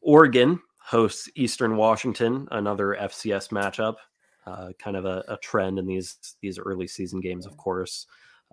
Oregon 0.01 0.61
hosts 0.79 1.29
Eastern 1.37 1.77
Washington, 1.77 2.49
another 2.51 2.97
FCS 3.01 3.51
matchup. 3.51 3.97
Uh, 4.47 4.71
kind 4.79 4.97
of 4.97 5.05
a, 5.05 5.23
a 5.29 5.37
trend 5.39 5.79
in 5.79 5.87
these 5.87 6.37
these 6.41 6.59
early 6.59 6.87
season 6.87 7.21
games, 7.21 7.47
of 7.47 7.57
course. 7.57 8.07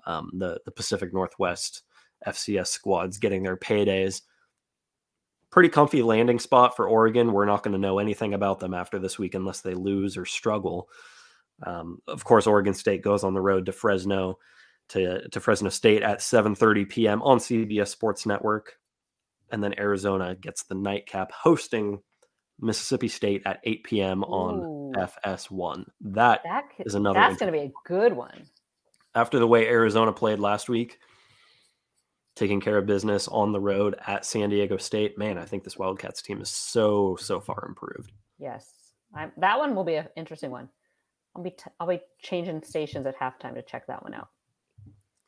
Um, 0.06 0.32
the 0.34 0.60
the 0.66 0.72
Pacific 0.72 1.14
Northwest 1.14 1.84
FCS 2.26 2.68
squads 2.68 3.18
getting 3.18 3.44
their 3.44 3.58
paydays. 3.58 4.22
Pretty 5.50 5.70
comfy 5.70 6.02
landing 6.02 6.40
spot 6.40 6.76
for 6.76 6.88
Oregon. 6.88 7.32
We're 7.32 7.46
not 7.46 7.64
going 7.64 7.72
to 7.74 7.78
know 7.80 8.00
anything 8.00 8.34
about 8.34 8.60
them 8.60 8.74
after 8.74 9.00
this 9.00 9.18
week 9.18 9.34
unless 9.34 9.62
they 9.62 9.74
lose 9.74 10.18
or 10.18 10.26
struggle. 10.26 10.90
Um, 11.66 12.00
of 12.08 12.24
course, 12.24 12.48
Oregon 12.48 12.74
State 12.74 13.02
goes 13.02 13.24
on 13.24 13.34
the 13.34 13.42
road 13.42 13.66
to 13.66 13.72
Fresno 13.72 14.38
to, 14.90 15.28
to 15.30 15.40
Fresno 15.40 15.70
State 15.70 16.04
at 16.04 16.20
7:30 16.20 16.90
p.m. 16.90 17.22
on 17.22 17.40
CBS 17.40 17.88
Sports 17.88 18.26
Network, 18.26 18.78
and 19.52 19.64
then 19.64 19.78
Arizona 19.80 20.36
gets 20.36 20.64
the 20.64 20.76
nightcap 20.76 21.32
hosting 21.32 22.00
Mississippi 22.60 23.08
State 23.08 23.44
at 23.46 23.60
8 23.64 23.84
p.m. 23.84 24.24
on 24.24 24.60
Ooh. 24.60 24.94
FS1. 24.98 25.86
That 26.02 26.42
That 26.44 26.66
is 26.80 26.96
another 26.96 27.20
That's 27.20 27.38
going 27.38 27.52
to 27.52 27.58
be 27.58 27.66
a 27.66 27.72
good 27.86 28.14
one. 28.14 28.48
after 29.16 29.40
the 29.40 29.48
way 29.48 29.68
Arizona 29.68 30.12
played 30.12 30.40
last 30.40 30.70
week, 30.70 31.00
taking 32.38 32.62
care 32.62 32.78
of 32.78 32.86
business 32.86 33.28
on 33.28 33.52
the 33.52 33.60
road 33.60 33.96
at 34.06 34.26
San 34.26 34.50
Diego 34.50 34.78
State, 34.78 35.18
man, 35.18 35.38
I 35.38 35.46
think 35.46 35.64
this 35.64 35.78
Wildcats 35.78 36.22
team 36.22 36.42
is 36.42 36.50
so 36.50 37.18
so 37.20 37.40
far 37.40 37.66
improved. 37.68 38.12
Yes, 38.40 38.94
i 39.14 39.30
that 39.38 39.58
one 39.58 39.76
will 39.76 39.84
be 39.84 39.96
an 39.96 40.08
interesting 40.16 40.52
one. 40.52 40.70
I'll 41.36 41.44
be 41.44 41.52
t- 41.52 41.72
I'll 41.80 41.88
be 41.88 42.02
changing 42.22 42.64
stations 42.64 43.06
at 43.06 43.18
halftime 43.18 43.56
to 43.56 43.62
check 43.62 43.88
that 43.88 44.04
one 44.04 44.14
out. 44.14 44.30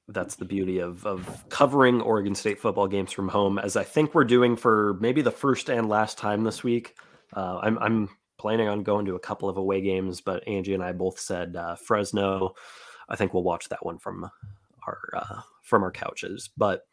That's 0.07 0.35
the 0.35 0.45
beauty 0.45 0.79
of 0.79 1.05
of 1.05 1.45
covering 1.49 2.01
Oregon 2.01 2.35
State 2.35 2.59
football 2.59 2.87
games 2.87 3.11
from 3.11 3.27
home, 3.27 3.59
as 3.59 3.75
I 3.75 3.83
think 3.83 4.13
we're 4.13 4.23
doing 4.23 4.55
for 4.55 4.97
maybe 4.99 5.21
the 5.21 5.31
first 5.31 5.69
and 5.69 5.89
last 5.89 6.17
time 6.17 6.43
this 6.43 6.63
week. 6.63 6.95
Uh, 7.33 7.59
I'm 7.61 7.77
I'm 7.79 8.09
planning 8.39 8.67
on 8.67 8.83
going 8.83 9.05
to 9.05 9.15
a 9.15 9.19
couple 9.19 9.49
of 9.49 9.57
away 9.57 9.81
games, 9.81 10.21
but 10.21 10.47
Angie 10.47 10.73
and 10.73 10.83
I 10.83 10.93
both 10.93 11.19
said 11.19 11.55
uh, 11.55 11.75
Fresno. 11.75 12.55
I 13.09 13.15
think 13.15 13.33
we'll 13.33 13.43
watch 13.43 13.69
that 13.69 13.85
one 13.85 13.97
from 13.97 14.29
our 14.87 14.99
uh, 15.15 15.41
from 15.69 15.83
our 15.83 15.91
couches, 15.91 16.49
but. 16.57 16.83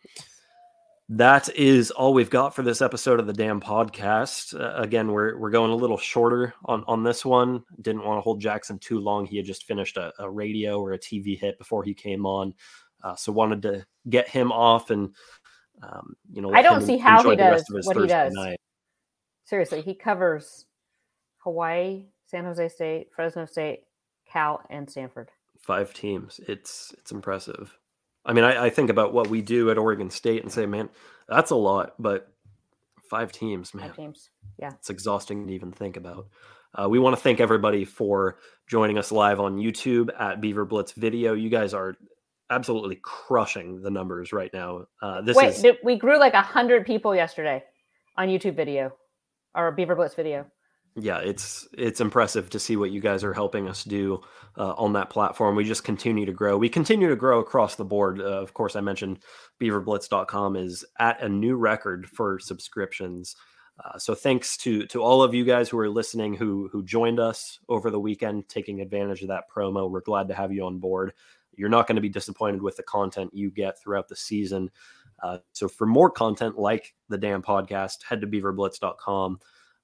That 1.08 1.48
is 1.54 1.92
all 1.92 2.12
we've 2.12 2.30
got 2.30 2.52
for 2.52 2.62
this 2.62 2.82
episode 2.82 3.20
of 3.20 3.28
the 3.28 3.32
dam 3.32 3.60
podcast. 3.60 4.60
Uh, 4.60 4.74
again, 4.82 5.12
we're 5.12 5.38
we're 5.38 5.50
going 5.52 5.70
a 5.70 5.76
little 5.76 5.98
shorter 5.98 6.52
on 6.64 6.82
on 6.88 7.04
this 7.04 7.24
one. 7.24 7.62
Didn't 7.80 8.04
want 8.04 8.18
to 8.18 8.22
hold 8.22 8.40
Jackson 8.40 8.80
too 8.80 8.98
long. 8.98 9.24
He 9.24 9.36
had 9.36 9.46
just 9.46 9.66
finished 9.66 9.98
a, 9.98 10.12
a 10.18 10.28
radio 10.28 10.80
or 10.80 10.94
a 10.94 10.98
TV 10.98 11.38
hit 11.38 11.58
before 11.58 11.84
he 11.84 11.94
came 11.94 12.26
on, 12.26 12.54
uh, 13.04 13.14
so 13.14 13.30
wanted 13.30 13.62
to 13.62 13.86
get 14.10 14.28
him 14.28 14.50
off 14.50 14.90
and 14.90 15.14
um, 15.82 16.16
you 16.32 16.42
know. 16.42 16.52
I 16.52 16.62
don't 16.62 16.82
see 16.82 16.96
how 16.96 17.28
he 17.28 17.36
does 17.36 17.64
what 17.68 17.96
he 17.96 18.06
does. 18.06 18.32
night. 18.32 18.58
Seriously, 19.44 19.82
he 19.82 19.94
covers 19.94 20.66
Hawaii, 21.38 22.06
San 22.26 22.44
Jose 22.44 22.68
State, 22.68 23.08
Fresno 23.14 23.46
State, 23.46 23.84
Cal, 24.30 24.60
and 24.70 24.90
Stanford. 24.90 25.30
Five 25.60 25.92
teams. 25.94 26.40
It's 26.48 26.94
it's 26.98 27.12
impressive. 27.12 27.76
I 28.26 28.32
mean, 28.32 28.44
I, 28.44 28.66
I 28.66 28.70
think 28.70 28.90
about 28.90 29.14
what 29.14 29.28
we 29.28 29.40
do 29.40 29.70
at 29.70 29.78
Oregon 29.78 30.10
State 30.10 30.42
and 30.42 30.52
say, 30.52 30.66
man, 30.66 30.88
that's 31.28 31.52
a 31.52 31.56
lot, 31.56 31.94
but 31.98 32.28
five 33.08 33.30
teams, 33.32 33.72
man. 33.72 33.88
Five 33.88 33.96
teams. 33.96 34.30
Yeah. 34.58 34.72
It's 34.78 34.90
exhausting 34.90 35.46
to 35.46 35.52
even 35.54 35.72
think 35.72 35.96
about. 35.96 36.28
Uh, 36.74 36.88
we 36.88 36.98
want 36.98 37.16
to 37.16 37.22
thank 37.22 37.40
everybody 37.40 37.84
for 37.84 38.38
joining 38.68 38.98
us 38.98 39.12
live 39.12 39.40
on 39.40 39.56
YouTube 39.56 40.10
at 40.18 40.40
Beaver 40.40 40.64
Blitz 40.64 40.92
Video. 40.92 41.32
You 41.32 41.48
guys 41.48 41.72
are 41.72 41.94
absolutely 42.50 42.98
crushing 43.02 43.80
the 43.82 43.90
numbers 43.90 44.32
right 44.32 44.50
now. 44.52 44.86
Uh, 45.00 45.22
this 45.22 45.36
Wait, 45.36 45.48
is 45.48 45.64
we 45.82 45.96
grew 45.96 46.18
like 46.18 46.34
a 46.34 46.42
hundred 46.42 46.84
people 46.84 47.14
yesterday 47.14 47.62
on 48.16 48.28
YouTube 48.28 48.56
video 48.56 48.92
or 49.54 49.72
Beaver 49.72 49.94
Blitz 49.94 50.14
video. 50.14 50.46
Yeah, 50.98 51.18
it's 51.18 51.68
it's 51.76 52.00
impressive 52.00 52.48
to 52.50 52.58
see 52.58 52.76
what 52.76 52.90
you 52.90 53.02
guys 53.02 53.22
are 53.22 53.34
helping 53.34 53.68
us 53.68 53.84
do 53.84 54.22
uh, 54.56 54.72
on 54.72 54.94
that 54.94 55.10
platform. 55.10 55.54
We 55.54 55.64
just 55.64 55.84
continue 55.84 56.24
to 56.24 56.32
grow. 56.32 56.56
We 56.56 56.70
continue 56.70 57.10
to 57.10 57.16
grow 57.16 57.38
across 57.38 57.74
the 57.74 57.84
board. 57.84 58.18
Uh, 58.18 58.40
of 58.40 58.54
course, 58.54 58.76
I 58.76 58.80
mentioned 58.80 59.18
BeaverBlitz.com 59.60 60.56
is 60.56 60.86
at 60.98 61.22
a 61.22 61.28
new 61.28 61.56
record 61.56 62.08
for 62.08 62.38
subscriptions. 62.38 63.36
Uh, 63.84 63.98
so 63.98 64.14
thanks 64.14 64.56
to 64.56 64.86
to 64.86 65.02
all 65.02 65.22
of 65.22 65.34
you 65.34 65.44
guys 65.44 65.68
who 65.68 65.78
are 65.78 65.90
listening, 65.90 66.32
who 66.32 66.70
who 66.72 66.82
joined 66.82 67.20
us 67.20 67.58
over 67.68 67.90
the 67.90 68.00
weekend, 68.00 68.48
taking 68.48 68.80
advantage 68.80 69.20
of 69.20 69.28
that 69.28 69.44
promo. 69.54 69.90
We're 69.90 70.00
glad 70.00 70.28
to 70.28 70.34
have 70.34 70.50
you 70.50 70.64
on 70.64 70.78
board. 70.78 71.12
You're 71.56 71.68
not 71.68 71.86
going 71.86 71.96
to 71.96 72.02
be 72.02 72.08
disappointed 72.08 72.62
with 72.62 72.76
the 72.76 72.82
content 72.84 73.32
you 73.34 73.50
get 73.50 73.78
throughout 73.78 74.08
the 74.08 74.16
season. 74.16 74.70
Uh, 75.22 75.38
so 75.52 75.68
for 75.68 75.86
more 75.86 76.10
content 76.10 76.58
like 76.58 76.94
the 77.10 77.18
dam 77.18 77.42
podcast, 77.42 78.02
head 78.02 78.22
to 78.22 78.26
beaverblitz.com 78.26 79.40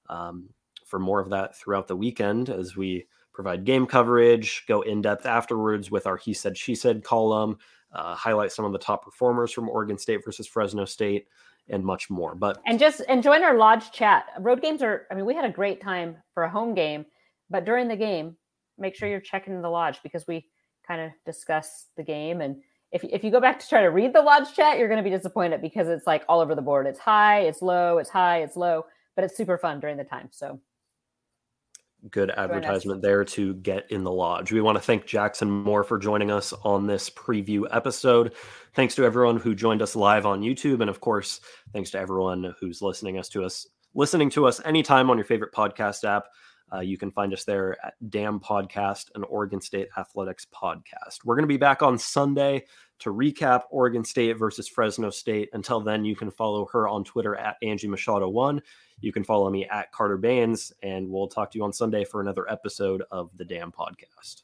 um, 0.09 0.49
for 0.93 0.99
more 0.99 1.19
of 1.19 1.31
that 1.31 1.55
throughout 1.55 1.87
the 1.87 1.95
weekend 1.95 2.51
as 2.51 2.77
we 2.77 3.07
provide 3.33 3.65
game 3.65 3.87
coverage, 3.87 4.63
go 4.67 4.81
in 4.81 5.01
depth 5.01 5.25
afterwards 5.25 5.89
with 5.89 6.05
our 6.05 6.17
He 6.17 6.35
Said, 6.35 6.55
She 6.55 6.75
Said 6.75 7.03
column, 7.03 7.57
uh, 7.93 8.13
highlight 8.13 8.51
some 8.51 8.63
of 8.63 8.73
the 8.73 8.77
top 8.77 9.03
performers 9.03 9.51
from 9.51 9.69
Oregon 9.69 9.97
State 9.97 10.23
versus 10.23 10.45
Fresno 10.45 10.85
State, 10.85 11.25
and 11.67 11.83
much 11.83 12.11
more. 12.11 12.35
But 12.35 12.61
And 12.67 12.77
just 12.77 13.01
and 13.09 13.23
join 13.23 13.41
our 13.41 13.57
lodge 13.57 13.91
chat. 13.91 14.25
Road 14.37 14.61
games 14.61 14.83
are 14.83 15.07
I 15.09 15.15
mean, 15.15 15.25
we 15.25 15.33
had 15.33 15.45
a 15.45 15.49
great 15.49 15.81
time 15.81 16.15
for 16.31 16.43
a 16.43 16.49
home 16.49 16.75
game, 16.75 17.07
but 17.49 17.65
during 17.65 17.87
the 17.87 17.95
game, 17.95 18.37
make 18.77 18.95
sure 18.95 19.09
you're 19.09 19.19
checking 19.19 19.63
the 19.63 19.69
lodge 19.69 19.97
because 20.03 20.27
we 20.27 20.45
kind 20.87 21.01
of 21.01 21.09
discuss 21.25 21.87
the 21.97 22.03
game 22.03 22.41
and 22.41 22.57
if, 22.91 23.03
if 23.05 23.23
you 23.23 23.31
go 23.31 23.41
back 23.41 23.57
to 23.57 23.67
try 23.67 23.81
to 23.81 23.89
read 23.89 24.13
the 24.13 24.21
lodge 24.21 24.53
chat, 24.53 24.77
you're 24.77 24.87
going 24.87 25.03
to 25.03 25.09
be 25.09 25.15
disappointed 25.15 25.59
because 25.59 25.87
it's 25.87 26.05
like 26.05 26.23
all 26.29 26.39
over 26.39 26.53
the 26.53 26.61
board. 26.61 26.85
It's 26.85 26.99
high, 26.99 27.39
it's 27.39 27.63
low, 27.63 27.97
it's 27.97 28.11
high, 28.11 28.43
it's 28.43 28.55
low, 28.55 28.85
but 29.15 29.25
it's 29.25 29.35
super 29.35 29.57
fun 29.57 29.79
during 29.79 29.97
the 29.97 30.03
time. 30.03 30.29
So 30.29 30.59
good 32.09 32.31
advertisement 32.31 33.01
there 33.01 33.23
to 33.23 33.53
get 33.55 33.89
in 33.89 34.03
the 34.03 34.11
lodge. 34.11 34.51
We 34.51 34.61
want 34.61 34.77
to 34.77 34.83
thank 34.83 35.05
Jackson 35.05 35.49
Moore 35.49 35.83
for 35.83 35.97
joining 35.97 36.31
us 36.31 36.53
on 36.63 36.87
this 36.87 37.09
preview 37.09 37.65
episode. 37.71 38.33
Thanks 38.73 38.95
to 38.95 39.05
everyone 39.05 39.37
who 39.37 39.55
joined 39.55 39.81
us 39.81 39.95
live 39.95 40.25
on 40.25 40.41
YouTube, 40.41 40.81
and 40.81 40.89
of 40.89 40.99
course, 40.99 41.39
thanks 41.71 41.91
to 41.91 41.99
everyone 41.99 42.53
who's 42.59 42.81
listening 42.81 43.17
us 43.17 43.29
to 43.29 43.43
us 43.43 43.67
listening 43.95 44.29
to 44.31 44.47
us 44.47 44.59
anytime 44.65 45.09
on 45.09 45.17
your 45.17 45.25
favorite 45.25 45.53
podcast 45.53 46.03
app. 46.03 46.25
Uh, 46.73 46.79
you 46.79 46.97
can 46.97 47.11
find 47.11 47.33
us 47.33 47.43
there 47.43 47.77
at 47.85 47.93
Dam 48.09 48.39
Podcast 48.39 49.11
and 49.13 49.23
Oregon 49.25 49.61
State 49.61 49.89
Athletics 49.97 50.47
Podcast. 50.53 51.19
We're 51.23 51.35
going 51.35 51.43
to 51.43 51.47
be 51.47 51.57
back 51.57 51.83
on 51.83 51.99
Sunday 51.99 52.65
to 52.99 53.13
recap 53.13 53.63
Oregon 53.69 54.03
State 54.03 54.33
versus 54.33 54.67
Fresno 54.67 55.11
State. 55.11 55.49
Until 55.53 55.81
then, 55.81 56.03
you 56.03 56.15
can 56.15 56.31
follow 56.31 56.65
her 56.71 56.87
on 56.87 57.03
Twitter 57.03 57.35
at 57.35 57.57
Angie 57.61 57.87
Machado1. 57.87 58.59
You 59.03 59.11
can 59.11 59.25
follow 59.25 59.49
me 59.49 59.65
at 59.65 59.91
Carter 59.91 60.17
Bahns, 60.17 60.71
and 60.81 61.09
we'll 61.09 61.27
talk 61.27 61.51
to 61.51 61.57
you 61.57 61.65
on 61.65 61.73
Sunday 61.73 62.05
for 62.05 62.21
another 62.21 62.49
episode 62.49 63.03
of 63.11 63.35
the 63.35 63.43
Dam 63.43 63.69
Podcast. 63.69 64.43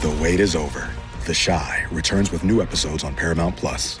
The 0.00 0.18
wait 0.20 0.40
is 0.40 0.56
over. 0.56 0.90
The 1.26 1.44
Chi 1.46 1.86
returns 1.92 2.32
with 2.32 2.42
new 2.42 2.60
episodes 2.60 3.04
on 3.04 3.14
Paramount 3.14 3.56
Plus. 3.56 4.00